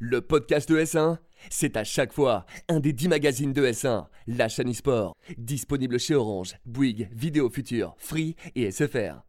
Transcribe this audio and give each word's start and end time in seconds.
Le 0.00 0.20
podcast 0.20 0.68
de 0.68 0.78
S1, 0.78 1.18
c'est 1.50 1.76
à 1.76 1.82
chaque 1.82 2.12
fois 2.12 2.46
un 2.68 2.78
des 2.78 2.92
10 2.92 3.08
magazines 3.08 3.52
de 3.52 3.66
S1, 3.66 4.06
la 4.28 4.48
chaîne 4.48 4.70
e-sport, 4.70 5.16
disponible 5.36 5.98
chez 5.98 6.14
Orange, 6.14 6.54
Bouygues, 6.64 7.08
Vidéo 7.12 7.50
Future, 7.50 7.96
Free 7.98 8.36
et 8.54 8.70
SFR. 8.70 9.27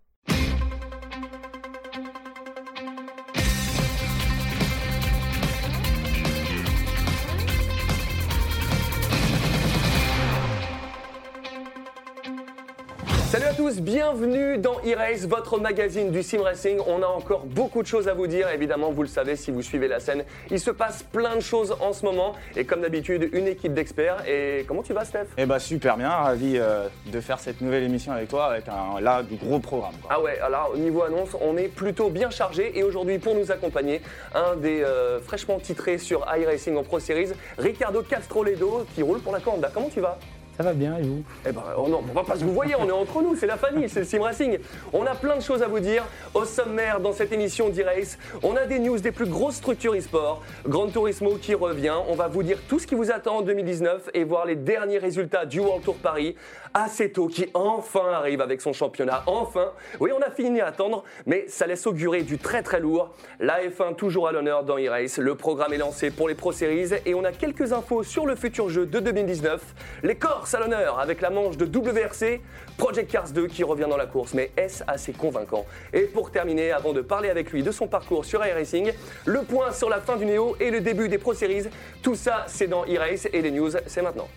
Tous, 13.69 13.81
bienvenue 13.81 14.57
dans 14.57 14.77
e-Race, 14.85 15.27
votre 15.27 15.59
magazine 15.59 16.11
du 16.11 16.23
sim 16.23 16.41
racing. 16.41 16.79
On 16.87 17.03
a 17.03 17.07
encore 17.07 17.45
beaucoup 17.45 17.81
de 17.81 17.87
choses 17.87 18.07
à 18.07 18.13
vous 18.13 18.25
dire, 18.25 18.49
évidemment, 18.49 18.91
vous 18.91 19.03
le 19.03 19.07
savez 19.07 19.35
si 19.35 19.51
vous 19.51 19.61
suivez 19.61 19.87
la 19.87 19.99
scène. 19.99 20.23
Il 20.49 20.59
se 20.59 20.71
passe 20.71 21.03
plein 21.03 21.35
de 21.35 21.41
choses 21.41 21.75
en 21.79 21.93
ce 21.93 22.05
moment 22.05 22.33
et 22.55 22.65
comme 22.65 22.81
d'habitude, 22.81 23.29
une 23.31 23.47
équipe 23.47 23.73
d'experts. 23.73 24.23
Et 24.27 24.65
comment 24.67 24.81
tu 24.81 24.93
vas, 24.93 25.05
Steph? 25.05 25.25
Eh 25.37 25.45
bah 25.45 25.59
super 25.59 25.97
bien, 25.97 26.09
ravi 26.09 26.57
euh, 26.57 26.87
de 27.11 27.21
faire 27.21 27.39
cette 27.39 27.61
nouvelle 27.61 27.83
émission 27.83 28.11
avec 28.11 28.29
toi 28.29 28.45
avec 28.45 28.67
un 28.69 28.99
là 29.01 29.21
du 29.21 29.35
gros 29.35 29.59
programme. 29.59 29.93
quoi. 30.01 30.11
Ah 30.15 30.21
ouais, 30.21 30.39
alors 30.39 30.71
au 30.73 30.77
niveau 30.77 31.03
annonce, 31.03 31.35
on 31.39 31.55
est 31.57 31.67
plutôt 31.67 32.09
bien 32.09 32.29
chargé 32.29 32.77
et 32.77 32.83
aujourd'hui 32.83 33.19
pour 33.19 33.35
nous 33.35 33.51
accompagner, 33.51 34.01
un 34.33 34.55
des 34.55 34.81
euh, 34.81 35.19
fraîchement 35.19 35.59
titrés 35.59 35.97
sur 35.97 36.25
iRacing 36.35 36.75
en 36.75 36.83
Pro 36.83 36.99
Series, 36.99 37.33
Ricardo 37.57 38.01
Castroledo 38.01 38.85
qui 38.95 39.03
roule 39.03 39.19
pour 39.19 39.33
la 39.33 39.39
Corda. 39.39 39.69
Comment 39.71 39.89
tu 39.89 39.99
vas? 39.99 40.17
Ça 40.59 40.65
va 40.65 40.73
bien 40.73 40.97
et 40.97 41.03
vous 41.03 41.23
Eh 41.47 41.53
ben, 41.53 41.63
oh 41.77 41.87
non, 41.87 42.03
on 42.09 42.13
va 42.13 42.25
pas 42.25 42.35
se 42.35 42.43
vous 42.43 42.51
voyez, 42.51 42.75
on 42.75 42.85
est 42.85 42.91
entre 42.91 43.21
nous, 43.21 43.33
c'est 43.33 43.47
la 43.47 43.55
famille, 43.55 43.87
c'est 43.87 44.01
le 44.01 44.05
Sim 44.05 44.21
Racing. 44.21 44.57
On 44.91 45.05
a 45.05 45.15
plein 45.15 45.37
de 45.37 45.41
choses 45.41 45.63
à 45.63 45.69
vous 45.69 45.79
dire. 45.79 46.03
Au 46.33 46.43
sommaire, 46.43 46.99
dans 46.99 47.13
cette 47.13 47.31
émission 47.31 47.69
d'e-race, 47.69 48.17
on 48.43 48.57
a 48.57 48.65
des 48.65 48.79
news 48.79 48.99
des 48.99 49.13
plus 49.13 49.25
grosses 49.25 49.55
structures 49.55 49.95
e-sport. 49.95 50.43
Gran 50.67 50.87
Turismo 50.87 51.35
qui 51.35 51.55
revient. 51.55 51.95
On 52.09 52.15
va 52.15 52.27
vous 52.27 52.43
dire 52.43 52.57
tout 52.67 52.77
ce 52.77 52.87
qui 52.87 52.95
vous 52.95 53.09
attend 53.09 53.37
en 53.37 53.41
2019 53.41 54.09
et 54.13 54.25
voir 54.25 54.45
les 54.45 54.57
derniers 54.57 54.97
résultats 54.97 55.45
du 55.45 55.61
World 55.61 55.85
Tour 55.85 55.95
Paris. 55.95 56.35
Aceto 56.73 57.27
qui 57.27 57.49
enfin 57.53 58.11
arrive 58.13 58.41
avec 58.41 58.61
son 58.61 58.73
championnat. 58.73 59.23
Enfin. 59.25 59.71
Oui, 59.99 60.11
on 60.17 60.21
a 60.21 60.29
fini 60.29 60.61
à 60.61 60.67
attendre, 60.67 61.03
mais 61.25 61.45
ça 61.47 61.67
laisse 61.67 61.85
augurer 61.87 62.23
du 62.23 62.37
très 62.37 62.63
très 62.63 62.79
lourd. 62.79 63.11
La 63.39 63.63
F1 63.63 63.95
toujours 63.95 64.27
à 64.27 64.31
l'honneur 64.31 64.63
dans 64.63 64.77
e-race. 64.77 65.17
Le 65.17 65.35
programme 65.35 65.73
est 65.73 65.77
lancé 65.77 66.11
pour 66.11 66.27
les 66.27 66.35
Pro 66.35 66.51
Series 66.51 66.89
et 67.05 67.13
on 67.13 67.23
a 67.23 67.31
quelques 67.31 67.73
infos 67.73 68.03
sur 68.03 68.25
le 68.25 68.35
futur 68.35 68.69
jeu 68.69 68.85
de 68.85 68.99
2019. 68.99 69.61
Les 70.03 70.15
Corses 70.15 70.53
à 70.53 70.59
l'honneur 70.59 70.99
avec 70.99 71.21
la 71.21 71.29
manche 71.29 71.57
de 71.57 71.65
WRC. 71.65 72.41
Project 72.77 73.11
Cars 73.11 73.29
2 73.31 73.47
qui 73.47 73.63
revient 73.63 73.87
dans 73.89 73.97
la 73.97 74.05
course, 74.05 74.33
mais 74.33 74.51
est-ce 74.55 74.83
assez 74.87 75.11
convaincant? 75.11 75.65
Et 75.91 76.03
pour 76.03 76.31
terminer, 76.31 76.71
avant 76.71 76.93
de 76.93 77.01
parler 77.01 77.29
avec 77.29 77.51
lui 77.51 77.63
de 77.63 77.71
son 77.71 77.87
parcours 77.87 78.25
sur 78.25 78.45
iRacing, 78.45 78.93
le 79.25 79.41
point 79.41 79.71
sur 79.71 79.89
la 79.89 79.99
fin 79.99 80.15
du 80.15 80.25
Néo 80.25 80.55
et 80.59 80.71
le 80.71 80.81
début 80.81 81.09
des 81.09 81.17
Pro 81.17 81.33
Series. 81.33 81.65
Tout 82.01 82.15
ça, 82.15 82.45
c'est 82.47 82.67
dans 82.67 82.85
e-race 82.85 83.27
et 83.31 83.41
les 83.41 83.51
news, 83.51 83.71
c'est 83.87 84.01
maintenant. 84.01 84.27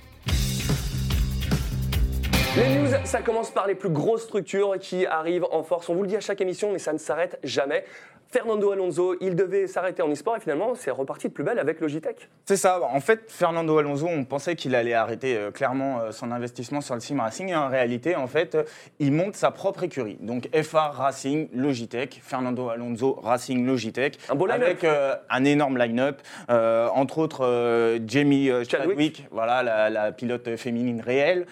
Les 2.54 2.68
news, 2.76 2.90
ça 3.04 3.22
commence 3.22 3.50
par 3.50 3.66
les 3.66 3.74
plus 3.74 3.88
grosses 3.88 4.24
structures 4.24 4.74
qui 4.78 5.06
arrivent 5.06 5.46
en 5.52 5.62
force. 5.62 5.88
On 5.88 5.94
vous 5.94 6.02
le 6.02 6.08
dit 6.08 6.16
à 6.16 6.20
chaque 6.20 6.42
émission, 6.42 6.70
mais 6.70 6.78
ça 6.78 6.92
ne 6.92 6.98
s'arrête 6.98 7.38
jamais. 7.42 7.82
Fernando 8.32 8.72
Alonso, 8.72 9.14
il 9.20 9.36
devait 9.36 9.66
s'arrêter 9.66 10.00
en 10.00 10.10
e-sport 10.10 10.38
et 10.38 10.40
finalement, 10.40 10.74
c'est 10.74 10.90
reparti 10.90 11.28
de 11.28 11.34
plus 11.34 11.44
belle 11.44 11.58
avec 11.58 11.80
Logitech. 11.80 12.30
C'est 12.46 12.56
ça, 12.56 12.80
en 12.82 13.00
fait 13.00 13.30
Fernando 13.30 13.76
Alonso, 13.76 14.06
on 14.06 14.24
pensait 14.24 14.56
qu'il 14.56 14.74
allait 14.74 14.94
arrêter 14.94 15.36
euh, 15.36 15.50
clairement 15.50 16.00
euh, 16.00 16.12
son 16.12 16.32
investissement 16.32 16.80
sur 16.80 16.94
le 16.94 17.00
sim 17.00 17.20
racing. 17.20 17.50
Et 17.50 17.54
en 17.54 17.68
réalité 17.68 18.16
en 18.16 18.26
fait 18.26 18.54
euh, 18.54 18.62
il 19.00 19.12
monte 19.12 19.36
sa 19.36 19.50
propre 19.50 19.82
écurie. 19.82 20.16
Donc 20.20 20.48
FA 20.62 20.88
Racing 20.88 21.50
Logitech, 21.52 22.22
Fernando 22.24 22.70
Alonso 22.70 23.20
Racing 23.22 23.66
Logitech. 23.66 24.18
Un 24.30 24.34
beau 24.34 24.48
avec 24.50 24.84
un 24.84 25.44
énorme 25.44 25.76
line-up, 25.76 26.22
entre 26.48 27.18
autres 27.18 27.98
Jamie 28.06 28.50
Chadwick. 28.68 29.26
Voilà 29.30 29.62
la, 29.62 29.90
la 29.90 30.12
pilote 30.12 30.56
féminine 30.56 31.02
réelle, 31.02 31.46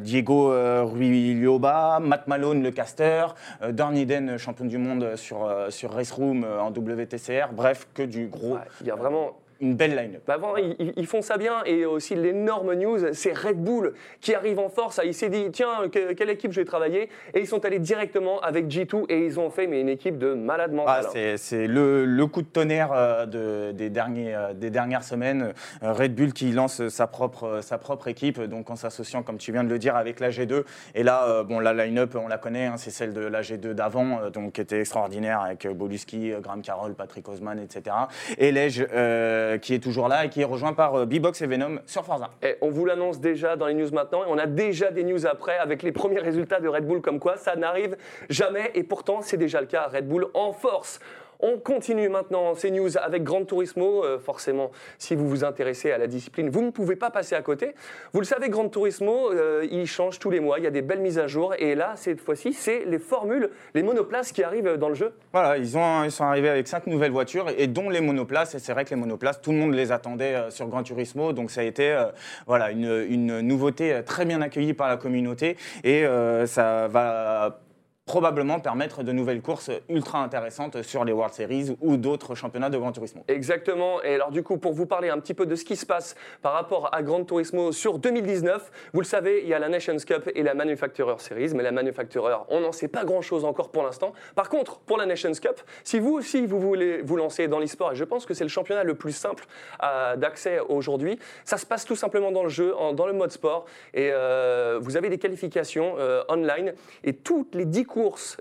Diego 0.00 0.52
Ruilloba, 0.86 2.00
Matt 2.00 2.26
Malone 2.26 2.62
le 2.62 2.70
caster, 2.70 3.26
Dorn 3.70 3.96
Eden 3.96 4.38
champion 4.38 4.64
du 4.64 4.78
monde 4.78 5.16
sur 5.16 5.51
sur 5.70 5.92
Race 5.92 6.12
Room 6.12 6.44
euh, 6.44 6.60
en 6.60 6.70
WTCR, 6.70 7.52
bref 7.52 7.88
que 7.94 8.02
du 8.02 8.26
gros, 8.26 8.58
Il 8.80 8.86
y 8.86 8.90
a 8.90 8.96
vraiment 8.96 9.36
une 9.62 9.74
belle 9.76 9.94
line-up. 9.96 10.22
Bah 10.26 10.36
vraiment, 10.36 10.56
ils, 10.56 11.06
font 11.06 11.22
ça 11.22 11.36
bien 11.38 11.62
et 11.64 11.86
aussi 11.86 12.14
l'énorme 12.16 12.74
news, 12.74 12.98
c'est 13.12 13.32
Red 13.32 13.62
Bull 13.62 13.94
qui 14.20 14.34
arrive 14.34 14.58
en 14.58 14.68
force. 14.68 15.00
Il 15.04 15.14
s'est 15.14 15.28
dit 15.30 15.50
tiens 15.52 15.88
que- 15.90 16.12
quelle 16.12 16.30
équipe 16.30 16.50
je 16.52 16.60
vais 16.60 16.64
travailler? 16.66 17.08
Et 17.32 17.40
ils 17.40 17.46
sont 17.46 17.64
allés 17.64 17.78
directement 17.78 18.40
avec 18.40 18.66
G2 18.66 19.04
et 19.08 19.24
ils 19.24 19.38
ont 19.38 19.50
fait 19.50 19.68
mais 19.68 19.80
une 19.80 19.88
équipe 19.88 20.18
de 20.18 20.34
malades 20.34 20.72
Ah, 20.72 20.76
mentales. 20.76 21.06
c'est 21.12 21.36
c'est 21.36 21.66
le, 21.68 22.04
le 22.04 22.26
coup 22.26 22.42
de 22.42 22.46
tonnerre 22.48 22.90
euh, 22.92 23.24
de- 23.26 23.72
des, 23.72 23.88
derniers, 23.88 24.34
euh, 24.34 24.52
des 24.52 24.70
dernières 24.70 25.04
semaines. 25.04 25.52
Euh, 25.84 25.92
Red 25.92 26.14
Bull 26.14 26.32
qui 26.32 26.50
lance 26.50 26.88
sa 26.88 27.06
propre, 27.06 27.60
sa 27.62 27.78
propre 27.78 28.08
équipe, 28.08 28.40
donc 28.42 28.68
en 28.68 28.76
s'associant, 28.76 29.22
comme 29.22 29.38
tu 29.38 29.52
viens 29.52 29.62
de 29.64 29.70
le 29.70 29.78
dire, 29.78 29.94
avec 29.94 30.18
la 30.18 30.30
G2. 30.30 30.64
Et 30.96 31.04
là, 31.04 31.44
bon, 31.44 31.60
la 31.60 31.72
line-up, 31.72 32.16
on 32.20 32.26
la 32.26 32.38
connaît, 32.38 32.66
hein, 32.66 32.76
c'est 32.78 32.90
celle 32.90 33.12
de 33.12 33.20
la 33.20 33.42
G2 33.42 33.74
d'avant, 33.74 34.28
donc 34.32 34.54
qui 34.54 34.60
était 34.60 34.80
extraordinaire 34.80 35.40
avec 35.40 35.68
Boluski, 35.68 36.32
Graham 36.40 36.62
Carroll, 36.62 36.94
Patrick 36.94 37.28
Osman, 37.28 37.58
etc. 37.60 37.94
Et 38.38 38.52
euh, 38.92 39.51
qui 39.58 39.74
est 39.74 39.78
toujours 39.78 40.08
là 40.08 40.24
et 40.24 40.28
qui 40.28 40.40
est 40.40 40.44
rejoint 40.44 40.72
par 40.72 40.94
euh, 40.94 41.06
B-Box 41.06 41.42
et 41.42 41.46
Venom 41.46 41.80
sur 41.86 42.04
Forza. 42.04 42.30
On 42.60 42.70
vous 42.70 42.84
l'annonce 42.84 43.20
déjà 43.20 43.56
dans 43.56 43.66
les 43.66 43.74
news 43.74 43.90
maintenant 43.92 44.24
et 44.24 44.28
on 44.28 44.38
a 44.38 44.46
déjà 44.46 44.90
des 44.90 45.04
news 45.04 45.26
après 45.26 45.56
avec 45.58 45.82
les 45.82 45.92
premiers 45.92 46.20
résultats 46.20 46.60
de 46.60 46.68
Red 46.68 46.86
Bull 46.86 47.00
comme 47.00 47.18
quoi 47.18 47.36
ça 47.36 47.56
n'arrive 47.56 47.96
jamais 48.28 48.70
et 48.74 48.82
pourtant 48.82 49.20
c'est 49.22 49.36
déjà 49.36 49.60
le 49.60 49.66
cas. 49.66 49.88
Red 49.92 50.08
Bull 50.08 50.26
en 50.34 50.52
force. 50.52 51.00
On 51.44 51.58
continue 51.58 52.08
maintenant 52.08 52.54
ces 52.54 52.70
news 52.70 52.96
avec 52.98 53.24
Gran 53.24 53.44
Turismo. 53.44 54.04
Euh, 54.04 54.20
forcément, 54.20 54.70
si 54.96 55.16
vous 55.16 55.28
vous 55.28 55.42
intéressez 55.42 55.90
à 55.90 55.98
la 55.98 56.06
discipline, 56.06 56.48
vous 56.48 56.62
ne 56.62 56.70
pouvez 56.70 56.94
pas 56.94 57.10
passer 57.10 57.34
à 57.34 57.42
côté. 57.42 57.74
Vous 58.12 58.20
le 58.20 58.26
savez, 58.26 58.48
Gran 58.48 58.68
Turismo, 58.68 59.32
euh, 59.32 59.66
il 59.68 59.88
change 59.88 60.20
tous 60.20 60.30
les 60.30 60.38
mois. 60.38 60.60
Il 60.60 60.64
y 60.64 60.68
a 60.68 60.70
des 60.70 60.82
belles 60.82 61.00
mises 61.00 61.18
à 61.18 61.26
jour. 61.26 61.54
Et 61.58 61.74
là, 61.74 61.94
cette 61.96 62.20
fois-ci, 62.20 62.52
c'est 62.52 62.84
les 62.86 63.00
formules, 63.00 63.50
les 63.74 63.82
monoplaces 63.82 64.30
qui 64.30 64.44
arrivent 64.44 64.76
dans 64.76 64.88
le 64.88 64.94
jeu. 64.94 65.14
Voilà, 65.32 65.58
ils, 65.58 65.76
ont, 65.76 66.04
ils 66.04 66.12
sont 66.12 66.22
arrivés 66.22 66.48
avec 66.48 66.68
cinq 66.68 66.86
nouvelles 66.86 67.10
voitures 67.10 67.48
et 67.58 67.66
dont 67.66 67.90
les 67.90 68.00
monoplaces. 68.00 68.54
Et 68.54 68.60
c'est 68.60 68.72
vrai 68.72 68.84
que 68.84 68.90
les 68.90 69.00
monoplaces, 69.00 69.40
tout 69.42 69.50
le 69.50 69.58
monde 69.58 69.74
les 69.74 69.90
attendait 69.90 70.36
euh, 70.36 70.50
sur 70.50 70.68
Gran 70.68 70.84
Turismo. 70.84 71.32
Donc 71.32 71.50
ça 71.50 71.62
a 71.62 71.64
été 71.64 72.00
voilà, 72.46 72.70
une, 72.70 73.04
une 73.08 73.40
nouveauté 73.40 74.00
très 74.06 74.24
bien 74.24 74.40
accueillie 74.42 74.74
par 74.74 74.88
la 74.88 74.96
communauté. 74.96 75.56
Et 75.82 76.04
ça 76.46 76.86
va 76.86 77.58
probablement 78.04 78.58
permettre 78.58 79.02
de 79.02 79.12
nouvelles 79.12 79.42
courses 79.42 79.70
ultra 79.88 80.22
intéressantes 80.22 80.82
sur 80.82 81.04
les 81.04 81.12
World 81.12 81.34
Series 81.34 81.76
ou 81.80 81.96
d'autres 81.96 82.34
championnats 82.34 82.68
de 82.68 82.76
Gran 82.76 82.90
Turismo. 82.92 83.24
Exactement. 83.28 84.02
Et 84.02 84.14
alors 84.14 84.30
du 84.30 84.42
coup, 84.42 84.58
pour 84.58 84.72
vous 84.72 84.86
parler 84.86 85.08
un 85.08 85.18
petit 85.18 85.34
peu 85.34 85.46
de 85.46 85.54
ce 85.54 85.64
qui 85.64 85.76
se 85.76 85.86
passe 85.86 86.16
par 86.42 86.52
rapport 86.52 86.92
à 86.92 87.02
Gran 87.02 87.24
Turismo 87.24 87.70
sur 87.70 87.98
2019, 87.98 88.70
vous 88.92 89.00
le 89.00 89.06
savez, 89.06 89.42
il 89.42 89.48
y 89.48 89.54
a 89.54 89.58
la 89.58 89.68
Nations 89.68 89.96
Cup 89.96 90.28
et 90.34 90.42
la 90.42 90.54
Manufacturer 90.54 91.14
Series. 91.18 91.54
Mais 91.54 91.62
la 91.62 91.70
Manufacturer, 91.70 92.36
on 92.48 92.60
n'en 92.60 92.72
sait 92.72 92.88
pas 92.88 93.04
grand-chose 93.04 93.44
encore 93.44 93.70
pour 93.70 93.84
l'instant. 93.84 94.12
Par 94.34 94.48
contre, 94.48 94.80
pour 94.80 94.98
la 94.98 95.06
Nations 95.06 95.32
Cup, 95.32 95.60
si 95.84 96.00
vous 96.00 96.14
aussi 96.14 96.44
vous 96.44 96.58
voulez 96.58 97.02
vous 97.02 97.16
lancer 97.16 97.46
dans 97.46 97.60
l'e-sport, 97.60 97.92
et 97.92 97.96
je 97.96 98.04
pense 98.04 98.26
que 98.26 98.34
c'est 98.34 98.44
le 98.44 98.50
championnat 98.50 98.82
le 98.82 98.94
plus 98.94 99.12
simple 99.12 99.44
euh, 99.82 100.16
d'accès 100.16 100.58
aujourd'hui, 100.68 101.18
ça 101.44 101.56
se 101.56 101.66
passe 101.66 101.84
tout 101.84 101.96
simplement 101.96 102.32
dans 102.32 102.42
le 102.42 102.48
jeu, 102.48 102.74
dans 102.94 103.06
le 103.06 103.12
mode 103.12 103.30
sport. 103.30 103.66
Et 103.94 104.10
euh, 104.12 104.78
vous 104.82 104.96
avez 104.96 105.08
des 105.08 105.18
qualifications 105.18 105.94
euh, 105.98 106.22
online. 106.28 106.74
Et 107.04 107.12
toutes 107.12 107.54
les 107.54 107.64
10 107.64 107.84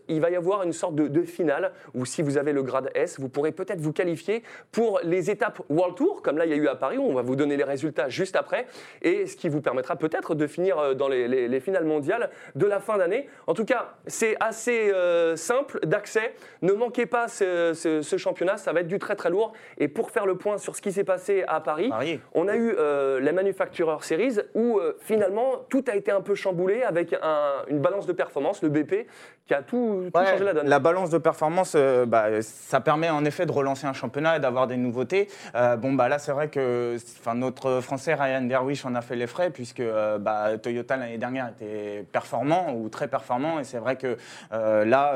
il 0.08 0.22
va 0.22 0.30
y 0.30 0.36
avoir 0.36 0.64
une 0.64 0.74
sorte 0.74 0.96
de, 0.96 1.08
de 1.08 1.24
finale 1.24 1.72
où 1.94 2.06
si 2.06 2.22
vous 2.22 2.38
avez 2.38 2.54
le 2.54 2.64
grade 2.64 2.90
S, 2.96 3.20
vous 3.20 3.30
pourrez 3.30 3.52
peut-être 3.52 3.82
vous 3.82 3.94
qualifier 3.94 4.44
pour 4.72 5.00
les 5.04 5.30
étapes 5.30 5.62
World 5.70 5.96
Tour, 5.96 6.22
comme 6.22 6.38
là 6.38 6.46
il 6.46 6.52
y 6.52 6.54
a 6.54 6.58
eu 6.58 6.68
à 6.68 6.76
Paris, 6.76 6.98
où 6.98 7.04
on 7.04 7.14
va 7.14 7.22
vous 7.22 7.36
donner 7.36 7.58
les 7.58 7.64
résultats 7.64 8.10
juste 8.10 8.36
après, 8.36 8.66
et 9.02 9.26
ce 9.26 9.36
qui 9.36 9.50
vous 9.50 9.62
permettra 9.62 9.96
peut-être 9.96 10.36
de 10.36 10.48
finir 10.48 10.78
euh, 10.80 10.94
dans 10.94 11.08
les, 11.08 11.28
les- 11.28 11.48
les 11.48 11.60
finales 11.60 11.86
mondiales 11.86 12.30
de 12.56 12.66
la 12.66 12.80
fin 12.80 12.98
d'année. 12.98 13.28
En 13.48 13.54
tout 13.54 13.66
cas, 13.66 13.96
c'est 14.08 14.36
assez 14.40 14.92
euh, 14.94 15.36
simple 15.36 15.80
d'accès. 15.86 16.34
Ne 16.62 16.74
manquez 16.74 17.06
pas 17.06 17.28
ce, 17.28 17.74
ce- 17.74 18.02
ce 18.02 18.18
championnat, 18.18 18.58
ça 18.58 18.74
va 18.74 18.82
être 18.82 18.88
du 18.88 19.00
très 19.00 19.16
très 19.16 19.30
lourd. 19.30 19.54
Et 19.78 19.88
pour 19.88 20.12
faire 20.12 20.26
le 20.26 20.36
point 20.38 20.58
sur 20.58 20.76
ce 20.76 20.82
qui 20.82 20.92
s'est 20.92 21.04
passé 21.04 21.44
à 21.48 21.60
Paris, 21.62 21.90
Paris. 21.90 22.20
on 22.34 22.48
a 22.48 22.56
eu 22.56 22.74
euh, 22.78 23.20
la 23.20 23.32
Manufacturer 23.32 23.98
Series 24.02 24.38
où 24.54 24.80
euh, 24.80 24.96
finalement 25.00 25.66
tout 25.70 25.84
a 25.88 25.96
été 25.96 26.12
un 26.12 26.22
peu 26.22 26.36
chamboulé 26.36 26.84
avec 26.84 27.14
un- 27.22 27.64
une 27.68 27.80
balance 27.80 28.06
de 28.06 28.14
performance, 28.14 28.62
le 28.64 28.70
BP, 28.70 29.08
qui 29.48 29.54
a 29.54 29.62
tout, 29.62 30.10
tout 30.14 30.20
Ouais, 30.20 30.26
changé 30.28 30.44
la 30.44 30.54
donne. 30.54 30.68
La 30.68 30.80
balance 30.80 31.10
de 31.10 31.18
performance, 31.18 31.74
euh, 31.76 32.06
bah, 32.06 32.42
ça 32.42 32.80
permet 32.80 33.10
en 33.10 33.26
effet 33.26 33.46
de 33.46 33.52
relancer 33.52 33.86
un 33.88 33.94
championnat 33.94 34.38
et 34.38 34.40
d'avoir 34.40 34.68
des 34.68 34.78
nouveautés. 34.78 35.28
Euh, 35.56 35.76
bon, 35.76 35.94
bah, 35.94 36.08
là, 36.10 36.20
c'est 36.20 36.32
vrai 36.32 36.50
que 36.50 36.98
notre 37.34 37.82
Français 37.82 38.14
Ryan 38.14 38.42
Derwish 38.42 38.86
en 38.86 38.96
a 38.96 39.02
fait 39.02 39.16
les 39.16 39.28
frais, 39.28 39.50
puisque 39.50 39.80
euh, 39.80 40.18
bah, 40.18 40.58
Toyota 40.58 40.98
l'année 40.98 41.18
dernière 41.18 41.50
était 41.50 42.06
performant 42.12 42.74
ou 42.74 42.90
très 42.90 43.08
performant. 43.08 43.60
Et 43.60 43.64
c'est 43.64 43.80
vrai 43.80 43.96
que 43.96 44.18
là, 44.52 45.14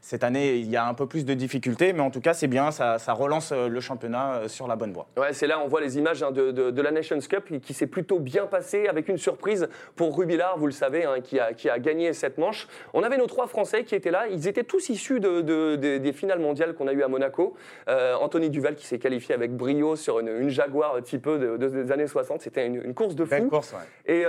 cette 0.00 0.24
année, 0.24 0.54
il 0.56 0.70
y 0.70 0.76
a 0.76 0.86
un 0.86 0.94
peu 0.94 1.06
plus 1.06 1.24
de 1.24 1.34
difficultés. 1.34 1.92
Mais 1.92 2.00
en 2.00 2.10
tout 2.10 2.20
cas, 2.20 2.34
c'est 2.34 2.48
bien, 2.48 2.70
ça, 2.70 2.98
ça 2.98 3.12
relance 3.12 3.52
le 3.52 3.80
championnat 3.80 4.48
sur 4.48 4.66
la 4.66 4.76
bonne 4.76 4.92
voie. 4.92 5.06
Ouais, 5.16 5.32
c'est 5.32 5.46
là, 5.46 5.60
on 5.62 5.68
voit 5.68 5.80
les 5.80 5.98
images 5.98 6.22
hein, 6.22 6.30
de, 6.30 6.50
de- 6.50 6.70
de 6.70 6.82
la 6.82 6.90
Nations 6.90 7.18
Cup 7.18 7.52
qui, 7.60 7.74
s'est 7.74 7.86
plutôt 7.86 8.18
bien 8.18 8.46
passée 8.46 8.86
avec 8.88 9.08
une 9.08 9.18
surprise 9.18 9.68
pour 9.96 10.16
Rubilard, 10.16 10.58
vous 10.58 10.66
le 10.66 10.72
savez, 10.72 11.04
hein, 11.04 11.16
qui, 11.22 11.38
a, 11.40 11.52
qui 11.52 11.68
a 11.70 11.78
gagné 11.78 12.12
cette 12.12 12.38
manche. 12.38 12.68
On 12.92 13.02
avait 13.02 13.16
nos 13.16 13.26
trois 13.26 13.46
Français 13.52 13.84
qui 13.84 13.94
étaient 13.94 14.10
là. 14.10 14.24
Ils 14.30 14.48
étaient 14.48 14.64
tous 14.64 14.88
issus 14.88 15.20
de, 15.20 15.76
des 15.76 16.12
finales 16.12 16.40
mondiales 16.40 16.74
qu'on 16.74 16.88
a 16.88 16.92
eues 16.92 17.02
à 17.02 17.08
Monaco. 17.08 17.54
Anthony 17.86 18.50
Duval 18.50 18.74
qui 18.74 18.86
s'est 18.86 18.98
qualifié 18.98 19.34
avec 19.34 19.54
brio 19.54 19.94
sur 19.96 20.18
une, 20.20 20.48
Jaguar 20.48 21.02
type 21.02 21.28
de, 21.28 21.56
des 21.56 21.92
années 21.92 22.06
60. 22.06 22.40
C'était 22.40 22.66
une, 22.66 22.94
course 22.94 23.14
de 23.14 23.24
fou. 23.24 23.48
Course, 23.48 23.74
et, 24.06 24.24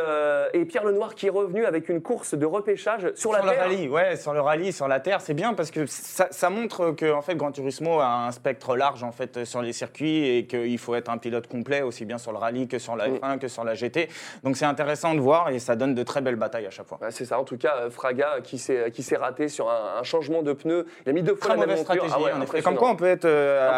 et, 0.53 0.65
Pierre 0.65 0.83
Lenoir 0.83 1.15
qui 1.15 1.27
est 1.27 1.31
revenu 1.31 1.65
avec 1.65 1.89
une 1.89 2.01
course 2.01 2.35
de 2.35 2.45
repêchage 2.45 3.11
sur, 3.15 3.31
la 3.31 3.39
terre. 3.39 3.53
Le 3.53 3.59
rallye, 3.59 3.87
ouais, 3.87 4.15
sur 4.17 4.33
le 4.33 4.41
rallye, 4.41 4.73
sur 4.73 4.87
la 4.87 4.99
terre, 4.99 5.21
c'est 5.21 5.33
bien 5.33 5.53
parce 5.53 5.71
que 5.71 5.85
ça, 5.85 6.27
ça 6.31 6.49
montre 6.49 6.91
que 6.91 7.11
en 7.11 7.21
fait, 7.21 7.35
Gran 7.35 7.51
Turismo 7.51 7.99
a 7.99 8.27
un 8.27 8.31
spectre 8.31 8.75
large 8.75 9.03
en 9.03 9.11
fait 9.11 9.45
sur 9.45 9.61
les 9.61 9.73
circuits 9.73 10.27
et 10.27 10.45
qu'il 10.45 10.77
faut 10.77 10.95
être 10.95 11.09
un 11.09 11.17
pilote 11.17 11.47
complet 11.47 11.81
aussi 11.81 12.05
bien 12.05 12.17
sur 12.17 12.31
le 12.31 12.37
rallye 12.37 12.67
que 12.67 12.79
sur 12.79 12.95
la 12.95 13.09
F1 13.09 13.39
que 13.39 13.47
sur 13.47 13.63
la 13.63 13.73
GT. 13.73 14.09
Donc 14.43 14.57
c'est 14.57 14.65
intéressant 14.65 15.13
de 15.13 15.19
voir 15.19 15.49
et 15.49 15.59
ça 15.59 15.75
donne 15.75 15.95
de 15.95 16.03
très 16.03 16.21
belles 16.21 16.35
batailles 16.35 16.67
à 16.67 16.71
chaque 16.71 16.87
fois. 16.87 16.99
c'est 17.09 17.25
ça. 17.25 17.39
En 17.39 17.43
tout 17.43 17.57
cas, 17.57 17.89
Fraga 17.89 18.41
qui 18.43 18.57
s'est 18.57 18.91
qui 19.03 19.09
s'est 19.09 19.17
raté 19.17 19.49
sur 19.49 19.69
un, 19.69 20.01
changement 20.03 20.41
de 20.41 20.53
pneus. 20.53 20.85
Il 21.05 21.09
a 21.09 21.13
mis 21.13 21.23
deux 21.23 21.35
fois 21.35 21.55
très 21.55 21.59
la 21.59 21.67
même 21.67 21.77
stratégie. 21.77 22.13
Ah 22.15 22.61
comme 22.61 22.75
quoi, 22.75 22.89
on 22.89 22.95
peut 22.95 23.05
être 23.05 23.25
euh, 23.25 23.69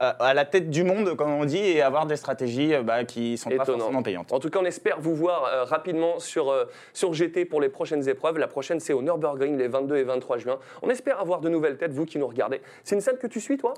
à, 0.00 0.34
la 0.34 0.44
tête 0.44 0.70
du 0.70 0.84
monde, 0.84 1.14
comme 1.16 1.30
on 1.30 1.44
dit, 1.44 1.58
et 1.58 1.82
avoir 1.82 2.06
des 2.06 2.16
stratégies 2.16 2.74
euh, 2.74 2.82
bah, 2.82 3.04
qui 3.04 3.36
sont 3.36 3.50
pas 3.50 3.64
forcément 3.64 4.02
payantes. 4.02 4.32
En 4.32 4.38
tout 4.38 4.48
cas, 4.48 4.58
on 4.60 4.64
espère 4.64 5.00
vous 5.00 5.14
voir 5.14 5.44
euh, 5.44 5.64
rapidement 5.64 6.18
sur 6.18 6.54
sur 6.92 7.12
GT 7.12 7.44
pour 7.44 7.60
les 7.60 7.68
prochaines 7.68 8.08
épreuves. 8.08 8.38
La 8.38 8.48
prochaine, 8.48 8.80
c'est 8.80 8.92
au 8.92 9.02
Nürburgring 9.02 9.58
les 9.58 9.68
22 9.68 9.96
et 9.96 10.04
23 10.04 10.38
juin. 10.38 10.58
On 10.82 10.88
espère 10.88 11.20
avoir 11.20 11.40
de 11.40 11.48
nouvelles 11.48 11.76
têtes, 11.76 11.92
vous 11.92 12.06
qui 12.06 12.18
nous 12.18 12.26
regardez. 12.26 12.60
C'est 12.82 12.94
une 12.94 13.00
scène 13.00 13.18
que 13.18 13.26
tu 13.26 13.40
suis, 13.40 13.58
toi? 13.58 13.74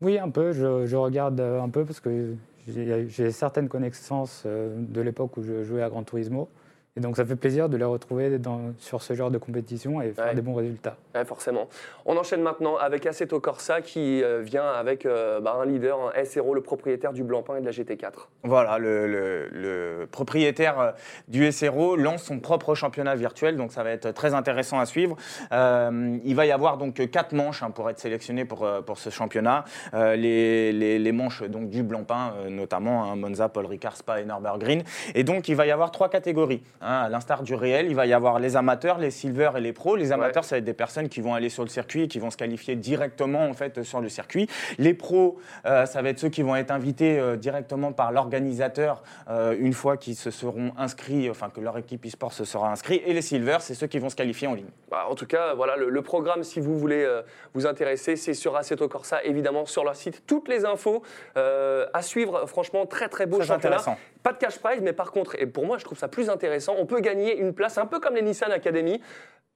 Oui, 0.00 0.18
un 0.18 0.30
peu. 0.30 0.52
Je, 0.52 0.86
je, 0.86 0.96
regarde 0.96 1.40
un 1.40 1.68
peu 1.68 1.84
parce 1.84 2.00
que 2.00 2.34
j'ai 2.66 3.30
certaines 3.30 3.68
connaissances 3.68 4.44
de 4.46 5.00
l'époque 5.00 5.36
où 5.36 5.42
je 5.42 5.62
jouais 5.62 5.82
à 5.82 5.88
Gran 5.88 6.02
Turismo. 6.02 6.48
Et 6.94 7.00
donc 7.00 7.16
ça 7.16 7.24
fait 7.24 7.36
plaisir 7.36 7.70
de 7.70 7.78
les 7.78 7.86
retrouver 7.86 8.38
dans, 8.38 8.74
sur 8.78 9.02
ce 9.02 9.14
genre 9.14 9.30
de 9.30 9.38
compétition 9.38 10.02
et 10.02 10.12
faire 10.12 10.34
des 10.34 10.42
bons 10.42 10.54
résultats. 10.54 10.96
Ouais, 11.14 11.24
forcément. 11.24 11.66
On 12.04 12.18
enchaîne 12.18 12.42
maintenant 12.42 12.76
avec 12.76 13.06
Assetto 13.06 13.40
Corsa 13.40 13.80
qui 13.80 14.22
euh, 14.22 14.42
vient 14.42 14.66
avec 14.66 15.06
euh, 15.06 15.40
bah, 15.40 15.58
un 15.58 15.64
leader, 15.64 16.12
un 16.14 16.24
SRO, 16.26 16.52
le 16.52 16.60
propriétaire 16.60 17.14
du 17.14 17.24
Blancpain 17.24 17.56
et 17.56 17.60
de 17.62 17.64
la 17.64 17.70
GT4. 17.70 18.28
Voilà, 18.42 18.76
le, 18.76 19.06
le, 19.06 20.06
propriétaire 20.10 20.78
euh, 20.78 20.90
du 21.28 21.50
SRO 21.50 21.96
lance 21.96 22.24
son 22.24 22.40
propre 22.40 22.74
championnat 22.74 23.14
virtuel, 23.14 23.56
donc 23.56 23.72
ça 23.72 23.82
va 23.82 23.90
être 23.90 24.10
très 24.10 24.34
intéressant 24.34 24.78
à 24.78 24.84
suivre. 24.84 25.16
il 25.50 26.34
va 26.34 26.44
y 26.44 26.52
avoir 26.52 26.76
donc 26.76 27.10
quatre 27.10 27.32
manches 27.32 27.62
hein, 27.62 27.70
pour 27.70 27.88
être 27.88 28.00
sélectionné 28.00 28.44
pour, 28.44 28.68
pour 28.84 28.98
ce 28.98 29.08
championnat. 29.08 29.64
Les, 29.94 30.72
les, 30.72 30.98
les, 30.98 31.12
manches 31.12 31.42
donc, 31.42 31.70
du 31.70 31.82
Blancpain, 31.82 32.34
notamment 32.50 33.04
hein, 33.04 33.16
Monza, 33.16 33.48
Paul 33.48 33.64
Ricard, 33.64 33.96
Spa 33.96 34.20
et 34.20 34.24
Norbert 34.26 34.58
Green. 34.58 34.82
Et 35.14 35.24
donc 35.24 35.48
il 35.48 35.56
va 35.56 35.66
y 35.66 35.70
avoir 35.70 35.90
trois 35.90 36.10
catégories. 36.10 36.62
Hein, 36.82 37.02
à 37.04 37.08
l'instar 37.08 37.42
du 37.42 37.54
réel, 37.54 37.86
il 37.88 37.94
va 37.94 38.06
y 38.06 38.12
avoir 38.12 38.40
les 38.40 38.56
amateurs, 38.56 38.98
les 38.98 39.12
silver 39.12 39.50
et 39.56 39.60
les 39.60 39.72
pros. 39.72 39.94
Les 39.94 40.10
amateurs, 40.10 40.44
ça 40.44 40.56
va 40.56 40.58
être 40.58 40.64
des 40.64 40.72
personnes 40.72 41.08
qui 41.08 41.20
vont 41.20 41.32
aller 41.32 41.48
sur 41.48 41.62
le 41.62 41.68
circuit 41.68 42.02
et 42.02 42.08
qui 42.08 42.18
vont 42.18 42.30
se 42.30 42.36
qualifier 42.36 42.74
directement 42.74 43.48
en 43.48 43.52
fait 43.52 43.84
sur 43.84 44.00
le 44.00 44.08
circuit. 44.08 44.48
Les 44.78 44.92
pros, 44.92 45.38
euh, 45.64 45.86
ça 45.86 46.02
va 46.02 46.08
être 46.08 46.18
ceux 46.18 46.28
qui 46.28 46.42
vont 46.42 46.56
être 46.56 46.72
invités 46.72 47.18
euh, 47.18 47.36
directement 47.36 47.92
par 47.92 48.10
l'organisateur 48.10 49.02
euh, 49.30 49.54
une 49.58 49.74
fois 49.74 49.96
qu'ils 49.96 50.16
se 50.16 50.32
seront 50.32 50.72
inscrits, 50.76 51.30
enfin 51.30 51.50
que 51.50 51.60
leur 51.60 51.78
équipe 51.78 52.04
e-sport 52.04 52.32
se 52.32 52.44
sera 52.44 52.70
inscrite. 52.70 53.02
Et 53.06 53.12
les 53.12 53.22
silver, 53.22 53.58
c'est 53.60 53.74
ceux 53.74 53.86
qui 53.86 54.00
vont 54.00 54.08
se 54.08 54.16
qualifier 54.16 54.48
en 54.48 54.54
ligne. 54.54 54.70
Bah, 54.90 55.06
en 55.08 55.14
tout 55.14 55.26
cas, 55.26 55.54
voilà 55.54 55.76
le, 55.76 56.02
programme. 56.02 56.42
Si 56.42 56.58
vous 56.58 56.76
voulez 56.76 57.08
vous 57.54 57.64
intéresser, 57.64 58.16
c'est 58.16 58.34
sur 58.34 58.56
Assetto 58.56 58.88
Corsa, 58.88 59.22
évidemment 59.22 59.66
sur 59.66 59.84
leur 59.84 59.94
site. 59.94 60.24
Toutes 60.26 60.48
les 60.48 60.64
infos 60.64 61.02
à 61.36 62.02
suivre. 62.02 62.46
Franchement, 62.46 62.86
très 62.86 63.08
très 63.08 63.26
beau 63.26 63.38
très 63.38 63.52
Intéressant. 63.52 63.96
Pas 64.22 64.32
de 64.32 64.38
cash 64.38 64.58
prize, 64.58 64.80
mais 64.82 64.92
par 64.92 65.10
contre, 65.10 65.34
et 65.40 65.46
pour 65.46 65.66
moi, 65.66 65.78
je 65.78 65.84
trouve 65.84 65.98
ça 65.98 66.08
plus 66.08 66.30
intéressant, 66.30 66.76
on 66.78 66.86
peut 66.86 67.00
gagner 67.00 67.36
une 67.36 67.54
place, 67.54 67.78
un 67.78 67.86
peu 67.86 67.98
comme 68.00 68.14
les 68.14 68.22
Nissan 68.22 68.52
Academy, 68.52 69.00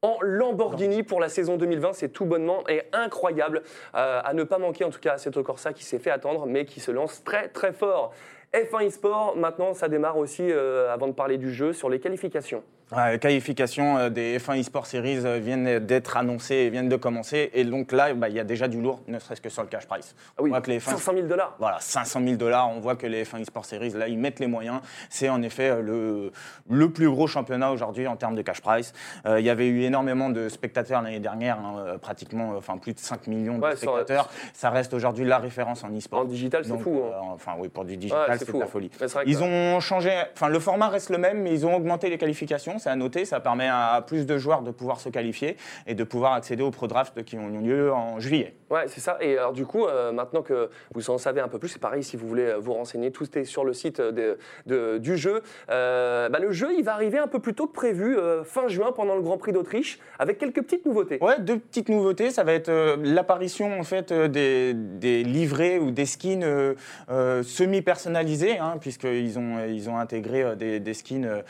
en 0.02 0.18
Lamborghini 0.20 1.02
pour 1.02 1.20
la 1.20 1.28
saison 1.28 1.56
2020. 1.56 1.92
C'est 1.94 2.08
tout 2.08 2.24
bonnement 2.24 2.66
et 2.68 2.82
incroyable 2.92 3.62
euh, 3.94 4.20
à 4.22 4.34
ne 4.34 4.44
pas 4.44 4.58
manquer, 4.58 4.84
en 4.84 4.90
tout 4.90 5.00
cas, 5.00 5.16
à 5.24 5.42
Corsa 5.42 5.72
qui 5.72 5.84
s'est 5.84 5.98
fait 5.98 6.10
attendre, 6.10 6.46
mais 6.46 6.64
qui 6.64 6.80
se 6.80 6.90
lance 6.90 7.24
très 7.24 7.48
très 7.48 7.72
fort. 7.72 8.12
F1 8.52 8.86
eSport, 8.86 9.36
maintenant, 9.36 9.74
ça 9.74 9.88
démarre 9.88 10.16
aussi, 10.16 10.50
euh, 10.50 10.92
avant 10.92 11.08
de 11.08 11.12
parler 11.12 11.38
du 11.38 11.52
jeu, 11.52 11.72
sur 11.72 11.90
les 11.90 12.00
qualifications 12.00 12.62
les 12.92 13.18
qualifications 13.18 13.98
euh, 13.98 14.10
des 14.10 14.38
F1 14.38 14.60
eSport 14.60 14.86
Series 14.86 15.26
euh, 15.26 15.38
viennent 15.38 15.80
d'être 15.80 16.16
annoncées 16.16 16.54
et 16.54 16.70
viennent 16.70 16.88
de 16.88 16.96
commencer. 16.96 17.50
Et 17.52 17.64
donc 17.64 17.90
là, 17.90 18.14
bah, 18.14 18.28
il 18.28 18.36
y 18.36 18.40
a 18.40 18.44
déjà 18.44 18.68
du 18.68 18.80
lourd, 18.80 19.00
ne 19.08 19.18
serait-ce 19.18 19.40
que 19.40 19.48
sur 19.48 19.62
le 19.62 19.68
cash 19.68 19.86
price. 19.86 20.14
Ah 20.38 20.42
oui, 20.42 20.52
que 20.62 20.70
les 20.70 20.78
500 20.78 21.12
000 21.14 21.26
dollars. 21.26 21.56
Voilà, 21.58 21.78
500 21.80 22.20
000 22.22 22.36
dollars. 22.36 22.70
On 22.70 22.78
voit 22.78 22.94
que 22.94 23.06
les 23.06 23.24
F1 23.24 23.40
eSport 23.40 23.64
Series, 23.64 23.90
là, 23.90 24.06
ils 24.06 24.18
mettent 24.18 24.38
les 24.38 24.46
moyens. 24.46 24.80
C'est 25.10 25.28
en 25.28 25.42
effet 25.42 25.70
euh, 25.70 25.82
le, 25.82 26.32
le 26.70 26.90
plus 26.90 27.10
gros 27.10 27.26
championnat 27.26 27.72
aujourd'hui 27.72 28.06
en 28.06 28.16
termes 28.16 28.36
de 28.36 28.42
cash 28.42 28.60
price. 28.60 28.92
il 29.26 29.44
y 29.44 29.50
avait 29.50 29.66
eu 29.66 29.82
énormément 29.82 30.30
de 30.30 30.48
spectateurs 30.48 31.02
l'année 31.02 31.20
dernière, 31.20 31.58
hein, 31.58 31.96
pratiquement 32.00 32.54
enfin, 32.56 32.78
plus 32.78 32.94
de 32.94 32.98
5 33.00 33.26
millions 33.26 33.58
de 33.58 33.74
spectateurs. 33.74 34.30
Ça 34.54 34.70
reste 34.70 34.94
aujourd'hui 34.94 35.24
la 35.24 35.38
référence 35.38 35.82
en 35.82 35.92
eSport. 35.92 36.20
En 36.20 36.24
digital, 36.24 36.64
c'est 36.64 36.78
fou. 36.78 37.02
Hein. 37.04 37.20
enfin, 37.34 37.54
oui, 37.58 37.68
pour 37.68 37.84
du 37.84 37.96
digital, 37.96 38.38
c'est 38.38 38.52
de 38.52 38.58
la 38.58 38.64
hein. 38.64 38.68
folie. 38.68 38.90
Ils 39.26 39.42
ont 39.42 39.80
changé, 39.80 40.12
enfin, 40.34 40.48
le 40.48 40.60
format 40.60 40.88
reste 40.88 41.10
le 41.10 41.18
même, 41.18 41.42
mais 41.42 41.52
ils 41.52 41.66
ont 41.66 41.74
augmenté 41.74 42.08
les 42.08 42.18
qualifications. 42.18 42.75
C'est 42.78 42.90
à 42.90 42.96
noter, 42.96 43.24
ça 43.24 43.40
permet 43.40 43.68
à 43.68 44.02
plus 44.06 44.26
de 44.26 44.38
joueurs 44.38 44.62
de 44.62 44.70
pouvoir 44.70 45.00
se 45.00 45.08
qualifier 45.08 45.56
et 45.86 45.94
de 45.94 46.04
pouvoir 46.04 46.32
accéder 46.32 46.62
aux 46.62 46.70
pro 46.70 46.86
drafts 46.86 47.22
qui 47.24 47.36
ont 47.36 47.48
lieu 47.48 47.92
en 47.92 48.20
juillet. 48.20 48.54
Ouais, 48.70 48.84
c'est 48.88 49.00
ça. 49.00 49.16
Et 49.20 49.38
alors 49.38 49.52
du 49.52 49.64
coup, 49.64 49.86
euh, 49.86 50.10
maintenant 50.10 50.42
que 50.42 50.70
vous 50.92 51.10
en 51.10 51.18
savez 51.18 51.40
un 51.40 51.46
peu 51.46 51.58
plus, 51.58 51.68
c'est 51.68 51.78
pareil 51.78 52.02
si 52.02 52.16
vous 52.16 52.26
voulez 52.26 52.46
euh, 52.46 52.58
vous 52.58 52.72
renseigner, 52.72 53.12
tout 53.12 53.26
est 53.38 53.44
sur 53.44 53.64
le 53.64 53.72
site 53.72 54.00
de, 54.00 54.98
du 54.98 55.16
jeu. 55.16 55.42
Euh, 55.70 56.28
bah, 56.28 56.40
le 56.40 56.50
jeu, 56.50 56.68
il 56.76 56.84
va 56.84 56.94
arriver 56.94 57.18
un 57.18 57.28
peu 57.28 57.38
plus 57.38 57.54
tôt 57.54 57.68
que 57.68 57.72
prévu, 57.72 58.16
fin 58.44 58.66
juin, 58.68 58.92
pendant 58.92 59.14
le 59.14 59.22
Grand 59.22 59.38
Prix 59.38 59.52
d'Autriche, 59.52 59.98
avec 60.18 60.38
quelques 60.38 60.62
petites 60.62 60.84
nouveautés. 60.84 61.22
Ouais, 61.22 61.38
deux 61.38 61.58
petites 61.58 61.88
nouveautés. 61.88 62.30
Ça 62.30 62.42
va 62.42 62.52
être 62.52 62.96
l'apparition 63.02 63.78
en 63.78 63.84
fait 63.84 64.12
des, 64.12 64.74
des, 64.74 65.22
livrets 65.22 65.78
ou 65.78 65.90
des 65.90 66.06
skins 66.06 66.74
semi-personnalisés, 67.08 68.58
hein, 68.58 68.76
puisqu'ils 68.80 69.38
ont, 69.38 69.64
ils 69.68 69.88
ont 69.88 69.98
intégré 69.98 70.56
des, 70.56 70.80
des 70.80 70.94
skins 70.94 71.42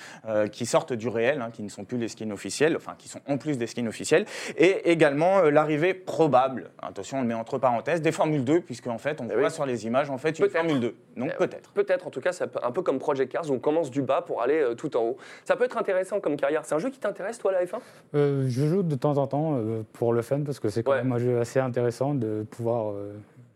qui 0.53 0.67
sortent 0.67 0.93
du 0.93 1.09
réel, 1.17 1.43
hein, 1.43 1.51
qui 1.53 1.63
ne 1.63 1.69
sont 1.69 1.85
plus 1.85 1.99
les 1.99 2.09
skins 2.09 2.33
officiels, 2.33 2.77
enfin 2.77 2.95
qui 2.97 3.09
sont 3.09 3.21
en 3.27 3.39
plus 3.39 3.59
des 3.59 3.67
skins 3.67 3.89
officiels, 3.89 4.25
et 4.57 4.91
également 4.91 5.43
l'arrivée 5.43 5.95
probable. 5.95 6.71
Attention, 6.81 7.19
on 7.19 7.23
le 7.23 7.29
met 7.29 7.35
entre 7.35 7.59
parenthèses, 7.59 8.03
des 8.03 8.13
Formule 8.13 8.45
2, 8.45 8.61
puisque 8.61 8.87
en 8.87 8.99
fait, 8.99 9.21
on 9.21 9.29
eh 9.31 9.37
voit 9.37 9.51
sur 9.51 9.67
les 9.67 9.87
images 9.87 10.11
en 10.11 10.19
fait 10.19 10.39
une 10.39 10.49
Formule 10.49 10.81
2. 10.81 10.95
Donc 11.17 11.31
eh 11.35 11.37
peut-être. 11.37 11.71
Peut-être, 11.73 12.07
en 12.07 12.11
tout 12.11 12.21
cas, 12.21 12.33
c'est 12.33 12.45
un 12.63 12.71
peu 12.71 12.83
comme 12.83 12.99
Project 12.99 13.33
Cars, 13.33 13.51
on 13.51 13.59
commence 13.59 13.91
du 13.91 14.03
bas 14.03 14.23
pour 14.23 14.43
aller 14.43 14.61
euh, 14.61 14.75
tout 14.75 14.97
en 14.97 15.03
haut. 15.03 15.17
Ça 15.45 15.57
peut 15.57 15.65
être 15.65 15.79
intéressant 15.79 16.21
comme 16.21 16.37
carrière. 16.37 16.65
C'est 16.65 16.75
un 16.75 16.79
jeu 16.79 16.91
qui 16.91 16.99
t'intéresse, 16.99 17.39
toi, 17.39 17.53
la 17.53 17.65
F1 17.65 17.79
euh, 18.15 18.47
Je 18.49 18.67
joue 18.67 18.83
de 18.83 18.95
temps 18.95 19.19
en 19.19 19.27
temps 19.27 19.57
euh, 19.57 19.83
pour 19.93 20.13
le 20.13 20.23
fun, 20.23 20.41
parce 20.41 20.61
que 20.61 20.69
c'est 20.69 20.83
quand 20.83 20.95
même 20.95 21.13
un 21.13 21.19
jeu 21.19 21.41
assez 21.41 21.61
intéressant 21.61 22.15
de 22.15 22.45
pouvoir 22.51 22.95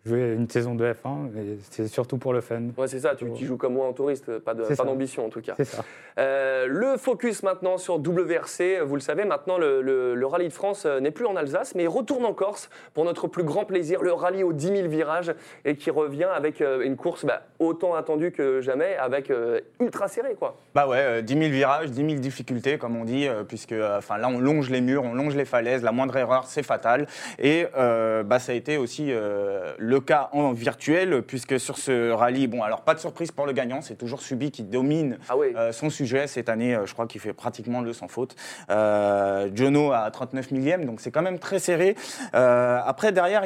jouer 0.06 0.32
une 0.32 0.48
saison 0.48 0.74
de 0.74 0.84
F1, 0.84 1.30
mais 1.32 1.42
c'est 1.70 1.88
surtout 1.88 2.16
pour 2.16 2.32
le 2.32 2.40
fun. 2.40 2.62
Ouais, 2.78 2.88
c'est 2.88 3.00
ça, 3.00 3.14
tu, 3.14 3.26
joues 3.44 3.56
comme 3.56 3.74
moi 3.74 3.86
en 3.86 3.92
touriste, 3.92 4.38
pas 4.38 4.54
d'ambition 4.54 5.26
en 5.26 5.28
tout 5.28 5.42
cas. 5.42 5.54
C'est 5.56 5.64
ça. 5.64 5.84
Euh, 6.18 6.66
le 6.66 6.96
focus 6.96 7.42
maintenant 7.42 7.78
sur 7.78 7.96
WRC, 7.96 8.80
vous 8.84 8.94
le 8.94 9.00
savez, 9.00 9.24
maintenant 9.24 9.58
le, 9.58 9.82
le, 9.82 10.26
Rallye 10.26 10.48
de 10.48 10.52
France 10.52 10.84
euh, 10.86 11.00
n'est 11.00 11.10
plus 11.10 11.26
en 11.26 11.36
Alsace, 11.36 11.74
mais 11.74 11.84
il 11.84 11.88
retourne 11.88 12.24
en 12.24 12.34
Corse 12.34 12.70
pour 12.94 13.04
notre 13.04 13.26
plus 13.26 13.42
grand 13.42 13.64
plaisir, 13.64 14.02
le 14.02 14.12
rallye 14.12 14.42
aux 14.42 14.52
10 14.52 14.66
000 14.66 14.88
virages, 14.88 15.34
et 15.64 15.76
qui 15.76 15.90
revient 15.90 16.28
avec 16.34 16.60
euh, 16.60 16.82
une 16.82 16.96
course 16.96 17.24
bah, 17.24 17.42
autant 17.58 17.94
attendue 17.94 18.32
que 18.32 18.60
jamais, 18.60 18.96
avec 18.96 19.32
ultra 19.80 20.08
serré 20.08 20.34
quoi. 20.38 20.56
Bah 20.74 20.86
ouais, 20.86 21.22
10 21.22 21.32
000 21.32 21.50
virages, 21.50 21.90
10 21.90 21.96
000 21.96 22.20
difficultés 22.20 22.78
comme 22.78 22.96
on 22.96 23.04
dit, 23.04 23.28
puisque 23.48 23.74
enfin 23.96 24.18
là 24.18 24.28
on 24.28 24.38
longe 24.38 24.70
les 24.70 24.80
murs, 24.80 25.04
on 25.04 25.14
longe 25.14 25.36
les 25.36 25.44
falaises, 25.44 25.82
la 25.82 25.92
moindre 25.92 26.16
erreur 26.16 26.46
c'est 26.46 26.62
fatal, 26.62 27.06
et 27.38 27.66
bah, 27.74 28.38
ça 28.38 28.52
a 28.52 28.54
été 28.54 28.76
aussi 28.76 29.10
le 29.10 29.89
cas 29.98 30.28
en 30.32 30.52
virtuel, 30.52 31.22
puisque 31.22 31.58
sur 31.58 31.78
ce 31.78 32.10
rallye, 32.10 32.46
bon, 32.46 32.62
alors 32.62 32.82
pas 32.82 32.94
de 32.94 33.00
surprise 33.00 33.32
pour 33.32 33.46
le 33.46 33.52
gagnant, 33.52 33.80
c'est 33.80 33.96
toujours 33.96 34.20
Subi 34.20 34.50
qui 34.50 34.62
domine 34.62 35.18
ah 35.28 35.34
euh, 35.36 35.72
son 35.72 35.90
sujet. 35.90 36.26
Cette 36.26 36.48
année, 36.48 36.74
euh, 36.74 36.86
je 36.86 36.92
crois 36.92 37.06
qu'il 37.06 37.20
fait 37.20 37.32
pratiquement 37.32 37.80
le 37.80 37.92
sans 37.92 38.08
faute. 38.08 38.36
Euh, 38.70 39.48
Jono 39.54 39.92
à 39.92 40.10
39 40.10 40.50
millième, 40.50 40.84
donc 40.84 41.00
c'est 41.00 41.10
quand 41.10 41.22
même 41.22 41.38
très 41.38 41.58
serré. 41.58 41.96
après, 42.32 43.12
derrière, 43.12 43.44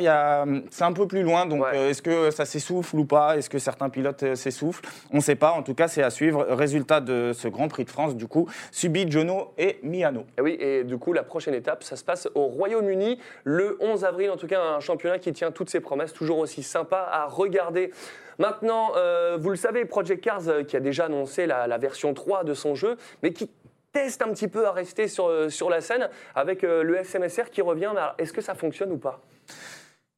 c'est 0.71 0.85
un 0.85 0.93
peu 0.93 1.07
plus 1.07 1.23
loin, 1.23 1.47
donc 1.47 1.65
est-ce 1.73 2.03
que 2.03 2.31
ça 2.31 2.45
s'essouffle 2.45 2.97
ou 2.97 3.05
pas? 3.05 3.37
Est-ce 3.37 3.49
que 3.49 3.59
certains 3.59 3.89
pilotes 3.89 4.35
s'essoufflent? 4.35 4.85
On 5.13 5.17
ne 5.17 5.23
sait 5.23 5.37
pas, 5.37 5.53
en 5.53 5.63
tout 5.63 5.75
cas, 5.75 5.89
c'est 5.89 6.03
à 6.03 6.11
suivre. 6.11 6.45
Résultat 6.51 7.01
de 7.01 7.33
ce 7.33 7.49
Grand 7.49 7.69
Prix 7.69 7.85
de 7.85 7.91
France, 7.91 8.17
du 8.17 8.27
coup, 8.27 8.49
Subi, 8.71 9.11
Jono 9.11 9.53
et 9.59 9.79
Miano. 9.83 10.21
Et 10.21 10.25
eh 10.39 10.43
oui, 10.43 10.57
et 10.61 10.85
du 10.85 10.99
coup, 10.99 11.13
la 11.13 11.23
prochaine 11.23 11.55
étape, 11.55 11.85
ça 11.85 11.97
se 11.97 12.05
passe 12.05 12.29
au 12.35 12.45
Royaume-Uni 12.45 13.19
le 13.45 13.77
11 13.81 14.05
avril, 14.05 14.31
en 14.31 14.37
tout 14.37 14.47
cas, 14.47 14.61
un 14.61 14.81
championnat 14.81 15.19
qui 15.19 15.33
tient 15.33 15.51
toutes 15.51 15.71
ses 15.71 15.81
promesses, 15.81 16.13
toujours 16.13 16.34
aussi 16.39 16.63
sympa 16.63 17.09
à 17.11 17.27
regarder. 17.27 17.91
Maintenant, 18.39 18.93
euh, 18.97 19.37
vous 19.41 19.51
le 19.51 19.57
savez, 19.57 19.85
Project 19.85 20.23
Cars 20.23 20.49
euh, 20.49 20.63
qui 20.65 20.77
a 20.77 20.81
déjà 20.81 21.07
annoncé 21.07 21.47
la, 21.47 21.79
version 21.79 22.15
3 22.15 22.45
de 22.45 22.55
son 22.55 22.75
jeu, 22.75 22.97
mais 23.23 23.33
qui 23.33 23.51
teste 23.93 24.23
un 24.23 24.33
petit 24.33 24.49
peu 24.49 24.67
à 24.67 24.73
rester 24.73 25.07
sur, 25.07 25.29
euh, 25.29 25.49
sur 25.49 25.71
la 25.71 25.81
scène 25.81 26.09
avec 26.35 26.63
le 26.63 26.97
SMSR 27.05 27.51
qui 27.51 27.63
revient. 27.63 27.93
Est-ce 28.19 28.33
que 28.33 28.41
ça 28.41 28.55
fonctionne 28.55 28.93
ou 28.93 28.99
pas? 28.99 29.21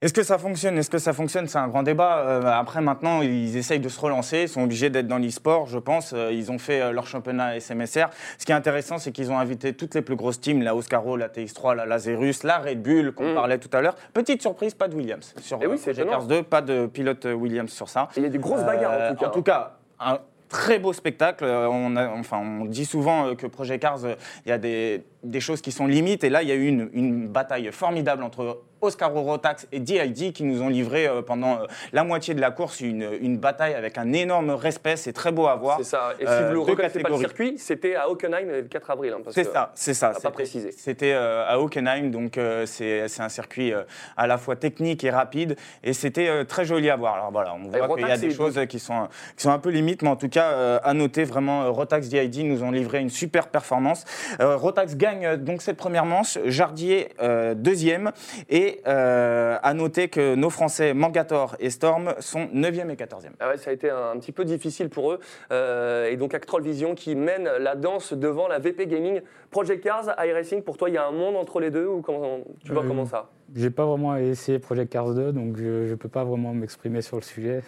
Est-ce 0.02 0.12
que 0.12 0.22
ça 0.22 0.36
fonctionne? 0.36 0.76
Est-ce 0.76 0.90
que 0.90 0.98
ça 0.98 1.14
fonctionne? 1.14 1.48
C'est 1.48 1.56
un 1.56 1.68
grand 1.68 1.82
débat. 1.82 2.18
Euh, 2.18 2.42
après, 2.44 2.82
maintenant, 2.82 3.22
ils 3.22 3.56
essayent 3.56 3.80
de 3.80 3.88
se 3.88 3.98
relancer. 3.98 4.42
Ils 4.42 4.48
sont 4.50 4.62
obligés 4.62 4.90
d'être 4.90 5.08
dans 5.08 5.16
l'e-sport, 5.16 5.68
je 5.68 5.78
pense. 5.78 6.12
Euh, 6.12 6.30
ils 6.34 6.52
ont 6.52 6.58
fait 6.58 6.82
euh, 6.82 6.92
leur 6.92 7.06
championnat 7.06 7.58
SMSR. 7.58 8.10
Ce 8.36 8.44
qui 8.44 8.52
est 8.52 8.54
intéressant, 8.54 8.98
c'est 8.98 9.10
qu'ils 9.10 9.32
ont 9.32 9.38
invité 9.38 9.72
toutes 9.72 9.94
les 9.94 10.02
plus 10.02 10.14
grosses 10.14 10.38
teams, 10.38 10.60
la 10.62 10.76
Oscaro, 10.76 11.16
la 11.16 11.28
TX3, 11.28 11.74
la 11.74 11.86
Lazerus, 11.86 12.42
la 12.42 12.58
Red 12.58 12.82
Bull, 12.82 13.12
qu'on 13.14 13.32
Mm. 13.32 13.34
parlait 13.36 13.58
tout 13.58 13.70
à 13.74 13.80
l'heure. 13.80 13.96
Petite 14.12 14.42
surprise, 14.42 14.74
pas 14.74 14.88
de 14.88 14.94
Williams. 14.94 15.32
Sur 15.40 15.58
Eh 15.62 15.66
oui, 15.66 15.78
c'est 15.78 15.92
Project 15.92 16.00
étonnant. 16.00 16.18
Cars 16.18 16.26
2, 16.26 16.42
pas 16.42 16.60
de 16.60 16.84
pilote 16.86 17.24
Williams 17.24 17.72
sur 17.72 17.88
ça. 17.88 18.08
Il 18.18 18.22
y 18.22 18.26
a 18.26 18.28
des 18.28 18.38
grosses 18.38 18.64
bagarres 18.64 19.12
en 19.12 19.14
tout 19.14 19.16
cas. 19.22 19.26
En 19.26 19.30
tout 19.30 19.42
cas, 19.42 19.76
un 19.98 20.18
très 20.50 20.78
beau 20.78 20.92
spectacle. 20.92 21.44
On, 21.46 21.96
a- 21.96 22.08
enfin, 22.10 22.36
on 22.38 22.66
dit 22.66 22.84
souvent 22.84 23.34
que 23.34 23.46
Project 23.46 23.80
Cars, 23.80 23.98
il 24.44 24.48
y 24.50 24.52
a 24.52 24.58
des, 24.58 25.04
des 25.22 25.40
choses 25.40 25.60
qui 25.60 25.72
sont 25.72 25.86
limites. 25.86 26.24
Et 26.24 26.30
là, 26.30 26.42
il 26.42 26.48
y 26.48 26.52
a 26.52 26.54
eu 26.56 26.66
une, 26.66 26.88
une 26.92 27.28
bataille 27.28 27.70
formidable 27.72 28.22
entre 28.22 28.60
Oscar 28.82 29.10
Rotax 29.12 29.66
et 29.72 29.80
DID 29.80 30.34
qui 30.34 30.44
nous 30.44 30.60
ont 30.62 30.68
livré 30.68 31.06
euh, 31.08 31.22
pendant 31.22 31.54
euh, 31.62 31.66
la 31.94 32.04
moitié 32.04 32.34
de 32.34 32.40
la 32.42 32.50
course 32.50 32.80
une, 32.82 33.08
une 33.22 33.38
bataille 33.38 33.72
avec 33.74 33.96
un 33.96 34.12
énorme 34.12 34.50
respect. 34.50 34.96
C'est 34.96 35.14
très 35.14 35.32
beau 35.32 35.46
à 35.46 35.56
voir. 35.56 35.78
C'est 35.78 35.84
ça. 35.84 36.10
Et 36.20 36.26
si 36.26 36.30
Euh, 36.30 36.40
vous 36.52 36.60
ne 36.60 36.64
deux 36.66 36.70
reconnaissez 36.72 37.00
pas 37.00 37.08
le 37.08 37.16
circuit, 37.16 37.54
c'était 37.58 37.94
à 37.96 38.08
Hockenheim 38.10 38.46
le 38.48 38.62
4 38.64 38.90
avril. 38.90 39.14
hein, 39.16 39.22
C'est 39.30 39.44
ça, 39.44 39.72
c'est 39.74 39.94
ça. 39.94 40.12
pas 40.22 40.30
précisé. 40.30 40.72
C'était 40.72 41.14
euh, 41.14 41.46
à 41.48 41.58
Hockenheim, 41.58 42.10
donc 42.10 42.36
euh, 42.36 42.66
c'est 42.66 43.06
un 43.18 43.30
circuit 43.30 43.72
euh, 43.72 43.82
à 44.16 44.26
la 44.26 44.36
fois 44.36 44.56
technique 44.56 45.02
et 45.04 45.10
rapide, 45.10 45.56
et 45.82 45.94
c'était 45.94 46.28
euh, 46.28 46.44
très 46.44 46.66
joli 46.66 46.90
à 46.90 46.96
voir. 46.96 47.14
Alors 47.14 47.32
voilà, 47.32 47.54
on 47.54 47.68
voit 47.70 47.96
qu'il 47.96 48.06
y 48.06 48.10
a 48.10 48.18
des 48.18 48.30
choses 48.30 48.60
qui 48.68 48.78
sont, 48.78 49.08
qui 49.36 49.42
sont 49.42 49.50
un 49.50 49.58
peu 49.58 49.70
limites, 49.70 50.02
mais 50.02 50.10
en 50.10 50.16
tout 50.16 50.28
cas, 50.28 50.50
euh, 50.52 50.78
à 50.84 50.92
noter 50.92 51.24
vraiment, 51.24 51.62
euh, 51.62 51.70
Rotax 51.70 52.08
DID 52.10 52.44
nous 52.44 52.62
ont 52.62 52.70
livré 52.70 53.00
une 53.00 53.10
super 53.10 53.48
performance. 53.48 54.04
Euh, 54.40 54.56
Rotax 54.56 54.96
gagne 54.96 55.05
euh, 55.24 55.36
donc 55.36 55.62
cette 55.62 55.76
première 55.76 56.04
manche, 56.04 56.38
Jardier 56.46 57.08
euh, 57.20 57.54
deuxième, 57.54 58.12
et 58.48 58.80
euh, 58.86 59.56
à 59.62 59.74
noter 59.74 60.08
que 60.08 60.34
nos 60.34 60.50
Français 60.50 60.94
Mangator 60.94 61.56
et 61.60 61.70
Storm 61.70 62.14
sont 62.20 62.46
9e 62.54 62.90
et 62.90 62.94
14e. 62.96 63.30
Ah 63.40 63.48
ouais, 63.48 63.56
ça 63.58 63.70
a 63.70 63.72
été 63.72 63.90
un, 63.90 64.10
un 64.10 64.18
petit 64.18 64.32
peu 64.32 64.44
difficile 64.44 64.88
pour 64.88 65.12
eux. 65.12 65.20
Euh, 65.52 66.10
et 66.10 66.16
donc 66.16 66.34
Actrol 66.34 66.62
Vision 66.62 66.94
qui 66.94 67.14
mène 67.14 67.48
la 67.60 67.74
danse 67.74 68.12
devant 68.12 68.48
la 68.48 68.58
VP 68.58 68.86
Gaming. 68.86 69.20
Project 69.50 69.82
Cars, 69.84 70.14
iRacing, 70.24 70.62
pour 70.62 70.76
toi, 70.76 70.90
il 70.90 70.94
y 70.94 70.98
a 70.98 71.06
un 71.06 71.12
monde 71.12 71.36
entre 71.36 71.60
les 71.60 71.70
deux 71.70 71.86
ou 71.86 72.02
comment, 72.02 72.40
tu 72.64 72.72
vois 72.72 72.82
Euh, 72.84 72.88
comment 72.88 73.06
ça? 73.06 73.30
J'ai 73.54 73.70
pas 73.70 73.86
vraiment 73.86 74.16
essayé 74.16 74.58
Project 74.58 74.92
Cars 74.92 75.14
2, 75.14 75.32
donc 75.32 75.56
je 75.56 75.90
ne 75.90 75.94
peux 75.94 76.08
pas 76.08 76.24
vraiment 76.24 76.52
m'exprimer 76.52 77.00
sur 77.00 77.16
le 77.16 77.22
sujet. 77.22 77.62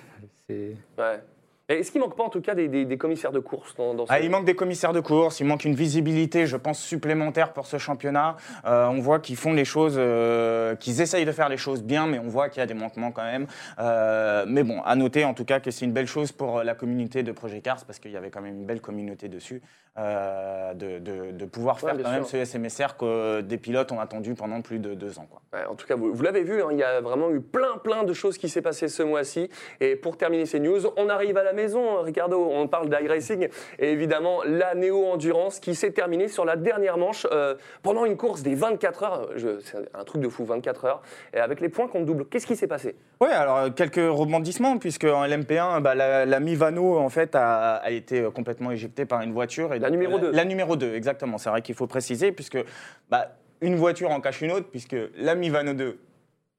C'est- 0.48 0.74
ouais. 0.98 1.20
Est-ce 1.68 1.92
qu'il 1.92 2.00
manque 2.00 2.16
pas 2.16 2.24
en 2.24 2.30
tout 2.30 2.40
cas 2.40 2.54
des, 2.54 2.66
des- 2.66 2.86
des 2.86 2.96
commissaires 2.96 3.30
de 3.30 3.40
course 3.40 3.74
dans, 3.76 3.92
dans 3.92 4.06
ce... 4.06 4.12
Ah, 4.12 4.20
il 4.20 4.30
manque 4.30 4.46
des 4.46 4.54
commissaires 4.54 4.94
de 4.94 5.00
course, 5.00 5.40
il 5.40 5.44
manque 5.46 5.66
une 5.66 5.74
visibilité, 5.74 6.46
je 6.46 6.56
pense, 6.56 6.78
supplémentaire 6.80 7.52
pour 7.52 7.66
ce 7.66 7.76
championnat. 7.76 8.36
Euh, 8.64 8.86
on 8.86 9.00
voit 9.00 9.18
qu'ils 9.18 9.36
font 9.36 9.52
les 9.52 9.66
choses, 9.66 9.96
euh, 9.98 10.76
qu'ils 10.76 11.02
essayent 11.02 11.26
de 11.26 11.32
faire 11.32 11.50
les 11.50 11.58
choses 11.58 11.82
bien, 11.82 12.06
mais 12.06 12.18
on 12.18 12.28
voit 12.28 12.48
qu'il 12.48 12.60
y 12.60 12.62
a 12.62 12.66
des 12.66 12.72
manquements 12.72 13.12
quand 13.12 13.24
même. 13.24 13.46
Euh, 13.78 14.46
mais 14.48 14.62
bon, 14.62 14.80
à 14.82 14.96
noter 14.96 15.26
en 15.26 15.34
tout 15.34 15.44
cas 15.44 15.60
que 15.60 15.70
c'est 15.70 15.84
une 15.84 15.92
belle 15.92 16.06
chose 16.06 16.32
pour 16.32 16.62
la 16.62 16.74
communauté 16.74 17.22
de 17.22 17.32
Project 17.32 17.64
Cars, 17.66 17.84
parce 17.86 17.98
qu'il 17.98 18.12
y 18.12 18.16
avait 18.16 18.30
quand 18.30 18.40
même 18.40 18.54
une 18.60 18.64
belle 18.66 18.80
communauté 18.80 19.28
dessus, 19.28 19.60
de, 19.98 20.98
de- 21.00 21.32
de 21.32 21.44
pouvoir 21.44 21.80
faire 21.80 21.96
quand 22.00 22.10
même 22.10 22.24
ce 22.24 22.42
SMSR 22.44 22.96
que 22.96 23.40
des 23.40 23.58
pilotes 23.58 23.90
ont 23.92 24.00
attendu 24.00 24.34
pendant 24.34 24.62
plus 24.62 24.78
de 24.78 24.94
deux 24.94 25.18
ans. 25.18 25.26
Quoi. 25.28 25.42
Ouais, 25.52 25.66
en 25.66 25.74
tout 25.74 25.86
cas, 25.86 25.96
vous, 25.96 26.14
vous 26.14 26.22
l'avez 26.22 26.44
vu, 26.44 26.62
hein, 26.62 26.68
il 26.70 26.78
y 26.78 26.82
a 26.84 27.00
vraiment 27.00 27.30
eu 27.30 27.40
plein, 27.40 27.76
plein 27.82 28.04
de 28.04 28.12
choses 28.12 28.38
qui 28.38 28.48
s'est 28.48 28.62
passé 28.62 28.86
ce 28.88 29.02
mois-ci. 29.02 29.50
Et 29.80 29.96
pour 29.96 30.16
terminer 30.16 30.46
ces 30.46 30.60
news, 30.60 30.78
on 30.96 31.08
arrive 31.08 31.36
à 31.36 31.42
la 31.42 31.52
maison, 31.58 32.00
Ricardo. 32.02 32.48
On 32.50 32.66
parle 32.68 32.88
d'iRacing 32.88 33.48
et 33.78 33.92
évidemment 33.92 34.40
la 34.46 34.74
Néo 34.74 35.04
Endurance 35.04 35.60
qui 35.60 35.74
s'est 35.74 35.90
terminée 35.90 36.28
sur 36.28 36.44
la 36.44 36.56
dernière 36.56 36.96
manche 36.96 37.26
euh, 37.32 37.54
pendant 37.82 38.04
une 38.06 38.16
course 38.16 38.42
des 38.42 38.54
24 38.54 39.02
heures. 39.02 39.28
Je- 39.36 39.58
C'est 39.60 39.76
un 39.94 40.04
truc 40.04 40.22
de 40.22 40.28
fou, 40.28 40.44
24 40.44 40.84
heures. 40.86 41.02
Et 41.34 41.38
avec 41.38 41.60
les 41.60 41.68
points 41.68 41.88
qu'on 41.88 42.02
double, 42.02 42.24
qu'est-ce 42.26 42.46
qui 42.46 42.56
s'est 42.56 42.66
passé? 42.66 42.94
Oui, 43.20 43.28
alors 43.30 43.56
euh, 43.58 43.70
quelques 43.70 43.96
rebondissements, 43.96 44.78
puisque 44.78 45.04
en 45.04 45.24
LMP1, 45.24 45.80
bah, 45.82 45.94
la, 45.94 46.24
la 46.24 46.40
Mivano 46.40 46.96
en 46.98 47.08
fait, 47.08 47.34
a, 47.34 47.74
a 47.74 47.90
été 47.90 48.20
euh, 48.20 48.30
complètement 48.30 48.70
éjectée 48.70 49.04
par 49.04 49.20
une 49.22 49.32
voiture. 49.32 49.74
Et 49.74 49.78
La 49.80 49.88
donc, 49.90 49.98
numéro 49.98 50.16
la- 50.16 50.22
deux. 50.22 50.30
La 50.32 50.44
numéro 50.44 50.76
2, 50.76 50.94
exactement. 50.94 51.36
C'est 51.38 51.50
vrai 51.50 51.60
qu'il 51.62 51.74
faut 51.74 51.86
préciser, 51.88 52.32
puisque 52.32 52.58
bah, 53.10 53.32
une 53.60 53.74
voiture 53.74 54.10
en 54.12 54.20
cache 54.20 54.40
une 54.40 54.52
autre, 54.52 54.68
puisque 54.70 54.96
la 55.16 55.34
Mivano 55.34 55.74
2 55.74 55.98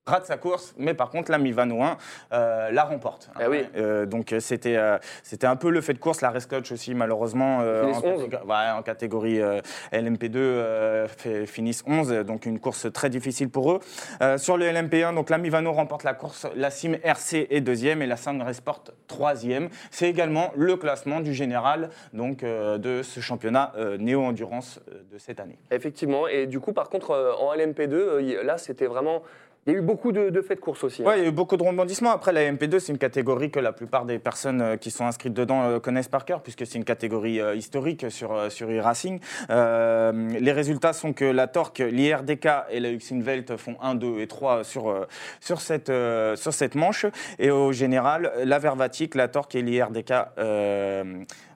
rate 0.10 0.26
sa 0.26 0.38
course, 0.38 0.74
mais 0.78 0.94
par 0.94 1.10
contre 1.10 1.32
la 1.32 1.38
Mivano 1.38 1.82
1 1.82 1.98
euh, 2.34 2.72
la 2.72 2.84
remporte. 2.84 3.30
Ah 3.36 3.50
oui. 3.50 3.64
Euh, 3.76 4.06
donc 4.06 4.34
euh, 4.34 4.40
c'était 4.40 4.76
euh, 4.76 4.98
c'était 5.24 5.48
un 5.48 5.56
peu 5.56 5.70
le 5.70 5.82
fait 5.82 5.94
de 5.94 6.00
course. 6.00 6.22
La 6.22 6.30
Rescotch 6.32 6.72
aussi, 6.72 6.94
malheureusement, 6.94 7.58
en, 7.60 7.62
11. 7.62 8.24
catég- 8.28 8.44
ouais, 8.46 8.72
en 8.78 8.82
catégorie 8.82 9.42
euh, 9.42 9.62
LMP2, 9.94 10.36
euh, 10.38 11.08
fait- 11.08 11.46
finissent 11.46 11.84
11, 11.88 12.10
donc 12.26 12.46
une 12.46 12.60
course 12.60 12.92
très 12.92 13.10
difficile 13.10 13.50
pour 13.50 13.72
eux. 13.72 13.80
Sur 14.38 14.58
le 14.58 14.66
LMP1, 14.66 15.14
donc 15.16 15.30
la 15.30 15.38
Mivano 15.38 15.72
remporte 15.72 16.04
la 16.04 16.14
course, 16.14 16.48
la 16.56 16.70
Sim 16.72 16.94
RC 17.04 17.48
est 17.50 17.62
deuxième 17.62 18.02
et 18.02 18.08
la 18.08 18.18
Sangre 18.18 18.52
Sport 18.54 18.84
troisième. 19.08 19.70
C'est 19.92 20.10
également 20.10 20.52
le 20.56 20.76
classement 20.78 21.20
du 21.20 21.34
général 21.34 21.90
donc, 22.14 22.44
de 22.44 23.02
ce 23.04 23.20
championnat 23.20 23.74
néo-endurance 24.00 24.80
de 25.12 25.18
cette 25.18 25.40
année. 25.40 25.58
Effectivement. 25.72 26.28
Et 26.28 26.48
du 26.48 26.60
coup, 26.60 26.74
par 26.74 26.90
contre, 26.90 27.12
en 27.40 27.54
LMP2, 27.54 27.94
euh, 27.94 28.22
y- 28.22 28.46
là, 28.46 28.58
c'était 28.58 28.88
vraiment. 28.88 29.22
Il 29.68 29.74
y 29.74 29.76
a 29.76 29.80
eu 29.80 29.82
beaucoup 29.82 30.12
de, 30.12 30.30
de 30.30 30.42
faits 30.42 30.58
de 30.58 30.64
course 30.64 30.84
aussi. 30.84 31.04
hein. 31.04 31.06
Ouais, 31.06 31.20
il 31.20 31.24
y 31.24 31.26
a 31.26 31.30
eu 31.30 31.34
beaucoup 31.34 31.58
de 31.58 31.64
rebondissements. 31.64 32.12
Après, 32.12 32.32
la 32.32 32.50
MP2, 32.52 32.80
c'est 32.80 32.92
une 32.92 32.98
catégorie 32.98 33.52
que 33.52 33.60
la 33.60 33.72
plupart 33.74 34.06
des 34.06 34.18
personnes 34.18 34.62
euh, 34.62 34.78
qui 34.78 34.90
sont 34.90 35.06
inscrites 35.06 35.34
dedans 35.34 35.64
euh, 35.64 35.80
connaissent 35.80 36.08
par 36.08 36.26
cœur, 36.26 36.42
puisque 36.42 36.66
c'est 36.66 36.78
une 36.78 36.86
catégorie 36.86 37.40
euh, 37.40 37.56
historique 37.56 38.10
sur, 38.10 38.52
sur 38.52 38.70
e-racing. 38.70 39.20
Les 39.50 40.52
résultats 40.52 40.94
sont 40.94 41.14
que 41.14 41.26
la 41.26 41.48
Torque, 41.48 41.80
l'IRDK 41.80 42.48
et 42.72 42.80
la 42.80 42.90
Luxinvelt 42.90 43.58
font 43.58 43.76
1, 43.82 43.96
2 43.96 44.20
et 44.22 44.28
3 44.28 44.64
sur, 44.64 45.08
sur, 45.40 45.62
cette, 45.62 45.92
sur 46.36 46.54
cette 46.54 46.76
manche. 46.76 47.06
Et 47.38 47.52
au 47.52 47.72
général, 47.72 48.32
la 48.44 48.60
Vervatic, 48.60 49.16
la 49.16 49.28
Torque 49.28 49.56
et 49.56 49.62
l'IRDK 49.62 50.14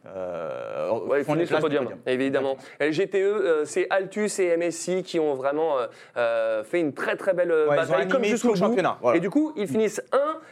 euh, 0.05 0.91
Ouais, 1.07 1.21
ils 1.21 1.25
finissent 1.25 1.51
le 1.51 1.59
podium, 1.59 1.87
évidemment. 2.05 2.57
Et 2.79 2.87
le 2.87 2.91
GTE, 2.91 3.15
euh, 3.15 3.65
c'est 3.65 3.87
Altus 3.89 4.39
et 4.39 4.55
MSI 4.57 5.03
qui 5.03 5.19
ont 5.19 5.33
vraiment 5.35 5.77
euh, 5.77 5.87
euh, 6.17 6.63
fait 6.63 6.79
une 6.79 6.93
très 6.93 7.15
très 7.15 7.33
belle 7.33 7.51
Ouais, 7.51 7.63
ils 7.67 7.71
ont 7.71 7.75
bataille, 7.75 8.07
comme 8.07 8.23
jusqu'au 8.23 8.55
championnat, 8.55 8.97
voilà. 9.01 9.17
Et 9.17 9.19
du 9.19 9.29
coup, 9.29 9.53
ils 9.55 9.67
finissent 9.67 10.01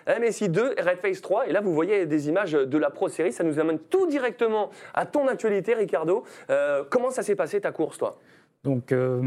1, 0.08 0.20
MSI 0.20 0.50
2, 0.50 0.75
et 0.77 0.81
Red 0.81 0.98
Face 0.98 1.22
3. 1.22 1.48
Et 1.48 1.51
là, 1.51 1.62
vous 1.62 1.74
voyez 1.74 2.05
des 2.05 2.29
images 2.29 2.53
de 2.53 2.77
la 2.77 2.89
Pro 2.89 3.10
Series. 3.10 3.34
Ça 3.34 3.43
nous 3.43 3.60
amène 3.60 3.79
tout 3.79 4.08
directement 4.08 4.70
à 4.93 5.05
ton 5.05 5.27
actualité, 5.27 5.74
Ricardo. 5.74 6.24
Euh, 6.50 6.84
comment 6.89 7.10
ça 7.12 7.22
s'est 7.24 7.36
passé 7.36 7.62
ta 7.62 7.72
course, 7.72 7.98
toi? 7.98 8.17
Donc, 8.63 8.91
euh, 8.91 9.22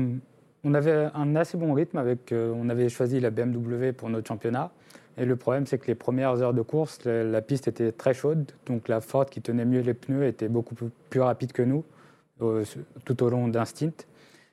on 0.65 0.75
avait 0.75 1.09
un 1.15 1.37
assez 1.37 1.57
bon 1.59 1.73
rythme 1.75 1.99
avec. 1.99 2.33
euh, 2.33 2.53
on 2.57 2.69
avait 2.69 2.89
choisi 2.89 3.21
la 3.21 3.31
BMW 3.31 3.93
pour 3.93 4.09
notre 4.09 4.29
championnat. 4.29 4.71
Et 5.17 5.25
le 5.25 5.37
problème, 5.37 5.67
c'est 5.67 5.79
que 5.79 5.87
les 5.87 5.95
premières 5.95 6.43
heures 6.43 6.55
de 6.55 6.63
course, 6.63 7.05
la, 7.05 7.23
la 7.23 7.43
piste 7.43 7.69
était 7.69 7.93
très 7.93 8.15
chaude. 8.15 8.51
Donc, 8.67 8.89
la 8.89 9.01
Ford 9.01 9.27
qui 9.27 9.41
tenait 9.41 9.65
mieux 9.65 9.81
les 9.81 9.95
pneus 9.95 10.27
était 10.27 10.49
beaucoup 10.49 10.75
plus, 10.75 11.21
rapide 11.21 11.53
que 11.53 11.63
nous 11.63 11.85
euh, 12.43 12.65
tout 13.05 13.23
au 13.23 13.31
long 13.31 13.49
d'un 13.49 13.65
stint. 13.65 13.93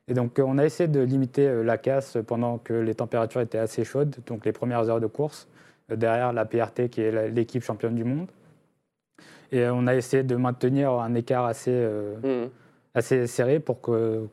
Et 0.07 0.13
donc, 0.13 0.39
on 0.39 0.57
a 0.57 0.65
essayé 0.65 0.87
de 0.87 0.99
limiter 0.99 1.47
euh, 1.47 1.63
la 1.63 1.77
casse 1.77 2.17
pendant 2.27 2.57
que 2.57 2.73
les 2.73 2.95
températures 2.95 3.41
étaient 3.41 3.57
assez 3.57 3.83
chaudes, 3.83 4.15
donc 4.27 4.45
les 4.45 4.51
premières 4.51 4.89
heures 4.89 4.99
de 4.99 5.07
course, 5.07 5.47
euh, 5.91 5.95
derrière 5.95 6.33
la 6.33 6.45
PRT 6.45 6.89
qui 6.89 7.01
est 7.01 7.29
l'équipe 7.29 7.63
championne 7.63 7.95
du 7.95 8.03
monde. 8.03 8.27
Et 9.51 9.59
euh, 9.61 9.73
on 9.73 9.87
a 9.87 9.95
essayé 9.95 10.23
de 10.23 10.35
maintenir 10.35 10.91
un 10.91 11.13
écart 11.15 11.45
assez, 11.45 11.71
euh, 11.73 12.15
Mhm. 12.23 12.49
assez 12.93 13.27
serré 13.27 13.59
pour 13.59 13.81
que 13.81 14.27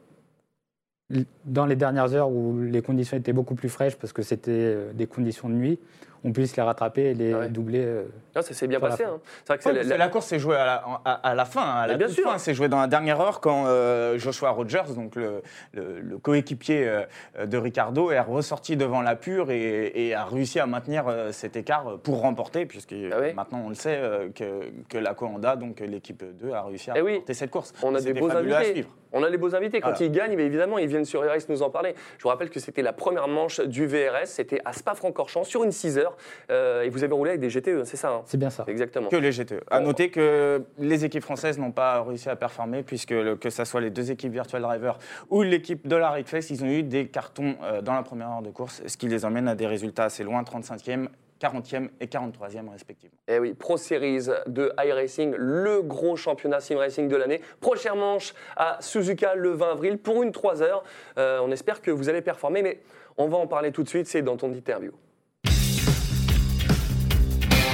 dans 1.46 1.64
les 1.64 1.76
dernières 1.76 2.12
heures 2.12 2.30
où 2.30 2.60
les 2.60 2.82
conditions 2.82 3.16
étaient 3.16 3.32
beaucoup 3.32 3.54
plus 3.54 3.70
fraîches 3.70 3.96
parce 3.96 4.12
que 4.12 4.20
c'était 4.20 4.92
des 4.92 5.06
conditions 5.06 5.48
de 5.48 5.54
nuit, 5.54 5.78
on 6.24 6.32
puisse 6.32 6.56
les 6.56 6.62
rattraper 6.62 7.10
et 7.10 7.14
les 7.14 7.32
Ah 7.32 7.38
ouais. 7.40 7.48
doubler. 7.48 7.84
euh, 7.84 8.04
ça 8.34 8.42
s'est 8.42 8.66
bien 8.66 8.78
la 8.78 8.88
passé. 8.88 9.04
hein. 9.04 9.18
C'est 9.44 9.48
vrai 9.48 9.58
que 9.58 9.68
Ouais, 9.68 9.74
c'est 9.82 9.88
parce 9.88 9.98
la- 9.98 10.08
course 10.08 10.26
s'est 10.26 10.38
jouée 10.38 10.56
à 10.56 10.64
la, 10.64 10.84
à, 11.04 11.12
à 11.30 11.34
la 11.34 11.44
fin, 11.44 11.62
hein, 11.62 11.74
à 11.82 11.86
la 11.86 11.92
Mais 11.94 11.98
bien 11.98 12.06
toute 12.06 12.16
sûr. 12.16 12.30
fin. 12.30 12.38
C'est 12.38 12.54
joué 12.54 12.68
dans 12.68 12.80
la 12.80 12.86
dernière 12.86 13.20
heure 13.20 13.40
quand 13.40 13.64
euh, 13.66 14.18
Joshua 14.18 14.50
Rogers, 14.50 14.94
donc 14.94 15.16
le, 15.16 15.42
le- 15.72 16.00
le 16.00 16.18
coéquipier 16.18 16.88
euh, 16.88 17.46
de 17.46 17.56
Ricardo, 17.58 18.10
est 18.10 18.20
ressorti 18.20 18.76
devant 18.76 19.02
la 19.02 19.16
pure 19.16 19.50
et, 19.50 19.92
et 19.94 20.14
a 20.14 20.24
réussi 20.24 20.60
à 20.60 20.66
maintenir 20.66 21.04
euh, 21.08 21.32
cet 21.32 21.56
écart 21.56 21.98
pour 22.02 22.20
remporter, 22.20 22.66
puisque 22.66 22.94
Ah 23.12 23.32
maintenant 23.34 23.62
on 23.66 23.68
le 23.68 23.74
sait 23.74 23.96
euh, 23.98 24.28
que, 24.34 24.70
que 24.88 24.98
la 24.98 25.14
Coanda, 25.14 25.56
donc 25.56 25.80
l'équipe 25.80 26.24
2, 26.24 26.52
a 26.52 26.62
réussi 26.62 26.90
à 26.90 26.94
Eh 26.96 27.02
oui. 27.02 27.12
remporter 27.14 27.34
cette 27.34 27.50
course. 27.50 27.72
On 27.82 27.94
a 27.94 28.00
des 28.00 28.12
beaux 28.14 28.30
invités. 28.30 28.72
suivre. 28.72 28.88
On 29.10 29.22
a 29.22 29.30
les 29.30 29.38
beaux 29.38 29.54
invités. 29.54 29.80
Quand 29.80 29.88
Voilà. 29.90 30.04
ils 30.04 30.12
gagnent, 30.12 30.36
mais 30.36 30.44
évidemment, 30.44 30.76
ils 30.76 30.86
viennent 30.86 31.06
sur 31.06 31.22
RS 31.22 31.48
nous 31.48 31.62
en 31.62 31.70
parler. 31.70 31.94
Je 32.18 32.22
vous 32.22 32.28
rappelle 32.28 32.50
que 32.50 32.60
c'était 32.60 32.82
la 32.82 32.92
première 32.92 33.26
manche 33.26 33.58
du 33.60 33.86
VRS. 33.86 34.26
C'était 34.26 34.60
à 34.66 34.74
Spa-Francorchamps 34.74 35.44
sur 35.44 35.64
une 35.64 35.72
6 35.72 35.96
heures. 35.98 36.07
Euh, 36.50 36.82
et 36.82 36.88
vous 36.90 37.04
avez 37.04 37.12
roulé 37.14 37.30
avec 37.30 37.40
des 37.40 37.48
GTE, 37.50 37.84
c'est 37.84 37.96
ça 37.96 38.10
hein 38.10 38.22
C'est 38.26 38.36
bien 38.38 38.50
ça. 38.50 38.64
Exactement. 38.66 39.08
Que 39.08 39.16
les 39.16 39.30
GTE. 39.32 39.62
À 39.70 39.80
noter 39.80 40.10
que 40.10 40.62
les 40.78 41.04
équipes 41.04 41.22
françaises 41.24 41.58
n'ont 41.58 41.72
pas 41.72 42.02
réussi 42.02 42.28
à 42.28 42.36
performer, 42.36 42.82
puisque 42.82 43.10
le- 43.10 43.36
que 43.36 43.50
ce 43.50 43.64
soit 43.64 43.80
les 43.80 43.90
deux 43.90 44.10
équipes 44.10 44.32
Virtual 44.32 44.62
Driver 44.62 44.98
ou 45.30 45.42
l'équipe 45.42 45.86
de 45.86 45.96
la 45.96 46.10
Rigfest, 46.10 46.50
ils 46.50 46.62
ont 46.64 46.68
eu 46.68 46.82
des 46.82 47.08
cartons 47.08 47.56
euh, 47.62 47.80
dans 47.82 47.94
la 47.94 48.02
première 48.02 48.28
heure 48.30 48.42
de 48.42 48.50
course, 48.50 48.82
ce 48.86 48.96
qui 48.96 49.08
les 49.08 49.24
emmène 49.24 49.48
à 49.48 49.54
des 49.54 49.66
résultats 49.66 50.04
assez 50.04 50.24
loin, 50.24 50.42
35e, 50.42 51.08
40e 51.40 51.88
et 52.00 52.06
43e 52.06 52.68
respectivement. 52.70 53.14
Eh 53.28 53.38
oui, 53.38 53.54
Pro 53.54 53.76
Series 53.76 54.26
de 54.48 54.72
iRacing, 54.84 55.34
le 55.36 55.82
gros 55.82 56.16
championnat 56.16 56.58
sim 56.60 56.76
racing 56.76 57.06
de 57.08 57.14
l'année. 57.16 57.40
Prochaine 57.60 57.94
manche 57.96 58.34
à 58.56 58.78
Suzuka 58.80 59.36
le 59.36 59.50
20 59.52 59.70
avril 59.70 59.98
pour 59.98 60.22
une 60.24 60.32
3 60.32 60.62
heures. 60.62 60.82
Euh, 61.16 61.38
on 61.42 61.52
espère 61.52 61.80
que 61.80 61.92
vous 61.92 62.08
allez 62.08 62.22
performer, 62.22 62.62
mais 62.62 62.80
on 63.16 63.28
va 63.28 63.36
en 63.38 63.46
parler 63.46 63.70
tout 63.70 63.84
de 63.84 63.88
suite, 63.88 64.08
c'est 64.08 64.22
dans 64.22 64.36
ton 64.36 64.52
interview. 64.52 64.90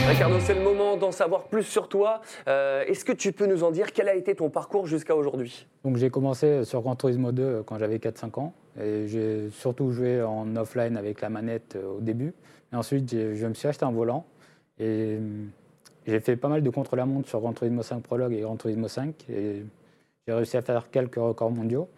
Ricardo, 0.06 0.38
c'est 0.38 0.54
le 0.54 0.60
moment 0.60 0.96
d'en 0.96 1.12
savoir 1.12 1.44
plus 1.44 1.62
sur 1.62 1.88
toi. 1.88 2.20
Euh, 2.46 2.84
Est-ce 2.84 3.04
que 3.04 3.12
tu 3.12 3.32
peux 3.32 3.46
nous 3.46 3.64
en 3.64 3.70
dire 3.70 3.92
quel 3.92 4.08
a 4.08 4.14
été 4.14 4.34
ton 4.34 4.50
parcours 4.50 4.86
jusqu'à 4.86 5.16
aujourd'hui? 5.16 5.66
Donc 5.82 5.96
j'ai 5.96 6.10
commencé 6.10 6.64
sur 6.64 6.82
Gran 6.82 6.94
Turismo 6.94 7.32
2 7.32 7.62
quand 7.66 7.78
j'avais 7.78 7.96
4-5 7.98 8.38
ans. 8.38 8.52
J'ai 8.76 9.50
surtout 9.50 9.92
joué 9.92 10.22
en 10.22 10.56
offline 10.56 10.96
avec 10.96 11.20
la 11.20 11.30
manette 11.30 11.76
euh, 11.76 11.98
au 11.98 12.00
début. 12.00 12.34
Et 12.72 12.76
ensuite, 12.76 13.10
je 13.10 13.46
me 13.46 13.54
suis 13.54 13.66
acheté 13.68 13.84
un 13.84 13.92
volant. 13.92 14.26
Et 14.78 15.16
hum, 15.18 15.48
j'ai 16.06 16.20
fait 16.20 16.36
pas 16.36 16.48
mal 16.48 16.62
de 16.62 16.70
contre-la-montre 16.70 17.28
sur 17.28 17.40
Gran 17.40 17.52
Turismo 17.52 17.82
5 17.82 18.02
Prologue 18.02 18.32
et 18.34 18.40
Gran 18.40 18.56
Turismo 18.56 18.88
5. 18.88 19.14
Et 19.30 19.62
j'ai 20.26 20.32
réussi 20.34 20.56
à 20.56 20.62
faire 20.62 20.90
quelques 20.90 21.16
records 21.16 21.50
mondiaux. 21.50 21.88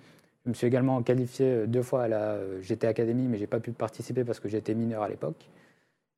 Je 0.45 0.51
me 0.51 0.55
suis 0.55 0.69
également 0.69 1.03
qualifié 1.03 1.47
euh, 1.47 1.67
deux 1.67 1.83
fois 1.83 2.05
à 2.05 2.09
la 2.09 2.23
euh, 2.35 2.63
GT 2.63 2.87
Academy, 2.87 3.27
mais 3.29 3.37
j'ai 3.37 3.49
pas 3.49 3.59
pu 3.59 3.73
participer 3.73 4.23
parce 4.23 4.39
que 4.39 4.49
j'étais 4.49 4.75
mineur 4.75 5.03
à 5.03 5.09
l'époque. 5.09 5.49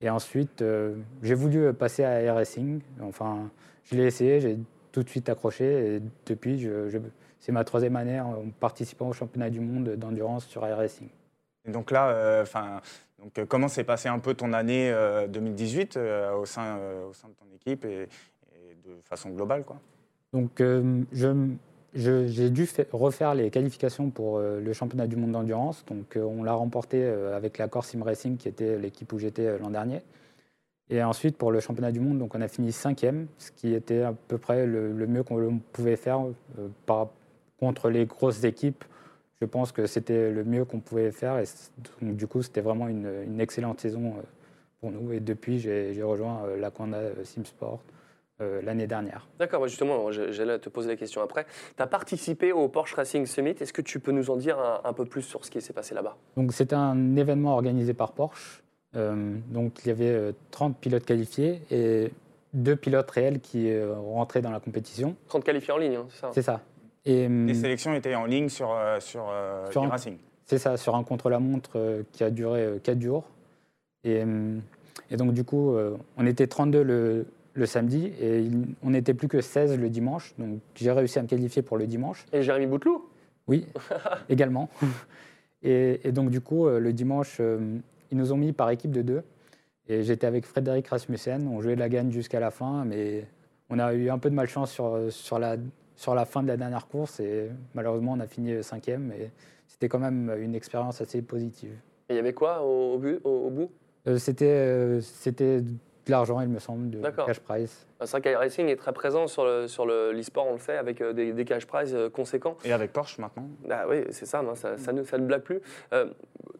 Et 0.00 0.10
ensuite, 0.10 0.62
euh, 0.62 0.94
j'ai 1.22 1.34
voulu 1.34 1.72
passer 1.72 2.04
à 2.04 2.20
Air 2.20 2.36
Racing. 2.36 2.80
Enfin, 3.02 3.50
je 3.84 3.96
l'ai 3.96 4.04
essayé, 4.04 4.40
j'ai 4.40 4.58
tout 4.92 5.02
de 5.02 5.08
suite 5.08 5.28
accroché. 5.28 5.96
Et 5.96 6.02
depuis, 6.26 6.58
je- 6.58 6.88
je- 6.88 6.98
c'est 7.40 7.52
ma 7.52 7.64
troisième 7.64 7.96
année 7.96 8.20
en 8.20 8.44
participant 8.60 9.08
au 9.08 9.12
championnat 9.12 9.50
du 9.50 9.60
monde 9.60 9.90
d'endurance 9.96 10.46
sur 10.46 10.64
Air 10.64 10.76
Racing. 10.78 11.08
Et 11.66 11.70
donc 11.72 11.90
là, 11.90 12.10
euh, 12.10 12.44
donc, 13.18 13.38
euh, 13.38 13.46
comment 13.46 13.66
s'est 13.68 13.84
passé 13.84 14.08
un 14.08 14.20
peu 14.20 14.34
ton 14.34 14.52
année 14.52 14.90
euh, 14.90 15.26
2018 15.26 15.96
euh, 15.96 16.32
au, 16.36 16.46
sein, 16.46 16.78
au 17.08 17.12
sein 17.12 17.28
de 17.28 17.34
ton 17.34 17.46
équipe 17.54 17.84
et, 17.84 18.02
et 18.02 18.76
de 18.88 18.96
façon 19.02 19.30
globale 19.30 19.64
quoi? 19.64 19.80
Donc, 20.32 20.50
je- 20.58 21.02
je- 21.12 21.48
j'ai 21.98 22.50
dû 22.50 22.66
fa- 22.66 22.84
refaire 22.92 23.34
les 23.34 23.50
qualifications 23.50 24.10
pour 24.10 24.38
euh, 24.38 24.60
le 24.60 24.72
championnat 24.72 25.06
du 25.06 25.16
monde 25.16 25.32
d'endurance. 25.32 25.84
Donc, 25.86 26.16
euh, 26.16 26.22
on 26.22 26.42
l'a 26.42 26.52
remporté 26.52 27.02
euh, 27.02 27.36
avec 27.36 27.58
l'accord 27.58 27.84
Sim 27.84 28.02
Racing, 28.02 28.36
qui 28.36 28.48
était 28.48 28.78
l'équipe 28.78 29.12
où 29.12 29.18
j'étais 29.18 29.58
l'an 29.58 29.70
dernier. 29.70 30.00
Et 30.90 31.02
ensuite, 31.02 31.36
pour 31.36 31.50
le 31.52 31.60
championnat 31.60 31.92
du 31.92 32.00
monde, 32.00 32.18
donc 32.18 32.34
on 32.34 32.40
a 32.40 32.48
fini 32.48 32.72
cinquième, 32.72 33.26
ce 33.38 33.50
qui 33.50 33.74
était 33.74 34.02
à 34.02 34.14
peu 34.28 34.38
près 34.38 34.64
le, 34.66 35.06
mieux 35.06 35.22
qu'on 35.22 35.58
pouvait 35.72 35.96
faire 35.96 36.20
par, 36.86 37.08
contre 37.60 37.90
les 37.90 38.06
grosses 38.06 38.44
équipes. 38.44 38.84
Je 39.40 39.46
pense 39.46 39.70
que 39.70 39.86
c'était 39.86 40.30
le 40.30 40.44
mieux 40.44 40.64
qu'on 40.64 40.80
pouvait 40.80 41.10
faire. 41.10 41.38
Et 41.38 41.44
donc, 42.00 42.16
du 42.16 42.26
coup, 42.26 42.42
c'était 42.42 42.62
vraiment 42.62 42.88
une, 42.88 43.38
excellente 43.38 43.80
saison 43.80 44.14
pour 44.80 44.90
nous. 44.90 45.12
Et 45.12 45.20
depuis, 45.20 45.58
j'ai 45.58 46.02
rejoint 46.02 46.44
la 46.58 46.70
Conda 46.70 47.00
Sim 47.22 47.44
Sport 47.44 47.80
euh, 48.40 48.60
l'année 48.62 48.86
dernière. 48.86 49.26
D'accord, 49.38 49.60
bah 49.60 49.66
justement, 49.66 50.10
j'allais 50.12 50.58
te 50.58 50.68
poser 50.68 50.88
la 50.88 50.96
question 50.96 51.22
après. 51.22 51.46
Tu 51.76 51.82
as 51.82 51.86
participé 51.86 52.52
au 52.52 52.68
Porsche 52.68 52.94
Racing 52.94 53.26
Summit. 53.26 53.56
Est-ce 53.60 53.72
que 53.72 53.82
tu 53.82 53.98
peux 54.00 54.12
nous 54.12 54.30
en 54.30 54.36
dire 54.36 54.58
un, 54.58 54.80
un 54.84 54.92
peu 54.92 55.04
plus 55.04 55.22
sur 55.22 55.44
ce 55.44 55.50
qui 55.50 55.60
s'est 55.60 55.72
passé 55.72 55.94
là-bas? 55.94 56.16
Donc 56.36 56.52
c'était 56.52 56.76
un 56.76 57.16
événement 57.16 57.54
organisé 57.54 57.94
par 57.94 58.12
Porsche. 58.12 58.62
Euh, 58.96 59.36
donc 59.48 59.80
il 59.84 59.88
y 59.88 59.90
avait 59.90 60.10
euh, 60.10 60.32
30 60.50 60.76
pilotes 60.78 61.04
qualifiés 61.04 61.60
et 61.70 62.10
deux 62.54 62.76
pilotes 62.76 63.10
réels 63.10 63.40
qui 63.40 63.70
euh, 63.70 63.94
rentraient 63.96 64.40
dans 64.40 64.50
la 64.50 64.60
compétition. 64.60 65.14
30 65.28 65.44
qualifiés 65.44 65.74
en 65.74 65.78
ligne, 65.78 65.96
hein, 65.96 66.06
c'est 66.10 66.20
ça? 66.20 66.30
C'est 66.32 66.42
ça. 66.42 66.60
Et 67.04 67.28
Les 67.28 67.54
sélections 67.54 67.94
étaient 67.94 68.14
en 68.14 68.24
ligne 68.26 68.48
sur, 68.48 68.70
euh, 68.72 68.98
sur, 69.00 69.26
euh, 69.30 69.70
Sur 69.70 69.82
un- 69.82 69.88
Racing. 69.88 70.16
c'est 70.44 70.58
ça, 70.58 70.76
sur 70.76 70.94
un 70.94 71.02
contre-la-montre 71.04 71.72
euh, 71.76 72.02
qui 72.12 72.22
a 72.24 72.30
duré 72.30 72.78
4 72.82 73.00
jours. 73.00 73.24
Et, 74.04 74.22
et 75.10 75.16
donc 75.16 75.32
du 75.32 75.42
coup, 75.44 75.74
euh, 75.74 75.96
on 76.16 76.26
était 76.26 76.46
32 76.46 76.82
le, 76.82 77.26
le 77.58 77.66
samedi 77.66 78.12
et 78.20 78.40
il- 78.40 78.74
on 78.82 78.90
n'était 78.90 79.14
plus 79.14 79.28
que 79.28 79.40
16 79.40 79.76
le 79.78 79.90
dimanche. 79.90 80.34
Donc 80.38 80.60
j'ai 80.74 80.90
réussi 80.92 81.18
à 81.18 81.22
me 81.22 81.28
qualifier 81.28 81.62
pour 81.62 81.76
le 81.78 81.86
dimanche. 81.86 82.24
Et 82.32 82.42
Jérémy 82.42 82.66
Bouteloup? 82.66 83.08
Oui, 83.46 83.66
également. 84.28 84.68
Et, 85.62 86.00
et 86.06 86.12
donc, 86.12 86.30
du 86.30 86.40
coup, 86.40 86.66
euh, 86.66 86.78
le 86.78 86.92
dimanche, 86.92 87.38
euh, 87.40 87.78
ils 88.10 88.16
nous 88.18 88.32
ont 88.32 88.36
mis 88.36 88.52
par 88.52 88.70
équipe 88.70 88.90
de 88.92 89.02
deux. 89.02 89.22
Et 89.88 90.02
j'étais 90.02 90.26
avec 90.26 90.44
Frédéric 90.46 90.88
Rasmussen. 90.88 91.48
On 91.48 91.60
jouait 91.60 91.74
la 91.76 91.88
gagne 91.88 92.10
jusqu'à 92.10 92.40
la 92.40 92.50
fin, 92.50 92.84
mais 92.84 93.24
on 93.70 93.78
a 93.78 93.92
eu 93.94 94.10
un 94.10 94.18
peu 94.18 94.30
de 94.30 94.34
malchance 94.34 94.70
sur, 94.70 94.98
sur, 95.10 95.38
la, 95.38 95.56
sur 95.96 96.14
la 96.14 96.24
fin 96.26 96.42
de 96.42 96.48
la 96.48 96.56
dernière 96.56 96.86
course. 96.86 97.20
Et 97.20 97.48
malheureusement, 97.74 98.12
on 98.12 98.20
a 98.20 98.26
fini 98.26 98.62
cinquième. 98.62 99.02
Mais 99.08 99.30
c'était 99.66 99.88
quand 99.88 99.98
même 99.98 100.32
une 100.40 100.54
expérience 100.54 101.00
assez 101.00 101.22
positive. 101.22 101.72
Et 102.10 102.14
il 102.14 102.16
y 102.16 102.20
avait 102.20 102.34
quoi 102.34 102.62
au, 102.62 103.00
au 103.00 103.28
au- 103.28 103.50
bout? 103.50 103.70
Euh, 104.06 104.16
c'était, 104.18 104.46
euh, 104.46 105.00
de 105.26 105.64
l'argent, 106.08 106.40
il 106.40 106.48
me 106.48 106.58
semble, 106.58 106.90
de 106.90 107.00
cash 107.26 107.40
prize. 107.40 107.86
C'est 108.00 108.10
vrai 108.10 108.20
qu'I-Racing 108.20 108.66
est 108.68 108.76
très 108.76 108.92
présent 108.92 109.26
sur 109.26 109.44
le- 109.44 109.66
sur 109.68 109.86
le- 109.86 110.12
l'e-sport, 110.12 110.46
on 110.48 110.52
le 110.54 110.58
sait, 110.58 110.76
avec 110.76 111.00
euh, 111.00 111.12
des, 111.12 111.32
des 111.32 111.44
cash 111.44 111.66
prizes 111.66 111.94
euh, 111.94 112.08
conséquents. 112.10 112.56
Et 112.64 112.72
avec 112.72 112.92
Porsche 112.92 113.18
maintenant 113.18 113.48
Ah 113.70 113.86
oui, 113.88 114.04
c'est 114.10 114.26
ça, 114.26 114.42
ça, 114.54 114.78
ça 114.78 114.92
ne, 114.92 115.02
ça 115.02 115.18
ne 115.18 115.26
blague 115.26 115.42
plus. 115.42 115.60
Euh, 115.92 116.06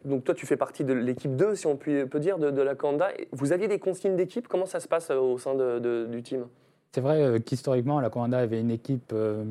donc 0.05 0.23
toi, 0.23 0.33
tu 0.35 0.45
fais 0.45 0.57
partie 0.57 0.83
de 0.83 0.93
l'équipe 0.93 1.35
2, 1.35 1.55
si 1.55 1.67
on 1.67 1.75
peut, 1.75 2.05
peut 2.07 2.19
dire, 2.19 2.37
de, 2.37 2.51
de 2.51 2.61
la 2.61 2.75
Kanda. 2.75 3.09
Et 3.17 3.27
Vous 3.31 3.51
aviez 3.53 3.67
des 3.67 3.79
consignes 3.79 4.15
d'équipe? 4.15 4.47
Comment 4.47 4.65
ça 4.65 4.79
se 4.79 4.87
passe 4.87 5.09
au 5.11 5.37
sein 5.37 5.55
de- 5.55 5.79
de- 5.79 6.05
du 6.09 6.21
team? 6.23 6.45
C'est 6.91 7.01
vrai 7.01 7.39
qu'historiquement, 7.45 7.99
la 7.99 8.09
Coanda 8.09 8.39
avait 8.39 8.59
une 8.59 8.71
équipe 8.71 9.11
euh, 9.13 9.43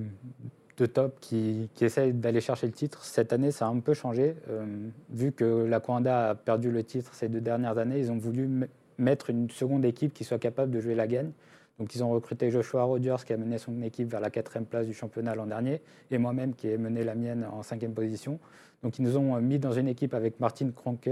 de 0.76 0.86
top 0.86 1.18
qui, 1.20 1.68
qui 1.74 1.84
essaye 1.84 2.12
d'aller 2.12 2.40
chercher 2.40 2.66
le 2.66 2.72
titre. 2.72 3.04
Cette 3.04 3.32
année, 3.32 3.50
ça 3.52 3.66
a 3.66 3.68
un 3.68 3.78
peu 3.80 3.94
changé. 3.94 4.34
euh, 4.50 4.64
vu 5.10 5.32
que 5.32 5.44
la 5.64 5.80
Coanda 5.80 6.30
a 6.30 6.34
perdu 6.34 6.70
le 6.70 6.82
titre 6.84 7.14
ces 7.14 7.28
deux 7.28 7.40
dernières 7.40 7.78
années, 7.78 7.98
ils 7.98 8.10
ont 8.10 8.18
voulu 8.18 8.68
mettre 8.98 9.30
une 9.30 9.50
seconde 9.50 9.84
équipe 9.84 10.12
qui 10.12 10.24
soit 10.24 10.38
capable 10.38 10.70
de 10.70 10.80
jouer 10.80 10.94
la 10.94 11.06
gagne. 11.06 11.30
Donc 11.78 11.94
ils 11.94 12.02
ont 12.02 12.10
recruté 12.10 12.50
Joshua 12.50 12.82
Rogers 12.82 13.24
qui 13.24 13.32
a 13.32 13.36
mené 13.36 13.58
son 13.58 13.82
équipe 13.82 14.10
vers 14.10 14.20
la 14.20 14.30
quatrième 14.30 14.66
place 14.66 14.86
du 14.86 14.94
championnat 14.94 15.34
l'an 15.34 15.46
dernier 15.46 15.80
et 16.10 16.18
moi-même 16.18 16.54
qui 16.54 16.68
ai 16.68 16.76
mené 16.76 17.04
la 17.04 17.14
mienne 17.14 17.46
en 17.52 17.62
cinquième 17.62 17.94
position. 17.94 18.40
Donc 18.82 18.98
ils 18.98 19.02
nous 19.02 19.16
ont 19.16 19.36
euh, 19.36 19.40
mis 19.40 19.58
dans 19.58 19.72
une 19.72 19.88
équipe 19.88 20.14
avec 20.14 20.40
Martin 20.40 20.70
Kronke, 20.74 21.10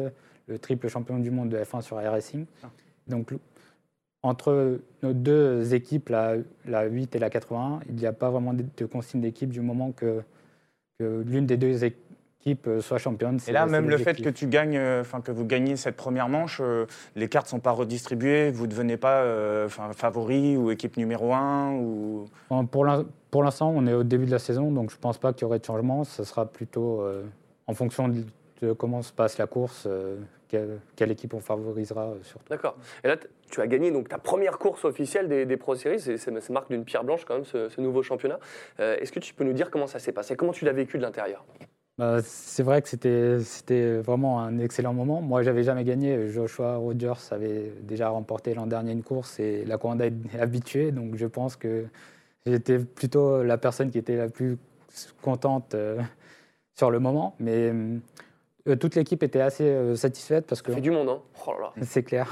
le 0.49 0.59
triple 0.59 0.89
champion 0.89 1.19
du 1.19 1.31
monde 1.31 1.51
de 1.51 1.59
F1 1.59 1.83
sur 1.83 2.01
Air 2.01 2.13
Racing. 2.13 2.47
Donc 3.07 3.33
entre 4.23 4.81
nos 5.03 5.13
deux 5.13 5.73
équipes, 5.75 6.09
la, 6.09 6.35
la 6.65 6.85
8 6.85 7.15
et 7.15 7.19
la 7.21 7.31
81, 7.31 7.81
il 7.89 7.95
n'y 7.95 8.07
a 8.07 8.13
pas 8.13 8.31
vraiment 8.31 8.53
de 8.55 8.87
consigne 8.87 9.21
d'équipe 9.21 9.51
du 9.51 9.61
moment 9.61 9.93
que, 9.93 10.21
que 10.99 11.23
l'une 11.25 11.47
des 11.47 11.57
deux 11.57 11.85
équipes 11.85 12.06
euh, 12.67 12.81
soit 12.81 12.99
championne. 12.99 13.39
Et 13.49 13.53
là, 13.53 13.67
même 13.67 13.89
le 13.91 13.99
fait 13.99 14.15
que 14.23 14.29
tu 14.29 14.47
gagnes, 14.47 14.77
euh, 14.77 15.01
enfin 15.01 15.21
que 15.21 15.33
vous 15.33 15.45
gagnez 15.45 15.77
cette 15.77 15.97
première 15.97 16.29
manche, 16.29 16.61
euh, 16.63 16.87
les 17.17 17.29
cartes 17.29 17.49
sont 17.49 17.59
pas 17.61 17.73
redistribuées, 17.73 18.51
vous 18.51 18.67
ne 18.67 18.71
devenez 18.71 18.97
pas 18.97 19.23
euh, 19.23 19.69
favori 19.69 20.57
ou 20.57 20.71
équipe 20.71 20.97
numéro 20.97 21.33
1 21.35 21.73
ou 21.75 22.27
Bon, 22.51 22.67
Pour 22.67 22.85
l'in- 22.85 23.05
pour 23.31 23.43
l'instant, 23.43 23.73
on 23.75 23.87
est 23.87 23.93
au 23.93 24.05
début 24.05 24.27
de 24.27 24.31
la 24.31 24.39
saison, 24.39 24.71
donc 24.71 24.91
je 24.91 24.97
ne 24.97 25.01
pense 25.01 25.19
pas 25.19 25.33
qu'il 25.33 25.43
y 25.43 25.45
aurait 25.47 25.59
de 25.59 25.65
changement. 25.65 26.05
Ce 26.05 26.23
sera 26.25 26.47
plutôt 26.47 27.01
euh, 27.03 27.25
en 27.67 27.75
fonction 27.75 28.09
de, 28.09 28.23
de 28.63 28.73
comment 28.73 29.03
se 29.03 29.13
passe 29.13 29.37
la 29.39 29.47
course, 29.47 29.85
euh, 29.87 30.17
quelle, 30.49 30.79
quelle 30.95 31.11
équipe 31.11 31.35
on 31.35 31.41
favorisera 31.41 32.05
euh, 32.11 32.15
surtout. 32.23 32.47
D'accord. 32.49 32.77
Et 33.03 33.09
là, 33.09 33.17
tu 33.51 33.61
as 33.61 33.67
gagné 33.67 33.91
donc 33.91 34.09
ta 34.09 34.19
première 34.19 34.59
course 34.59 34.85
officielle 34.85 35.29
des, 35.29 35.45
des 35.45 35.57
Pro 35.57 35.75
Series. 35.75 36.01
C'est- 36.01 36.51
marque 36.51 36.71
d'une 36.71 36.85
pierre 36.85 37.03
blanche 37.05 37.25
quand 37.25 37.35
même, 37.35 37.45
ce, 37.45 37.69
ce 37.69 37.81
nouveau 37.81 38.03
championnat. 38.03 38.39
Euh, 38.81 38.97
Est-ce 39.01 39.11
que 39.13 39.19
tu 39.21 39.35
peux 39.35 39.45
nous 39.45 39.53
dire 39.53 39.71
comment 39.71 39.87
ça 39.89 39.99
s'est 39.99 40.13
passé? 40.13 40.37
Comment 40.37 40.53
tu 40.53 40.65
l'as 40.65 40.73
vécu 40.73 40.97
de 40.97 41.03
l'intérieur? 41.03 41.45
Bah, 41.99 42.19
c'est 42.23 42.63
vrai 42.63 42.83
que 42.83 42.89
c'était 42.89 43.97
vraiment 43.99 44.41
un 44.41 44.59
excellent 44.59 44.93
moment. 44.93 45.23
Moi, 45.23 45.43
j'avais 45.43 45.63
jamais 45.63 45.85
gagné. 45.85 46.29
Joshua 46.29 46.77
Rogers 46.77 47.15
avait 47.31 47.73
déjà 47.83 48.11
remporté 48.11 48.53
l'an 48.53 48.67
dernier 48.67 48.93
une 48.93 49.03
course 49.03 49.41
et 49.41 49.65
la 49.65 49.79
Coanda 49.79 50.07
est 50.07 50.39
habituée. 50.39 50.93
Donc, 50.93 51.17
je 51.17 51.27
pense 51.27 51.57
que 51.57 51.87
j'étais 52.45 52.79
plutôt 52.79 53.43
la 53.43 53.57
personne 53.57 53.91
qui 53.91 53.97
était 53.97 54.17
la 54.17 54.29
plus 54.29 54.59
contente 55.23 55.75
euh, 55.75 56.03
sur 56.75 56.91
le 56.91 56.99
moment. 56.99 57.35
Mais 57.39 57.73
euh, 58.69 58.77
toute 58.77 58.95
l'équipe 58.95 59.23
était 59.23 59.41
assez 59.41 59.65
euh, 59.65 59.95
satisfaite 59.95 60.47
parce 60.47 60.61
que 60.61 60.73
fait 60.73 60.83
du 60.83 60.91
monde, 60.91 61.09
hein 61.09 61.23
Oh 61.47 61.53
c'est 61.81 62.03
clair. 62.03 62.31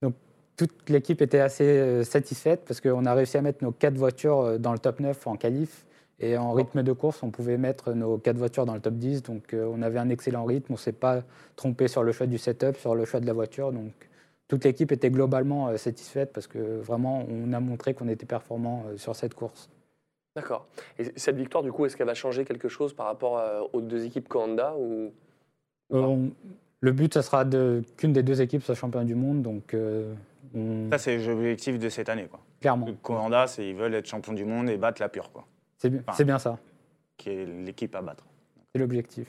Donc, 0.00 0.14
toute 0.56 0.88
l'équipe 0.88 1.20
était 1.22 1.40
assez 1.40 2.04
satisfaite 2.04 2.62
parce 2.66 2.80
qu'on 2.80 3.04
a 3.04 3.14
réussi 3.14 3.36
à 3.36 3.42
mettre 3.42 3.64
nos 3.64 3.72
quatre 3.72 3.96
voitures 3.96 4.60
dans 4.60 4.72
le 4.72 4.78
top 4.78 5.00
9 5.00 5.26
en 5.26 5.36
qualif. 5.36 5.84
Et 6.18 6.36
en 6.38 6.52
rythme 6.52 6.82
de 6.82 6.92
course, 6.92 7.22
on 7.22 7.30
pouvait 7.30 7.58
mettre 7.58 7.92
nos 7.92 8.16
quatre 8.18 8.38
voitures 8.38 8.64
dans 8.64 8.74
le 8.74 8.80
top 8.80 8.94
10. 8.94 9.22
Donc, 9.22 9.52
euh, 9.52 9.70
on 9.70 9.82
avait 9.82 9.98
un 9.98 10.08
excellent 10.08 10.44
rythme. 10.44 10.72
On 10.72 10.74
ne 10.74 10.78
s'est 10.78 10.92
pas 10.92 11.22
trompé 11.56 11.88
sur 11.88 12.02
le 12.02 12.12
choix 12.12 12.26
du 12.26 12.38
setup, 12.38 12.76
sur 12.76 12.94
le 12.94 13.04
choix 13.04 13.20
de 13.20 13.26
la 13.26 13.34
voiture. 13.34 13.70
Donc, 13.72 13.92
toute 14.48 14.64
l'équipe 14.64 14.92
était 14.92 15.10
globalement 15.10 15.68
euh, 15.68 15.76
satisfaite 15.76 16.32
parce 16.32 16.46
que 16.46 16.58
vraiment, 16.80 17.24
on 17.28 17.52
a 17.52 17.60
montré 17.60 17.92
qu'on 17.92 18.08
était 18.08 18.24
performant 18.26 18.84
euh, 18.88 18.96
sur 18.96 19.14
cette 19.14 19.34
course. 19.34 19.68
D'accord. 20.34 20.66
Et 20.98 21.12
cette 21.16 21.36
victoire, 21.36 21.62
du 21.62 21.72
coup, 21.72 21.84
est-ce 21.86 21.96
qu'elle 21.96 22.06
va 22.06 22.14
changer 22.14 22.44
quelque 22.44 22.68
chose 22.68 22.94
par 22.94 23.06
rapport 23.06 23.38
euh, 23.38 23.60
aux 23.72 23.80
deux 23.82 24.04
équipes 24.06 24.28
Kanda 24.28 24.74
ou... 24.76 25.12
Euh, 25.92 26.00
on- 26.00 26.30
le 26.80 26.92
but, 26.92 27.12
ça 27.14 27.22
sera 27.22 27.44
de- 27.44 27.82
qu'une 27.96 28.12
des 28.12 28.22
deux 28.22 28.40
équipes 28.42 28.62
soit 28.62 28.74
championne 28.74 29.06
du 29.06 29.14
monde. 29.14 29.42
Donc, 29.42 29.72
euh, 29.74 30.14
on- 30.54 30.90
ça 30.92 30.98
c'est 30.98 31.16
l'objectif 31.18 31.78
de 31.78 31.88
cette 31.88 32.08
année 32.08 32.26
quoi. 32.26 32.40
clairement, 32.60 32.86
Coanda, 33.02 33.46
c'est 33.46 33.66
ils 33.68 33.74
veulent 33.74 33.94
être 33.94 34.06
champion 34.06 34.32
du 34.34 34.44
monde 34.44 34.68
et 34.70 34.76
battre 34.76 35.00
la 35.02 35.08
pure 35.08 35.32
quoi, 35.32 35.44
c'est 35.78 35.90
bien, 35.90 36.00
Enfin, 36.06 36.12
c'est 36.16 36.24
bien 36.24 36.38
ça. 36.38 36.58
qui 37.16 37.30
est 37.30 37.46
l'équipe 37.46 37.94
à 37.94 38.02
battre. 38.02 38.24
C'est 38.74 38.80
l'objectif. 38.80 39.26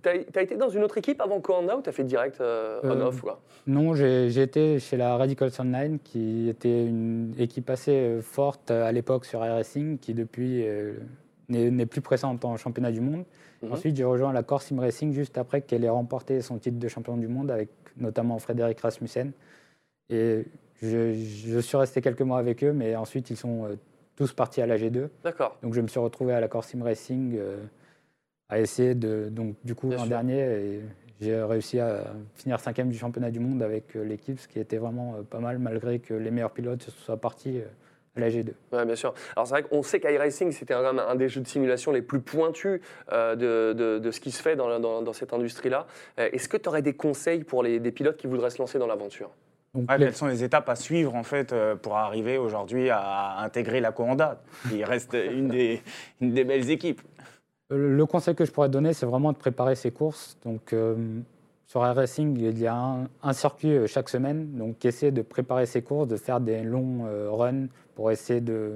T'as 0.00 0.10
as 0.34 0.40
été 0.42 0.56
dans 0.56 0.70
une 0.70 0.82
autre 0.82 0.96
équipe 0.96 1.20
avant 1.20 1.40
Kanda 1.40 1.76
ou 1.76 1.82
t'as 1.82 1.92
fait 1.92 2.04
direct 2.04 2.40
euh, 2.40 2.80
Euh, 2.84 2.94
on-off 2.96 3.20
quoi? 3.20 3.40
Non, 3.66 3.94
j'ai 3.94 4.40
été 4.40 4.78
chez 4.78 4.96
la 4.96 5.16
Radical 5.18 5.50
Online, 5.58 5.98
qui 6.02 6.48
était 6.48 6.86
une 6.86 7.34
équipe 7.38 7.68
assez 7.68 7.92
euh, 7.92 8.22
forte 8.22 8.70
euh, 8.70 8.86
à 8.86 8.92
l'époque 8.92 9.26
sur 9.26 9.44
Air 9.44 9.54
Racing, 9.56 9.98
qui 9.98 10.14
depuis 10.14 10.66
euh, 10.66 10.94
n'est 11.50 11.84
plus 11.86 12.00
présente 12.00 12.44
en 12.46 12.56
championnat 12.56 12.92
du 12.92 13.02
monde. 13.02 13.24
Mhm. 13.62 13.72
Ensuite, 13.72 13.94
j'ai 13.96 14.04
rejoint 14.04 14.32
la 14.32 14.42
Corse 14.42 14.66
Sim 14.66 14.80
Racing 14.80 15.12
juste 15.12 15.36
après 15.36 15.60
qu'elle 15.60 15.84
ait 15.84 15.88
remporté 15.90 16.40
son 16.40 16.56
titre 16.58 16.78
de 16.78 16.88
champion 16.88 17.16
du 17.18 17.28
monde 17.28 17.50
avec 17.50 17.68
notamment 17.98 18.38
Frédéric 18.38 18.80
Rasmussen. 18.80 19.32
Et 20.08 20.44
je, 20.80 21.12
je 21.12 21.58
suis 21.58 21.76
resté 21.76 22.00
quelques 22.00 22.22
mois 22.22 22.38
avec 22.38 22.64
eux, 22.64 22.72
mais 22.72 22.96
ensuite 22.96 23.28
ils 23.28 23.36
sont 23.36 23.66
euh, 23.66 23.76
tous 24.22 24.32
partis 24.32 24.62
à 24.62 24.66
la 24.66 24.76
G2. 24.76 25.08
D'accord. 25.24 25.56
Donc 25.62 25.74
je 25.74 25.80
me 25.80 25.88
suis 25.88 25.98
retrouvé 26.00 26.32
à 26.32 26.40
la 26.40 26.48
Corsim 26.48 26.82
Racing 26.82 27.36
euh, 27.38 27.56
à 28.48 28.60
essayer 28.60 28.94
de. 28.94 29.28
Donc 29.30 29.56
du 29.64 29.74
coup 29.74 29.90
l'an 29.90 30.06
dernier, 30.06 30.80
j'ai 31.20 31.42
réussi 31.42 31.80
à 31.80 32.04
finir 32.34 32.60
cinquième 32.60 32.88
du 32.88 32.98
championnat 32.98 33.30
du 33.30 33.40
monde 33.40 33.62
avec 33.62 33.96
euh, 33.96 34.02
l'équipe, 34.04 34.38
ce 34.38 34.46
qui 34.48 34.58
était 34.60 34.78
vraiment 34.78 35.16
euh, 35.18 35.22
pas 35.22 35.38
mal 35.40 35.58
malgré 35.58 35.98
que 35.98 36.14
les 36.14 36.30
meilleurs 36.30 36.52
pilotes 36.52 36.82
soient 36.90 37.16
partis 37.16 37.60
à 38.16 38.20
la 38.20 38.28
G2. 38.28 38.52
Ouais, 38.72 38.84
bien 38.84 38.94
sûr. 38.94 39.14
Alors 39.34 39.46
c'est 39.46 39.54
vrai 39.54 39.62
qu'on 39.64 39.82
sait 39.82 39.98
qu'iRacing, 39.98 40.52
c'était 40.52 40.74
un 40.74 41.14
des 41.16 41.28
jeux 41.28 41.40
de 41.40 41.48
simulation 41.48 41.90
les 41.92 42.02
plus 42.02 42.20
pointus 42.20 42.80
euh, 43.10 43.34
de, 43.34 43.72
de- 43.72 43.98
de 43.98 44.10
ce 44.10 44.20
qui 44.20 44.30
se 44.30 44.42
fait 44.42 44.54
dans, 44.54 44.78
dans- 44.78 45.02
dans 45.02 45.12
cette 45.14 45.32
industrie-là. 45.32 45.86
Est-ce 46.18 46.48
que 46.48 46.56
tu 46.58 46.68
aurais 46.68 46.82
des 46.82 46.92
conseils 46.94 47.42
pour 47.42 47.62
les, 47.62 47.80
des 47.80 47.90
pilotes 47.90 48.18
qui 48.18 48.26
voudraient 48.26 48.50
se 48.50 48.58
lancer 48.58 48.78
dans 48.78 48.86
l'aventure? 48.86 49.30
Donc, 49.74 49.90
Ouais, 49.90 49.98
les- 49.98 50.06
quelles 50.06 50.14
sont 50.16 50.26
les 50.26 50.44
étapes 50.44 50.68
à 50.68 50.76
suivre 50.76 51.14
en 51.14 51.22
fait 51.22 51.52
euh, 51.52 51.76
pour 51.76 51.96
arriver 51.96 52.36
aujourd'hui 52.38 52.90
à 52.90 53.38
intégrer 53.40 53.80
la 53.80 53.90
Co-Honda 53.92 54.42
Il 54.70 54.84
reste 54.84 55.14
une 55.32 55.48
des, 55.48 55.80
une 56.20 56.32
des 56.34 56.44
belles 56.44 56.68
équipes. 56.70 57.00
Euh, 57.72 57.96
Le 57.96 58.06
conseil 58.06 58.34
que 58.34 58.44
je 58.44 58.52
pourrais 58.52 58.68
donner, 58.68 58.92
c'est 58.92 59.06
vraiment 59.06 59.32
de 59.32 59.38
préparer 59.38 59.74
ses 59.74 59.90
courses. 59.90 60.36
Donc, 60.44 60.72
euh, 60.72 60.94
sur 61.66 61.86
iRacing, 61.86 62.38
il 62.38 62.58
y 62.58 62.66
a 62.66 62.74
un, 62.76 63.08
un 63.22 63.32
circuit 63.32 63.88
chaque 63.88 64.10
semaine. 64.10 64.52
Donc, 64.58 64.84
essayer 64.84 65.10
de 65.10 65.22
préparer 65.22 65.64
ses 65.64 65.80
courses, 65.82 66.08
de 66.08 66.16
faire 66.16 66.40
des 66.40 66.62
longs 66.62 67.06
euh, 67.06 67.30
runs 67.30 67.68
pour 67.94 68.10
essayer 68.10 68.42
de 68.42 68.72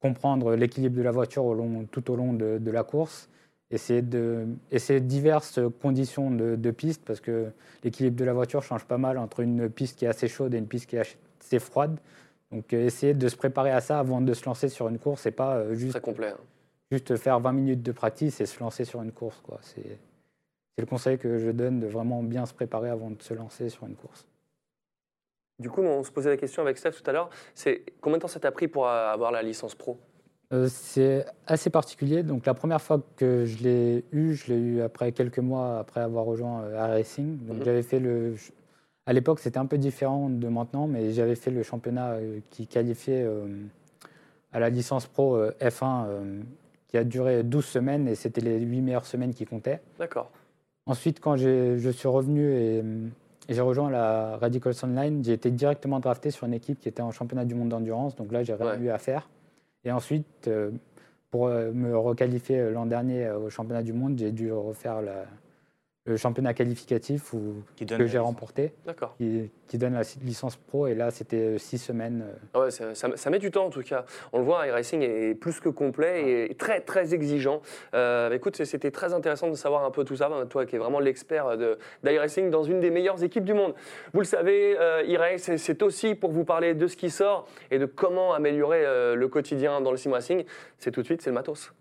comprendre 0.00 0.54
l'équilibre 0.54 0.96
de 0.96 1.02
la 1.02 1.10
voiture 1.12 1.44
au 1.46 1.54
long- 1.54 1.86
tout 1.90 2.10
au 2.10 2.16
long 2.16 2.34
de, 2.34 2.58
de 2.58 2.70
la 2.70 2.84
course. 2.84 3.28
Essayer, 3.72 4.02
de, 4.02 4.46
essayer 4.72 4.98
diverses 5.00 5.60
conditions 5.80 6.30
de, 6.32 6.56
de 6.56 6.70
piste 6.72 7.02
parce 7.04 7.20
que 7.20 7.52
l'équilibre 7.84 8.16
de 8.16 8.24
la 8.24 8.32
voiture 8.32 8.62
change 8.64 8.84
pas 8.84 8.98
mal 8.98 9.16
entre 9.16 9.40
une 9.40 9.70
piste 9.70 9.98
qui 9.98 10.04
est 10.06 10.08
assez 10.08 10.26
chaude 10.26 10.54
et 10.54 10.58
une 10.58 10.66
piste 10.66 10.86
qui 10.90 10.96
est 10.96 11.16
assez 11.40 11.58
froide. 11.60 11.96
Donc, 12.50 12.72
euh, 12.72 12.84
essayer 12.84 13.14
de 13.14 13.28
se 13.28 13.36
préparer 13.36 13.70
à 13.70 13.80
ça 13.80 14.00
avant 14.00 14.20
de 14.20 14.34
se 14.34 14.44
lancer 14.44 14.68
sur 14.68 14.88
une 14.88 14.98
course 14.98 15.24
et 15.26 15.30
pas 15.30 15.54
euh, 15.58 15.74
juste 15.74 15.92
Très 15.92 16.00
complet. 16.00 16.30
hein. 16.30 16.36
juste 16.90 17.14
faire 17.16 17.38
20 17.38 17.52
minutes 17.52 17.82
de 17.82 17.92
practice 17.92 18.40
et 18.40 18.46
se 18.46 18.58
lancer 18.58 18.84
sur 18.84 19.02
une 19.02 19.12
course. 19.12 19.40
quoi. 19.42 19.58
C'est 19.62 19.98
c'est 20.76 20.82
le 20.82 20.86
conseil 20.86 21.18
que 21.18 21.38
je 21.38 21.50
donne 21.50 21.78
de 21.78 21.86
vraiment 21.86 22.22
bien 22.22 22.46
se 22.46 22.54
préparer 22.54 22.88
avant 22.90 23.10
de 23.10 23.20
se 23.22 23.34
lancer 23.34 23.68
sur 23.68 23.86
une 23.86 23.94
course. 23.96 24.26
Du 25.58 25.68
coup, 25.68 25.82
on 25.82 26.02
se 26.02 26.10
posait 26.10 26.30
la 26.30 26.36
question 26.38 26.62
avec 26.62 26.78
Steph 26.78 26.92
tout 26.92 27.02
à 27.10 27.12
l'heure, 27.12 27.28
c'est 27.54 27.82
combien 28.00 28.16
de 28.16 28.22
temps 28.22 28.28
ça 28.28 28.40
t'a 28.40 28.50
pris 28.50 28.66
pour 28.66 28.88
avoir 28.88 29.30
la 29.30 29.42
licence 29.42 29.74
pro? 29.74 29.98
Euh, 30.52 30.66
c'est 30.68 31.24
assez 31.46 31.70
particulier. 31.70 32.22
Donc 32.22 32.44
la 32.46 32.54
première 32.54 32.80
fois 32.82 33.00
que 33.16 33.44
je 33.44 33.62
l'ai 33.62 34.04
eu, 34.12 34.34
je 34.34 34.52
l'ai 34.52 34.58
eu 34.58 34.80
après 34.80 35.12
quelques 35.12 35.38
mois 35.38 35.78
après 35.78 36.00
avoir 36.00 36.24
rejoint 36.24 36.62
euh, 36.62 36.86
Racing. 36.88 37.38
Donc 37.46 37.58
Mhm. 37.58 37.64
j'avais 37.64 37.82
fait 37.82 38.00
le. 38.00 38.34
À 39.06 39.12
l'époque, 39.12 39.40
c'était 39.40 39.58
un 39.58 39.66
peu 39.66 39.78
différent 39.78 40.28
de 40.28 40.48
maintenant, 40.48 40.86
mais 40.86 41.12
j'avais 41.12 41.34
fait 41.36 41.50
le 41.50 41.62
championnat 41.62 42.12
euh, 42.12 42.40
qui 42.50 42.66
qualifiait 42.66 43.26
à 44.52 44.58
la 44.60 44.70
licence 44.70 45.06
pro 45.06 45.36
euh, 45.36 45.52
F1 45.60 46.06
euh, 46.08 46.40
qui 46.88 46.96
a 46.98 47.04
duré 47.04 47.42
12 47.44 47.64
semaines 47.64 48.08
et 48.08 48.16
c'était 48.16 48.40
les 48.40 48.58
8 48.60 48.80
meilleures 48.80 49.06
semaines 49.06 49.32
qui 49.32 49.46
comptaient. 49.46 49.80
D'accord. 49.98 50.30
Ensuite, 50.86 51.20
quand 51.20 51.36
je 51.36 51.90
suis 51.90 52.08
revenu 52.08 52.52
et, 52.52 52.78
et 53.48 53.54
j'ai 53.54 53.60
rejoint 53.60 53.90
la 53.90 54.36
Radicals 54.38 54.74
Online, 54.82 55.22
j'ai 55.24 55.34
été 55.34 55.52
directement 55.52 56.00
drafté 56.00 56.32
sur 56.32 56.46
une 56.48 56.54
équipe 56.54 56.80
qui 56.80 56.88
était 56.88 57.02
en 57.02 57.12
championnat 57.12 57.44
du 57.44 57.54
monde 57.54 57.68
d'endurance. 57.68 58.16
Donc 58.16 58.32
là, 58.32 58.42
j'ai 58.42 58.54
rien 58.54 58.72
Ouais. 58.72 58.78
eu 58.80 58.88
à 58.90 58.98
faire. 58.98 59.28
Et 59.84 59.92
ensuite, 59.92 60.48
euh, 60.48 60.70
pour 61.30 61.46
euh, 61.48 61.72
me 61.72 61.96
requalifier 61.96 62.58
euh, 62.60 62.70
l'an 62.72 62.86
dernier 62.86 63.30
au 63.30 63.50
championnat 63.50 63.82
du 63.82 63.92
monde, 63.92 64.18
j'ai 64.18 64.32
dû 64.32 64.52
refaire 64.52 65.02
la- 65.02 65.26
le 66.06 66.16
championnat 66.16 66.54
qualificatif 66.54 67.34
où- 67.34 67.62
Qui 67.76 67.84
donne 67.84 67.98
que 67.98 68.06
j'ai 68.06 68.12
licence. 68.12 68.26
remporté, 68.26 68.72
qui, 69.18 69.50
qui 69.68 69.76
donne 69.78 69.92
la 69.92 70.02
licence 70.24 70.56
pro. 70.56 70.86
Et 70.86 70.94
là, 70.94 71.10
c'était 71.10 71.36
euh, 71.36 71.58
six 71.58 71.76
semaines. 71.76 72.24
euh, 72.26 72.34
Ah 72.54 72.60
Ouais, 72.60 72.70
ça, 72.70 72.94
ça- 72.94 73.14
ça 73.16 73.30
met 73.30 73.38
du 73.38 73.50
temps 73.50 73.66
en 73.66 73.70
tout 73.70 73.82
cas. 73.82 74.06
On 74.32 74.38
le 74.38 74.44
voit, 74.44 74.66
iRacing 74.66 75.02
est 75.02 75.34
plus 75.34 75.60
que 75.60 75.68
complet 75.68 76.46
et 76.50 76.54
très 76.54 76.80
très 76.80 77.12
exigeant. 77.12 77.60
Euh, 77.94 78.30
écoute, 78.32 78.56
c'est- 78.56 78.64
c'était 78.64 78.90
très 78.90 79.12
intéressant 79.12 79.48
de 79.50 79.54
savoir 79.54 79.84
un 79.84 79.90
peu 79.90 80.04
tout 80.04 80.16
ça, 80.16 80.30
hein, 80.32 80.46
toi 80.46 80.64
qui 80.64 80.76
es 80.76 80.78
vraiment 80.78 81.00
l'expert 81.00 81.56
d'iRacing 82.02 82.48
dans 82.50 82.62
une 82.64 82.80
des 82.80 82.90
meilleures 82.90 83.22
équipes 83.22 83.44
du 83.44 83.54
monde. 83.54 83.74
Vous 84.14 84.20
le 84.20 84.26
savez, 84.26 84.78
euh, 84.80 85.02
iRace, 85.06 85.42
c'est- 85.42 85.58
c'est 85.58 85.82
aussi 85.82 86.14
pour 86.14 86.30
vous 86.32 86.44
parler 86.44 86.74
de 86.74 86.86
ce 86.86 86.96
qui 86.96 87.10
sort 87.10 87.46
et 87.70 87.78
de 87.78 87.84
comment 87.86 88.32
améliorer 88.32 88.84
euh, 88.86 89.14
le 89.14 89.28
quotidien 89.28 89.82
dans 89.82 89.90
le 89.90 89.98
sim 89.98 90.12
racing. 90.12 90.44
C'est 90.78 90.90
tout 90.92 91.00
de 91.02 91.06
suite, 91.06 91.20
c'est 91.20 91.30
le 91.30 91.34
matos. 91.34 91.72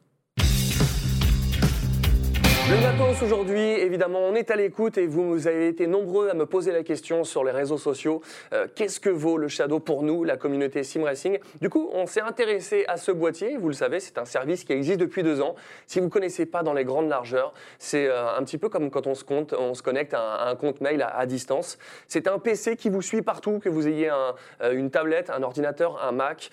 Le 2.69 2.79
matos 2.81 3.23
aujourd'hui, 3.23 3.59
évidemment, 3.59 4.19
on 4.19 4.35
est 4.35 4.51
à 4.51 4.55
l'écoute 4.55 4.99
et 4.99 5.07
vous 5.07 5.47
avez 5.47 5.69
été 5.69 5.87
nombreux 5.87 6.29
à 6.29 6.35
me 6.35 6.45
poser 6.45 6.71
la 6.71 6.83
question 6.83 7.23
sur 7.23 7.43
les 7.43 7.49
réseaux 7.51 7.79
sociaux. 7.79 8.21
Euh, 8.53 8.67
Qu'est-ce 8.75 8.99
que 8.99 9.09
vaut 9.09 9.37
le 9.37 9.47
Shadow 9.47 9.79
pour 9.79 10.03
nous, 10.03 10.23
la 10.23 10.37
communauté 10.37 10.83
Sim 10.83 11.03
Racing? 11.03 11.39
Du 11.61 11.71
coup, 11.71 11.89
on 11.93 12.05
s'est 12.05 12.21
intéressé 12.21 12.85
à 12.87 12.97
ce 12.97 13.11
boîtier. 13.11 13.57
Vous 13.57 13.69
le 13.69 13.73
savez, 13.73 13.99
c'est 13.99 14.19
un 14.19 14.25
service 14.25 14.65
qui 14.65 14.73
existe 14.73 14.99
depuis 14.99 15.23
deux 15.23 15.41
ans. 15.41 15.55
Si 15.87 15.97
vous 15.97 16.05
ne 16.05 16.11
connaissez 16.11 16.45
pas 16.45 16.61
dans 16.61 16.73
les 16.73 16.85
grandes 16.85 17.09
largeurs, 17.09 17.55
c'est 17.79 18.05
euh, 18.05 18.37
un 18.37 18.43
petit 18.43 18.59
peu 18.59 18.69
comme 18.69 18.91
quand 18.91 19.07
on 19.07 19.15
se, 19.15 19.23
connecte 19.81 20.13
à 20.13 20.47
un, 20.47 20.55
compte 20.55 20.79
mail 20.79 21.01
à, 21.01 21.25
distance. 21.25 21.79
C'est 22.07 22.27
un 22.27 22.37
PC 22.37 22.75
qui 22.75 22.89
vous 22.89 23.01
suit 23.01 23.23
partout, 23.23 23.57
que 23.57 23.69
vous 23.69 23.87
ayez 23.87 24.11
euh, 24.11 24.73
une 24.73 24.91
tablette, 24.91 25.31
un 25.31 25.41
ordinateur, 25.41 25.99
un 26.03 26.11
Mac 26.11 26.51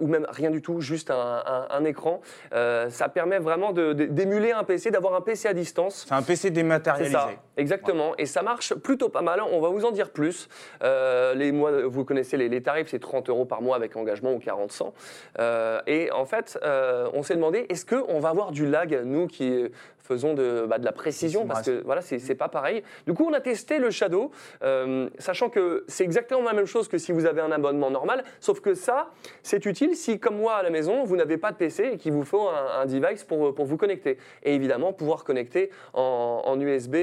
ou 0.00 0.06
même 0.06 0.26
rien 0.30 0.50
du 0.50 0.62
tout, 0.62 0.80
juste 0.80 1.10
un, 1.10 1.66
un- 1.68 1.84
écran. 1.84 2.22
Ça 2.52 3.08
permet 3.12 3.38
vraiment 3.38 3.72
d'émuler 3.72 4.52
un 4.52 4.64
PC, 4.64 4.90
d'avoir 4.90 5.14
un 5.14 5.20
PC 5.20 5.49
à 5.50 5.54
distance. 5.54 6.06
C'est 6.08 6.14
un 6.14 6.22
PC 6.22 6.50
dématérialisé. 6.50 7.16
Exactement. 7.60 8.14
Et 8.18 8.26
ça 8.26 8.42
marche 8.42 8.74
plutôt 8.74 9.08
pas 9.08 9.22
mal. 9.22 9.40
On 9.40 9.60
va 9.60 9.68
vous 9.68 9.84
en 9.84 9.90
dire 9.90 10.10
plus. 10.10 10.48
Euh, 10.82 11.34
les 11.34 11.52
mois, 11.52 11.70
vous 11.86 12.04
connaissez 12.04 12.36
les, 12.36 12.48
les 12.48 12.62
tarifs, 12.62 12.88
c'est 12.88 12.98
30 12.98 13.28
euros 13.28 13.44
par 13.44 13.62
mois 13.62 13.76
avec 13.76 13.96
engagement 13.96 14.32
ou 14.32 14.38
40 14.38 14.72
100. 14.72 14.94
Euh, 15.38 15.80
et 15.86 16.10
en 16.10 16.24
fait, 16.24 16.58
euh, 16.62 17.08
on 17.12 17.22
s'est 17.22 17.36
demandé, 17.36 17.66
est-ce 17.68 17.86
qu'on 17.86 18.18
va 18.20 18.30
avoir 18.30 18.50
du 18.50 18.66
lag, 18.66 19.02
nous 19.04 19.26
qui 19.26 19.70
faisons 20.10 20.34
de, 20.34 20.66
bah, 20.68 20.78
de 20.78 20.84
la 20.84 20.90
précision, 20.90 21.46
parce 21.46 21.62
que 21.62 21.82
voilà, 21.84 22.00
c'est 22.00 22.18
c'est 22.18 22.34
pas 22.34 22.48
pareil. 22.48 22.82
Du 23.06 23.14
coup, 23.14 23.28
on 23.30 23.32
a 23.32 23.40
testé 23.40 23.78
le 23.78 23.90
Shadow, 23.90 24.32
euh, 24.64 25.08
sachant 25.20 25.50
que 25.50 25.84
c'est 25.86 26.02
exactement 26.02 26.42
la 26.42 26.52
même 26.52 26.66
chose 26.66 26.88
que 26.88 26.98
si 26.98 27.12
vous 27.12 27.26
avez 27.26 27.40
un 27.40 27.52
abonnement 27.52 27.90
normal, 27.90 28.24
sauf 28.40 28.60
que 28.60 28.74
ça, 28.74 29.10
c'est 29.44 29.64
utile 29.66 29.94
si, 29.94 30.18
comme 30.18 30.36
moi 30.36 30.54
à 30.54 30.62
la 30.64 30.70
maison, 30.70 31.04
vous 31.04 31.14
n'avez 31.14 31.36
pas 31.36 31.52
de 31.52 31.56
PC 31.56 31.90
et 31.92 31.96
qu'il 31.96 32.12
vous 32.12 32.24
faut 32.24 32.48
un, 32.48 32.80
un 32.82 32.86
device 32.86 33.22
pour, 33.22 33.54
pour 33.54 33.66
vous 33.66 33.76
connecter. 33.76 34.18
Et 34.42 34.56
évidemment, 34.56 34.92
pouvoir 34.92 35.22
connecter 35.22 35.70
en, 35.94 36.42
en 36.44 36.60
USB 36.60 36.96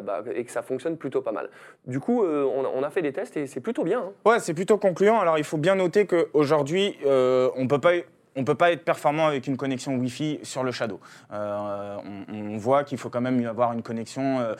bah, 0.00 0.22
et 0.34 0.44
que 0.44 0.50
ça 0.50 0.62
fonctionne 0.62 0.96
plutôt 0.96 1.20
pas 1.20 1.32
mal. 1.32 1.50
Du 1.86 2.00
coup, 2.00 2.24
euh, 2.24 2.44
on, 2.44 2.64
a, 2.64 2.68
on 2.74 2.82
a 2.82 2.90
fait 2.90 3.02
des 3.02 3.12
tests 3.12 3.36
et 3.36 3.46
c'est 3.46 3.60
plutôt 3.60 3.84
bien. 3.84 4.00
hein. 4.00 4.12
Ouais, 4.24 4.38
c'est 4.40 4.54
plutôt 4.54 4.78
concluant. 4.78 5.20
Alors, 5.20 5.38
il 5.38 5.44
faut 5.44 5.58
bien 5.58 5.74
noter 5.74 6.06
qu'aujourd'hui, 6.06 6.96
euh, 7.04 7.50
on 7.56 7.66
peut 7.66 7.80
pas. 7.80 7.92
On 8.36 8.44
peut 8.44 8.54
pas 8.54 8.72
être 8.72 8.84
performant 8.84 9.26
avec 9.26 9.46
une 9.46 9.56
connexion 9.56 9.94
Wi-Fi 9.96 10.40
sur 10.42 10.62
le 10.64 10.72
Shadow. 10.72 11.00
Euh, 11.32 11.96
on, 12.30 12.54
on 12.54 12.56
voit 12.56 12.82
qu'il 12.84 12.96
faut 12.98 13.10
quand 13.10 13.20
même 13.20 13.44
avoir 13.46 13.72
une 13.72 13.82
connexion 13.82 14.40
euh, 14.40 14.54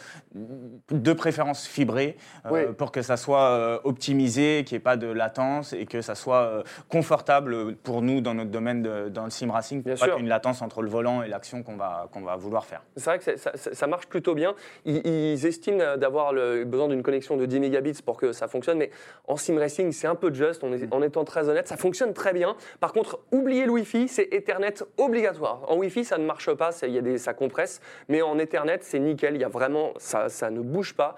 de 0.91 1.13
préférence 1.13 1.67
fibrée 1.67 2.17
euh, 2.47 2.51
Oui. 2.51 2.75
pour 2.77 2.93
que 2.93 3.03
ça 3.03 3.17
soit 3.17 3.81
optimisé, 3.87 4.65
qu'il 4.67 4.77
n'y 4.77 4.81
ait 4.81 4.85
pas 4.85 4.97
de 4.97 5.07
latence 5.07 5.73
et 5.73 5.87
que 5.87 6.01
ça 6.03 6.15
soit 6.15 6.63
confortable 6.89 7.75
pour 7.77 8.03
nous 8.03 8.21
dans 8.21 8.35
notre 8.35 8.51
domaine 8.51 8.83
de- 8.83 9.09
dans 9.09 9.25
le 9.25 9.31
sim 9.31 9.51
racing. 9.51 9.83
Bien 9.83 9.95
pas 9.97 10.05
sûr. 10.07 10.19
une 10.19 10.29
latence 10.29 10.63
entre 10.63 10.83
le 10.83 10.89
volant 10.89 11.23
et 11.23 11.29
l'action 11.29 11.63
qu'on 11.63 11.77
va, 11.77 12.09
qu'on 12.13 12.21
va 12.23 12.37
vouloir 12.37 12.65
faire. 12.65 12.83
C'est 12.97 13.05
vrai 13.05 13.19
que 13.19 13.25
ça, 13.39 13.53
ça- 13.57 13.75
ça 13.75 13.87
marche 13.87 14.07
plutôt 14.07 14.35
bien. 14.35 14.55
Ils, 14.85 15.07
ils 15.07 15.47
estiment 15.47 15.97
d'avoir 15.97 16.33
le 16.33 16.65
besoin 16.65 16.89
d'une 16.89 17.03
connexion 17.03 17.37
de 17.37 17.47
10 17.47 17.61
mégabits 17.61 18.03
pour 18.05 18.17
que 18.19 18.33
ça 18.33 18.49
fonctionne, 18.49 18.79
mais 18.79 18.91
en 19.29 19.37
sim 19.37 19.59
racing, 19.59 19.93
c'est 19.93 20.07
un 20.07 20.15
peu 20.15 20.33
juste, 20.33 20.63
on 20.63 20.73
est- 20.73 20.93
en 20.93 21.03
étant 21.03 21.25
très 21.25 21.49
honnête. 21.49 21.69
Ça 21.69 21.77
fonctionne 21.77 22.13
très 22.13 22.33
bien. 22.33 22.57
Par 22.81 22.93
contre, 22.93 23.19
oubliez 23.33 23.62
le 23.67 23.73
Wi-Fi, 23.73 24.09
c'est 24.09 24.29
Ethernet 24.33 24.75
obligatoire. 24.97 25.71
En 25.71 25.77
Wi-Fi, 25.77 26.05
ça 26.05 26.19
ne 26.19 26.25
marche 26.25 26.53
pas, 26.55 26.71
il 26.83 26.91
y 26.91 26.99
a 26.99 27.03
des, 27.03 27.19
ça 27.19 27.35
compresse, 27.35 27.81
mais 28.09 28.23
en 28.23 28.39
Ethernet, 28.39 28.79
c'est 28.83 28.99
nickel. 28.99 29.37
Y 29.37 29.45
a 29.45 29.49
vraiment, 29.49 29.93
ça, 29.99 30.29
ça 30.29 30.51
ne 30.51 30.61
bouge 30.61 30.95
pas. 30.95 31.17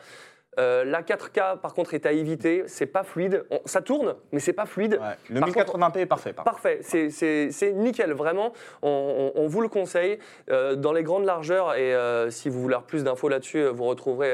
Euh, 0.59 0.85
la 0.85 1.03
4K, 1.03 1.59
par 1.61 1.75
contre, 1.75 1.95
est 1.95 2.07
à 2.07 2.13
éviter. 2.13 2.65
C'est 2.67 2.87
pas 2.87 3.03
fluide. 3.03 3.45
On- 3.51 3.61
ça 3.65 3.81
tourne, 3.83 4.15
mais 4.33 4.41
c'est 4.41 4.53
pas 4.53 4.67
fluide. 4.67 4.95
Ouais. 5.01 5.17
Le 5.35 5.41
Par 5.41 5.49
1080p 5.49 6.01
est 6.01 6.07
parfait. 6.07 6.33
par. 6.33 6.45
Parfait, 6.45 6.81
c'est- 6.83 7.73
nickel, 7.73 8.13
vraiment. 8.13 8.53
On, 8.83 9.33
on- 9.37 9.41
on 9.43 9.47
vous 9.49 9.61
le 9.61 9.69
conseille. 9.69 10.19
Euh, 10.51 10.75
dans 10.77 10.93
les 10.93 11.03
grandes 11.03 11.25
largeurs, 11.25 11.75
et 11.75 11.95
euh, 11.95 12.31
si 12.31 12.49
vous 12.49 12.61
voulez 12.61 12.77
plus 12.87 13.05
d'infos 13.05 13.29
là-dessus, 13.29 13.65
vous 13.69 13.85
retrouverez 13.85 14.33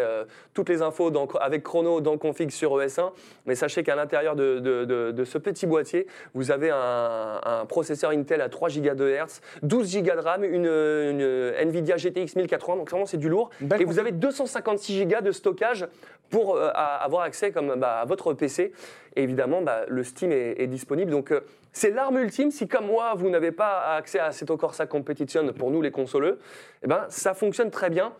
toutes 0.54 0.68
les 0.68 0.82
infos 0.82 1.10
dans- 1.10 1.26
avec 1.40 1.62
Chrono 1.62 2.00
dans 2.00 2.12
le 2.12 2.18
config 2.18 2.50
sur 2.50 2.80
ES1. 2.80 3.12
Mais 3.46 3.54
sachez 3.54 3.82
qu'à 3.82 3.94
l'intérieur 3.96 4.36
de, 4.36 4.58
de- 4.58 4.84
de- 4.84 5.10
de 5.12 5.24
ce 5.24 5.38
petit 5.38 5.66
boîtier, 5.66 6.06
vous 6.34 6.50
avez 6.50 6.70
un, 6.70 7.40
un 7.44 7.66
processeur 7.66 8.10
Intel 8.10 8.40
à 8.40 8.48
3 8.48 8.68
Go 8.70 8.94
de 8.94 9.08
Hz, 9.10 9.40
12 9.62 9.96
Go 10.02 10.10
de 10.14 10.18
RAM, 10.20 10.44
une, 10.44 10.66
une 10.66 11.52
Nvidia 11.68 11.96
GTX 11.96 12.36
1080, 12.36 12.76
donc 12.76 12.90
vraiment 12.90 13.06
c'est 13.06 13.16
du 13.16 13.28
lourd. 13.28 13.50
Belle 13.60 13.82
et 13.82 13.84
vous 13.84 13.98
avez 13.98 14.12
256 14.12 15.06
Go 15.06 15.20
de 15.22 15.32
stockage 15.32 15.86
pour 16.28 16.56
euh, 16.56 16.70
avoir 16.74 17.22
accès 17.22 17.50
comme, 17.52 17.74
bah, 17.76 18.00
à 18.00 18.04
votre 18.04 18.32
PC. 18.34 18.72
Évidemment, 19.16 19.62
bah, 19.62 19.80
le 19.88 20.04
Steam 20.04 20.32
est, 20.32 20.60
est 20.60 20.66
disponible. 20.66 21.10
Donc, 21.10 21.32
euh, 21.32 21.40
c'est 21.72 21.90
l'arme 21.90 22.18
ultime. 22.18 22.50
Si, 22.50 22.68
comme 22.68 22.86
moi, 22.86 23.14
vous 23.16 23.30
n'avez 23.30 23.52
pas 23.52 23.96
accès 23.96 24.18
à 24.18 24.26
Assetto 24.26 24.56
Corsa 24.56 24.86
Competition 24.86 25.52
pour 25.52 25.70
nous, 25.70 25.82
les 25.82 25.90
consoleux, 25.90 26.38
eh 26.82 26.86
ben, 26.86 27.06
ça 27.08 27.34
fonctionne 27.34 27.70
très 27.70 27.90
bien. 27.90 28.12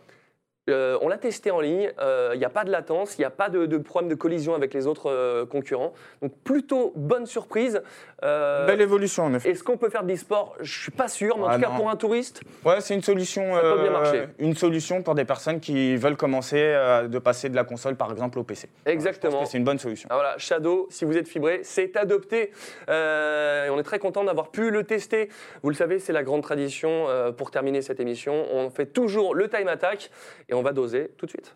Euh, 0.69 0.99
on 1.01 1.09
l'a 1.09 1.17
testé 1.17 1.51
en 1.51 1.61
ligne, 1.61 1.91
il 2.35 2.39
n'y 2.39 2.45
a 2.45 2.51
pas 2.51 2.65
de 2.65 2.71
latence, 2.71 3.17
il 3.17 3.23
n'y 3.23 3.25
a 3.25 3.31
pas 3.31 3.49
de, 3.49 3.67
de 3.67 3.79
problème 3.79 4.11
de 4.11 4.15
collision 4.15 4.55
avec 4.55 4.75
les 4.75 4.87
autres 4.87 5.11
euh, 5.11 5.47
concurrents. 5.47 5.95
Donc 6.23 6.33
plutôt 6.45 6.93
bonne 6.97 7.27
surprise. 7.27 7.83
Euh, 8.23 8.67
Belle 8.67 8.83
évolution, 8.83 9.25
en 9.25 9.35
effet. 9.35 9.51
Est-ce 9.51 9.65
qu'on 9.65 9.79
peut 9.79 9.89
faire 9.89 10.05
de 10.05 10.09
l'e-sport? 10.13 10.55
Je 10.61 10.83
suis 10.83 10.91
pas 10.91 11.09
sûr, 11.09 11.39
mais 11.39 11.45
en 11.45 11.49
Ah 11.49 11.55
tout 11.57 11.63
cas 11.63 11.71
non. 11.71 11.77
pour 11.77 11.91
un 11.91 11.97
touriste, 11.97 12.43
Ouais, 12.65 12.81
c'est 12.81 12.95
une 12.95 13.03
solution. 13.03 13.55
Ça 13.55 13.61
peut 13.63 13.81
bien 13.83 13.91
marcher. 13.91 14.25
Une 14.39 14.55
solution 14.55 15.03
pour 15.03 15.15
des 15.15 15.25
personnes 15.25 15.61
qui 15.61 15.97
veulent 15.97 16.17
commencer 16.19 16.59
euh, 16.61 17.09
de 17.09 17.19
passer 17.19 17.49
de 17.49 17.57
la 17.57 17.65
console, 17.65 17.97
par 17.97 18.11
exemple, 18.13 18.39
au 18.39 18.43
PC. 18.45 18.69
Exactement. 18.85 19.47
c'est 19.47 19.57
une 19.59 19.65
bonne 19.65 19.79
solution. 19.79 20.09
Ah, 20.13 20.15
voilà, 20.17 20.35
Shadow, 20.37 20.87
si 20.91 21.05
vous 21.07 21.17
êtes 21.17 21.27
fibré, 21.29 21.61
c'est 21.65 21.97
adopté. 21.97 22.53
Euh, 22.91 23.67
et 23.67 23.71
on 23.71 23.79
est 23.79 23.83
très 23.83 23.99
content 23.99 24.25
d'avoir 24.25 24.51
pu 24.51 24.71
le 24.71 24.85
tester. 24.85 25.31
Vous 25.63 25.71
le 25.71 25.75
savez, 25.77 25.99
c'est 25.99 26.13
la 26.13 26.23
grande 26.23 26.43
tradition 26.43 27.07
euh, 27.09 27.33
pour 27.33 27.51
terminer 27.51 27.81
cette 27.81 27.99
émission. 28.01 28.45
On 28.53 28.69
fait 28.71 28.87
toujours 28.87 29.35
le 29.35 29.49
time 29.49 29.69
attack 29.69 30.11
et 30.51 30.55
on 30.55 30.63
va 30.63 30.73
doser 30.73 31.11
tout 31.17 31.27
de 31.27 31.31
suite. 31.31 31.55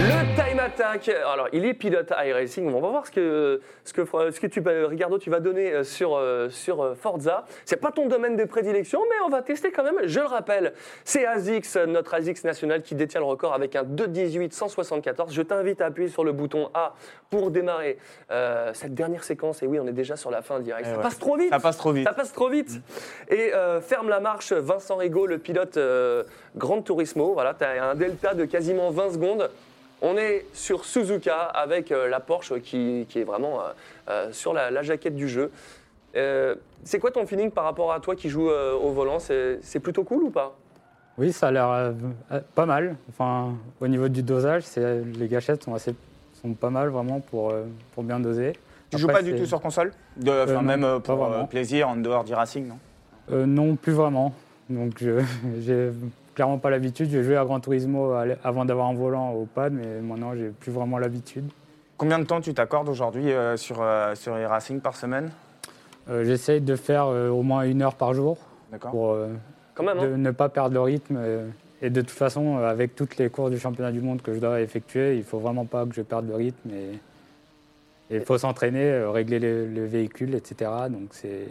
Le 0.00 0.36
time 0.36 0.60
attack. 0.60 1.08
Alors, 1.08 1.48
il 1.52 1.64
est 1.64 1.74
pilote 1.74 2.12
iRacing. 2.16 2.72
On 2.72 2.80
va 2.80 2.88
voir 2.88 3.04
ce 3.04 3.10
que, 3.10 3.60
ce 3.84 3.92
que, 3.92 4.04
ce 4.04 4.38
que 4.38 4.46
tu, 4.46 4.62
Ricardo, 4.64 5.18
tu 5.18 5.28
vas 5.28 5.40
donner 5.40 5.72
euh, 5.72 5.82
sur, 5.82 6.14
euh, 6.14 6.48
sur 6.50 6.82
euh, 6.82 6.94
Forza. 6.94 7.44
C'est 7.64 7.80
pas 7.80 7.90
ton 7.90 8.06
domaine 8.06 8.36
de 8.36 8.44
prédilection, 8.44 9.00
mais 9.10 9.16
on 9.26 9.28
va 9.28 9.42
tester 9.42 9.72
quand 9.72 9.82
même. 9.82 9.98
Je 10.04 10.20
le 10.20 10.26
rappelle, 10.26 10.72
c'est 11.04 11.26
ASICS, 11.26 11.76
notre 11.88 12.14
ASICS 12.14 12.44
national, 12.44 12.82
qui 12.82 12.94
détient 12.94 13.18
le 13.18 13.26
record 13.26 13.54
avec 13.54 13.74
un 13.74 13.82
2.18 13.82 14.52
174. 14.52 15.34
Je 15.34 15.42
t'invite 15.42 15.80
à 15.80 15.86
appuyer 15.86 16.08
sur 16.08 16.22
le 16.22 16.30
bouton 16.30 16.70
A 16.74 16.94
pour 17.30 17.50
démarrer 17.50 17.98
euh, 18.30 18.70
cette 18.74 18.94
dernière 18.94 19.24
séquence. 19.24 19.62
Et 19.62 19.66
oui, 19.66 19.78
on 19.80 19.86
est 19.86 19.92
déjà 19.92 20.16
sur 20.16 20.30
la 20.30 20.42
fin 20.42 20.60
direct. 20.60 20.86
Eh 20.86 20.90
Ça 20.90 20.96
ouais. 20.96 21.02
passe 21.02 21.18
trop 21.18 21.36
vite. 21.36 21.50
Ça 21.50 21.60
passe 21.60 21.76
trop 21.76 21.92
vite. 21.92 22.06
Ça 22.06 22.12
passe 22.12 22.32
trop 22.32 22.48
vite. 22.48 22.80
Et 23.28 23.52
euh, 23.54 23.80
ferme 23.80 24.08
la 24.08 24.20
marche, 24.20 24.52
Vincent 24.52 24.96
Rigaud, 24.96 25.26
le 25.26 25.38
pilote 25.38 25.76
euh, 25.76 26.24
Grand 26.56 26.82
Turismo. 26.82 27.32
Voilà, 27.32 27.54
tu 27.54 27.64
as 27.64 27.90
un 27.90 27.94
delta 27.94 28.34
de 28.34 28.44
quasiment 28.44 28.90
20 28.90 29.10
secondes. 29.12 29.50
On 30.00 30.16
est 30.16 30.46
sur 30.52 30.84
Suzuka 30.84 31.36
avec 31.42 31.90
euh, 31.90 32.08
la 32.08 32.20
Porsche 32.20 32.60
qui, 32.60 33.06
qui 33.08 33.18
est 33.20 33.24
vraiment 33.24 33.60
euh, 33.60 33.64
euh, 34.08 34.32
sur 34.32 34.52
la, 34.52 34.70
la 34.70 34.82
jaquette 34.82 35.16
du 35.16 35.28
jeu. 35.28 35.50
Euh, 36.16 36.54
c'est 36.84 36.98
quoi 36.98 37.10
ton 37.10 37.26
feeling 37.26 37.50
par 37.50 37.64
rapport 37.64 37.92
à 37.92 38.00
toi 38.00 38.14
qui 38.14 38.28
joues 38.28 38.48
euh, 38.50 38.74
au 38.74 38.90
volant? 38.92 39.18
C'est 39.18 39.58
c'est 39.62 39.80
plutôt 39.80 40.04
cool 40.04 40.22
ou 40.24 40.30
pas? 40.30 40.54
Oui, 41.18 41.32
ça 41.32 41.48
a 41.48 41.50
l'air 41.50 41.68
euh, 41.68 41.92
pas 42.54 42.64
mal. 42.64 42.94
Enfin, 43.10 43.54
au 43.80 43.88
niveau 43.88 44.08
du 44.08 44.22
dosage, 44.22 44.62
c'est- 44.62 45.02
les 45.02 45.26
gâchettes 45.26 45.64
sont, 45.64 45.74
assez, 45.74 45.94
sont 46.40 46.54
pas 46.54 46.70
mal 46.70 46.88
vraiment 46.90 47.18
pour, 47.18 47.50
euh, 47.50 47.64
pour 47.92 48.04
bien 48.04 48.20
doser. 48.20 48.52
Tu 48.90 48.98
joues 48.98 49.08
pas 49.08 49.20
du 49.22 49.34
tout 49.34 49.44
sur 49.44 49.60
console? 49.60 49.92
De, 50.16 50.30
enfin, 50.44 50.54
non, 50.54 50.62
Même 50.62 50.80
pas 50.82 51.00
pour 51.00 51.24
euh, 51.24 51.42
plaisir, 51.44 51.88
en 51.88 51.96
dehors 51.96 52.22
d'e-racing, 52.24 52.68
non? 52.68 52.78
Euh, 53.32 53.46
Non, 53.46 53.74
plus 53.76 53.92
vraiment. 53.92 54.32
Donc, 54.70 54.92
je 55.00 55.20
j'ai 55.60 55.90
clairement 56.38 56.58
pas 56.58 56.70
l'habitude. 56.70 57.10
J'ai 57.10 57.24
joué 57.24 57.36
à 57.36 57.44
Gran 57.44 57.58
Turismo 57.58 58.12
avant 58.44 58.64
d'avoir 58.64 58.86
un 58.86 58.94
volant 58.94 59.32
au 59.32 59.44
pad, 59.44 59.72
mais 59.72 60.00
maintenant, 60.00 60.36
j'ai 60.36 60.50
plus 60.50 60.70
vraiment 60.70 60.96
l'habitude. 60.96 61.50
Combien 61.96 62.20
de 62.20 62.24
temps 62.24 62.40
tu 62.40 62.54
t'accordes 62.54 62.88
aujourd'hui 62.88 63.32
euh, 63.32 63.56
sur, 63.56 63.78
euh, 63.82 64.14
sur 64.14 64.36
e-racing 64.36 64.80
par 64.80 64.94
semaine? 64.94 65.32
Euh, 66.08 66.22
J'essaye 66.22 66.60
de 66.60 66.76
faire 66.76 67.06
euh, 67.06 67.28
au 67.28 67.42
moins 67.42 67.62
une 67.62 67.82
heure 67.82 67.96
par 67.96 68.14
jour 68.14 68.38
D'accord 68.70 68.92
pour 68.92 69.16
Quand 69.74 69.82
même, 69.82 69.98
hein 69.98 70.10
de 70.10 70.14
ne 70.14 70.30
pas 70.30 70.48
perdre 70.48 70.74
le 70.74 70.80
rythme. 70.80 71.18
et 71.82 71.90
de 71.90 72.00
toute 72.02 72.10
façon, 72.10 72.58
avec 72.58 72.94
toutes 72.94 73.16
les 73.16 73.30
courses 73.30 73.50
du 73.50 73.58
championnat 73.58 73.90
du 73.90 74.00
monde 74.00 74.22
que 74.22 74.32
je 74.32 74.38
dois 74.38 74.60
effectuer, 74.60 75.16
il 75.16 75.24
faut 75.24 75.40
vraiment 75.40 75.64
pas 75.64 75.86
que 75.86 75.94
je 75.96 76.02
perde 76.02 76.28
le 76.28 76.36
rythme. 76.36 76.70
Et 76.70 77.00
il 78.14 78.20
faut 78.20 78.38
s'entraîner, 78.38 78.96
régler 79.06 79.40
le, 79.40 79.66
le 79.66 79.86
véhicule, 79.86 80.36
etc. 80.36 80.70
Donc 80.88 81.08
c'est 81.10 81.48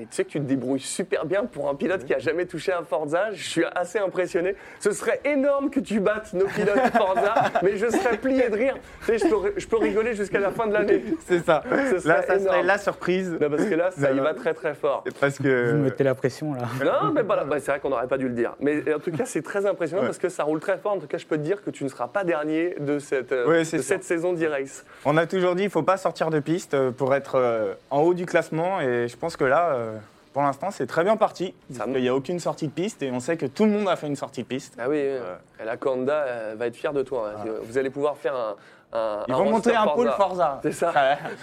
Et 0.00 0.02
tu 0.02 0.08
sais 0.12 0.24
que 0.24 0.30
tu 0.30 0.38
te 0.38 0.44
débrouilles 0.44 0.78
super 0.78 1.26
bien 1.26 1.44
pour 1.44 1.68
un 1.68 1.74
pilote 1.74 2.04
qui 2.04 2.14
a 2.14 2.20
jamais 2.20 2.46
touché 2.46 2.72
un 2.72 2.84
Forza. 2.84 3.32
Je 3.32 3.42
suis 3.42 3.64
assez 3.74 3.98
impressionné. 3.98 4.54
Ce 4.78 4.92
serait 4.92 5.20
énorme 5.24 5.70
que 5.70 5.80
tu 5.80 5.98
battes 5.98 6.32
nos 6.34 6.46
pilotes 6.46 6.78
Forza, 6.96 7.34
mais 7.64 7.76
je 7.76 7.88
serais 7.90 8.16
plié 8.16 8.48
de 8.48 8.54
rire. 8.54 8.76
Tu 9.06 9.18
sais, 9.18 9.18
je 9.18 9.34
peux, 9.34 9.52
je 9.56 9.66
peux 9.66 9.76
rigoler 9.78 10.14
jusqu'à 10.14 10.38
la 10.38 10.50
fin 10.52 10.68
de 10.68 10.72
l'année. 10.72 11.02
C'est 11.26 11.44
ça. 11.44 11.64
Ce 11.90 11.98
serait 11.98 12.08
Là, 12.14 12.22
ça 12.22 12.38
serait 12.38 12.62
la 12.62 12.78
surprise. 12.78 13.36
Non, 13.40 13.50
parce 13.50 13.64
que 13.64 13.74
là, 13.74 13.90
ça 13.90 14.10
Non, 14.12 14.16
y 14.18 14.20
va 14.20 14.34
très 14.34 14.54
très 14.54 14.74
fort. 14.74 15.02
Parce 15.20 15.38
vous 15.38 15.44
que. 15.44 15.72
mettez 15.72 16.04
la 16.04 16.14
pression 16.14 16.54
là. 16.54 16.60
Non, 16.84 17.10
mais 17.12 17.22
voilà, 17.22 17.42
bah, 17.42 17.56
c'est 17.58 17.72
vrai 17.72 17.80
qu'on 17.80 17.90
n'aurait 17.90 18.06
pas 18.06 18.18
dû 18.18 18.28
le 18.28 18.34
dire. 18.34 18.54
Mais 18.60 18.94
en 18.94 19.00
tout 19.00 19.10
cas, 19.10 19.24
c'est 19.24 19.42
très 19.42 19.66
impressionnant 19.66 20.02
Ouais. 20.02 20.06
parce 20.08 20.18
que 20.18 20.28
ça 20.28 20.44
roule 20.44 20.60
très 20.60 20.78
fort. 20.78 20.92
En 20.92 20.98
tout 20.98 21.08
cas, 21.08 21.18
je 21.18 21.26
peux 21.26 21.36
te 21.38 21.42
dire 21.42 21.60
que 21.64 21.70
tu 21.70 21.82
ne 21.82 21.88
seras 21.88 22.06
pas 22.06 22.22
dernier 22.22 22.76
de 22.78 23.00
cette, 23.00 23.32
euh, 23.32 23.48
Ouais, 23.48 23.58
de 23.60 23.64
c'est 23.64 23.78
ça. 23.78 23.82
cette 23.94 24.04
saison 24.04 24.32
d'e-race. 24.32 24.84
On 25.04 25.16
a 25.16 25.26
toujours 25.26 25.56
dit 25.56 25.62
qu'il 25.62 25.66
ne 25.68 25.72
faut 25.72 25.82
pas 25.82 25.96
sortir 25.96 26.30
de 26.30 26.38
piste 26.38 26.74
euh, 26.74 26.92
pour 26.92 27.16
être 27.16 27.34
euh, 27.34 27.74
en 27.90 28.02
haut 28.02 28.14
du 28.14 28.26
classement. 28.26 28.80
Et 28.80 29.08
je 29.08 29.16
pense 29.16 29.36
que 29.36 29.44
là, 29.44 29.70
euh, 29.72 29.87
pour 30.32 30.42
l'instant, 30.42 30.70
c'est 30.70 30.86
très 30.86 31.04
bien 31.04 31.16
parti. 31.16 31.54
Parce 31.76 31.88
me- 31.88 31.94
qu'il 31.94 32.02
n'y 32.02 32.08
a 32.08 32.14
aucune 32.14 32.38
sortie 32.40 32.66
de 32.68 32.72
piste. 32.72 33.02
Et 33.02 33.10
on 33.10 33.20
sait 33.20 33.36
que 33.36 33.46
tout 33.46 33.64
le 33.64 33.70
monde 33.72 33.88
a 33.88 33.96
fait 33.96 34.06
une 34.06 34.16
sortie 34.16 34.42
de 34.42 34.46
piste. 34.48 34.74
Ah 34.78 34.88
oui, 34.88 34.96
et 34.98 35.18
la 35.64 35.76
Conda 35.76 36.12
euh, 36.12 36.54
va 36.56 36.66
être 36.66 36.76
fière 36.76 36.92
de 36.92 37.02
toi. 37.02 37.32
hein. 37.36 37.44
Vous 37.62 37.76
allez 37.78 37.90
pouvoir 37.90 38.16
faire 38.16 38.34
un. 38.36 38.56
un 38.92 39.24
Ils 39.26 39.34
un 39.34 39.36
vont 39.38 39.50
monter 39.50 39.74
un 39.74 39.86
pôle 39.86 40.06
Forza. 40.10 40.60
Forza. 40.60 40.60
C'est 40.62 40.72
ça. 40.72 40.92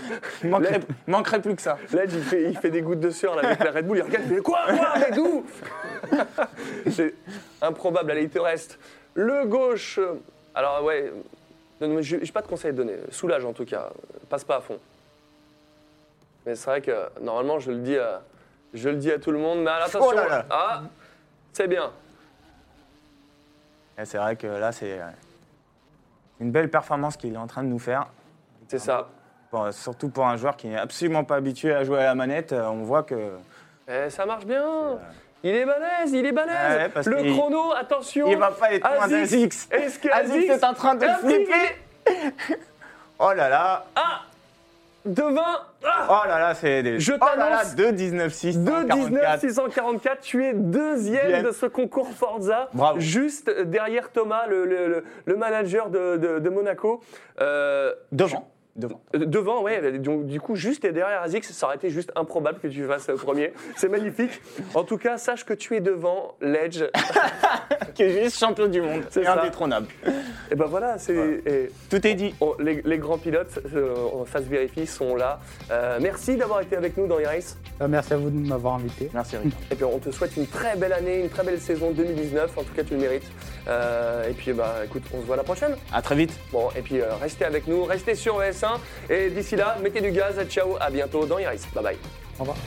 Il 0.43 0.49
manquerait, 0.49 0.79
manquerait 1.07 1.41
plus 1.41 1.55
que 1.55 1.61
ça. 1.61 1.77
Là, 1.93 2.03
il 2.05 2.21
fait, 2.21 2.43
il 2.49 2.57
fait 2.57 2.69
des 2.71 2.81
gouttes 2.81 2.99
de 3.01 3.09
sueur 3.09 3.35
là, 3.35 3.43
avec 3.47 3.63
la 3.63 3.71
Red 3.71 3.85
Bull. 3.87 3.97
Il 3.97 4.03
regarde, 4.03 4.23
il 4.29 4.35
fait 4.35 4.41
quoi 4.41 4.59
Quoi 4.67 4.93
Mais 4.99 5.11
d'où? 5.15 5.45
C'est 6.91 7.13
improbable. 7.61 8.11
Allez, 8.11 8.23
il 8.23 8.29
te 8.29 8.39
reste 8.39 8.79
le 9.13 9.45
gauche. 9.45 9.99
Alors, 10.53 10.83
ouais, 10.83 11.11
je 11.81 12.15
n'ai 12.15 12.31
pas 12.31 12.41
de 12.41 12.47
conseils 12.47 12.69
à 12.69 12.73
te 12.73 12.77
donner. 12.77 12.95
Soulage 13.11 13.43
en 13.43 13.53
tout 13.53 13.65
cas. 13.65 13.89
Passe 14.29 14.43
pas 14.43 14.57
à 14.57 14.61
fond. 14.61 14.79
Mais 16.45 16.55
c'est 16.55 16.69
vrai 16.69 16.81
que 16.81 16.91
normalement, 17.21 17.59
je 17.59 17.71
le 17.71 17.77
dis 17.79 17.97
à, 17.97 18.21
je 18.75 18.89
le 18.89 18.95
dis 18.97 19.11
à 19.11 19.19
tout 19.19 19.31
le 19.31 19.39
monde. 19.39 19.63
Mais 19.63 19.71
attention. 19.71 20.01
Oh 20.03 20.11
là 20.11 20.27
là. 20.27 20.45
Ah, 20.49 20.81
c'est 21.53 21.67
bien. 21.67 21.91
Et 23.97 24.05
c'est 24.05 24.17
vrai 24.17 24.35
que 24.35 24.47
là, 24.47 24.71
c'est 24.71 24.99
euh, 24.99 25.05
une 26.39 26.51
belle 26.51 26.69
performance 26.69 27.15
qu'il 27.17 27.33
est 27.33 27.37
en 27.37 27.47
train 27.47 27.63
de 27.63 27.69
nous 27.69 27.79
faire. 27.79 28.07
C'est 28.67 28.79
ça. 28.79 29.07
Surtout 29.71 30.09
pour 30.09 30.27
un 30.27 30.35
joueur 30.35 30.57
qui 30.57 30.67
n'est 30.67 30.77
absolument 30.77 31.23
pas 31.23 31.35
habitué 31.37 31.73
à 31.73 31.85
jouer 31.85 31.99
à 31.99 32.05
la 32.05 32.15
manette, 32.15 32.51
euh, 32.51 32.67
on 32.67 32.83
voit 32.83 33.03
que 33.03 33.31
Eh, 33.87 34.09
ça 34.09 34.25
marche 34.25 34.45
bien. 34.45 34.99
Il 35.43 35.51
est 35.55 35.65
balèze, 35.65 36.11
il 36.11 36.25
est 36.25 36.31
balèze. 36.33 36.91
Ouais, 36.93 37.03
le 37.05 37.33
chrono, 37.33 37.71
attention. 37.73 38.27
il 38.27 38.35
va 38.37 38.51
pas 38.51 38.73
être 38.73 38.85
loin 38.95 39.07
d'Azix. 39.07 39.67
Est-ce 39.71 39.99
que 39.99 40.09
Azix 40.09 40.49
est 40.49 40.63
en 40.63 40.73
train 40.73 40.95
de 40.95 41.05
flipper. 41.07 41.77
Oh 43.17 43.31
là 43.31 43.47
là, 43.47 43.85
Ah 43.95 44.23
Devant 45.05 45.41
Ah 45.83 46.07
oh 46.23 46.27
là 46.27 46.39
là, 46.39 46.53
c'est 46.55 46.81
des. 46.83 46.99
Je 46.99 47.13
oh 47.13 47.17
là 47.19 47.35
là, 47.35 47.57
t'annonce 47.57 47.75
2 47.75 47.91
19 47.91 48.33
6 48.33 48.57
2 48.59 48.83
19 48.85 49.39
644, 49.39 50.19
tu 50.21 50.43
es 50.43 50.53
deuxième 50.53 51.21
Deuxième. 51.25 51.43
de 51.43 51.51
ce 51.51 51.65
concours 51.67 52.09
Forza, 52.09 52.69
Bravo. 52.73 52.99
juste 52.99 53.49
derrière 53.65 54.11
Thomas, 54.11 54.47
le, 54.47 54.65
le- 54.65 54.87
le- 54.87 55.03
le 55.25 55.35
manager 55.37 55.89
de, 55.89 56.17
de- 56.17 56.39
de 56.39 56.49
Monaco. 56.49 57.01
Euh, 57.39 57.93
Devant. 58.11 58.49
Devant. 58.75 59.01
euh, 59.15 59.25
devant, 59.25 59.61
ouais, 59.63 59.99
donc, 59.99 60.25
du 60.25 60.41
coup, 60.41 60.55
juste 60.55 60.83
et 60.83 60.91
derrière 60.91 61.21
Azix, 61.21 61.49
ça 61.49 61.67
aurait 61.67 61.77
été 61.77 61.89
juste 61.89 62.11
improbable 62.15 62.59
que 62.59 62.67
tu 62.67 62.83
fasses 62.85 63.07
le 63.07 63.15
premier. 63.15 63.53
C'est 63.77 63.87
magnifique. 63.87 64.41
En 64.73 64.83
tout 64.83 64.97
cas, 64.97 65.17
sache 65.17 65.45
que 65.45 65.53
tu 65.53 65.75
es 65.75 65.79
devant 65.79 66.35
Ledge. 66.41 66.83
Qui 67.93 68.03
est 68.03 68.23
juste 68.23 68.37
champion 68.37 68.67
du 68.67 68.81
monde. 68.81 69.03
C'est 69.09 69.25
indétrônable. 69.25 69.87
et 70.51 70.55
ben 70.55 70.65
voilà, 70.65 70.97
c'est. 70.97 71.41
Tout 71.89 72.05
est 72.05 72.15
dit. 72.15 72.35
Les, 72.59 72.81
les 72.83 72.97
grands 72.97 73.17
pilotes, 73.17 73.59
euh, 73.73 73.95
ça 74.31 74.39
se 74.39 74.45
vérifie, 74.49 74.85
sont 74.85 75.15
là. 75.15 75.39
Euh, 75.71 75.97
merci 76.01 76.35
d'avoir 76.35 76.59
été 76.61 76.75
avec 76.75 76.97
nous 76.97 77.07
dans 77.07 77.17
e-race. 77.19 77.57
Euh, 77.81 77.87
merci 77.87 78.13
à 78.13 78.17
vous 78.17 78.29
de 78.29 78.37
m'avoir 78.47 78.75
invité. 78.75 79.09
Merci 79.13 79.37
Rita. 79.37 79.55
Et 79.71 79.75
puis 79.75 79.85
on 79.85 79.99
te 79.99 80.11
souhaite 80.11 80.35
une 80.35 80.47
très 80.47 80.75
belle 80.75 80.93
année, 80.93 81.21
une 81.21 81.29
très 81.29 81.43
belle 81.43 81.61
saison 81.61 81.91
2019. 81.91 82.57
En 82.57 82.63
tout 82.63 82.73
cas, 82.73 82.83
tu 82.83 82.95
le 82.95 82.99
mérites. 82.99 83.23
Euh, 83.67 84.29
et 84.29 84.33
puis, 84.33 84.53
bah, 84.53 84.75
écoute, 84.85 85.03
on 85.13 85.21
se 85.21 85.25
voit 85.25 85.35
la 85.35 85.43
prochaine. 85.43 85.75
À 85.91 86.01
très 86.01 86.15
vite. 86.15 86.33
Bon, 86.51 86.69
et 86.75 86.81
puis 86.81 87.01
euh, 87.01 87.15
restez 87.15 87.45
avec 87.45 87.67
nous, 87.67 87.83
restez 87.83 88.15
sur 88.15 88.39
ES1. 88.39 88.77
Et 89.09 89.29
d'ici 89.29 89.55
là, 89.55 89.77
mettez 89.81 90.01
du 90.01 90.11
gaz. 90.11 90.35
Ciao, 90.49 90.77
à 90.79 90.89
bientôt 90.89 91.25
dans 91.25 91.39
e-race. 91.39 91.65
Bye 91.73 91.83
bye. 91.83 91.97
Au 92.37 92.43
revoir. 92.43 92.57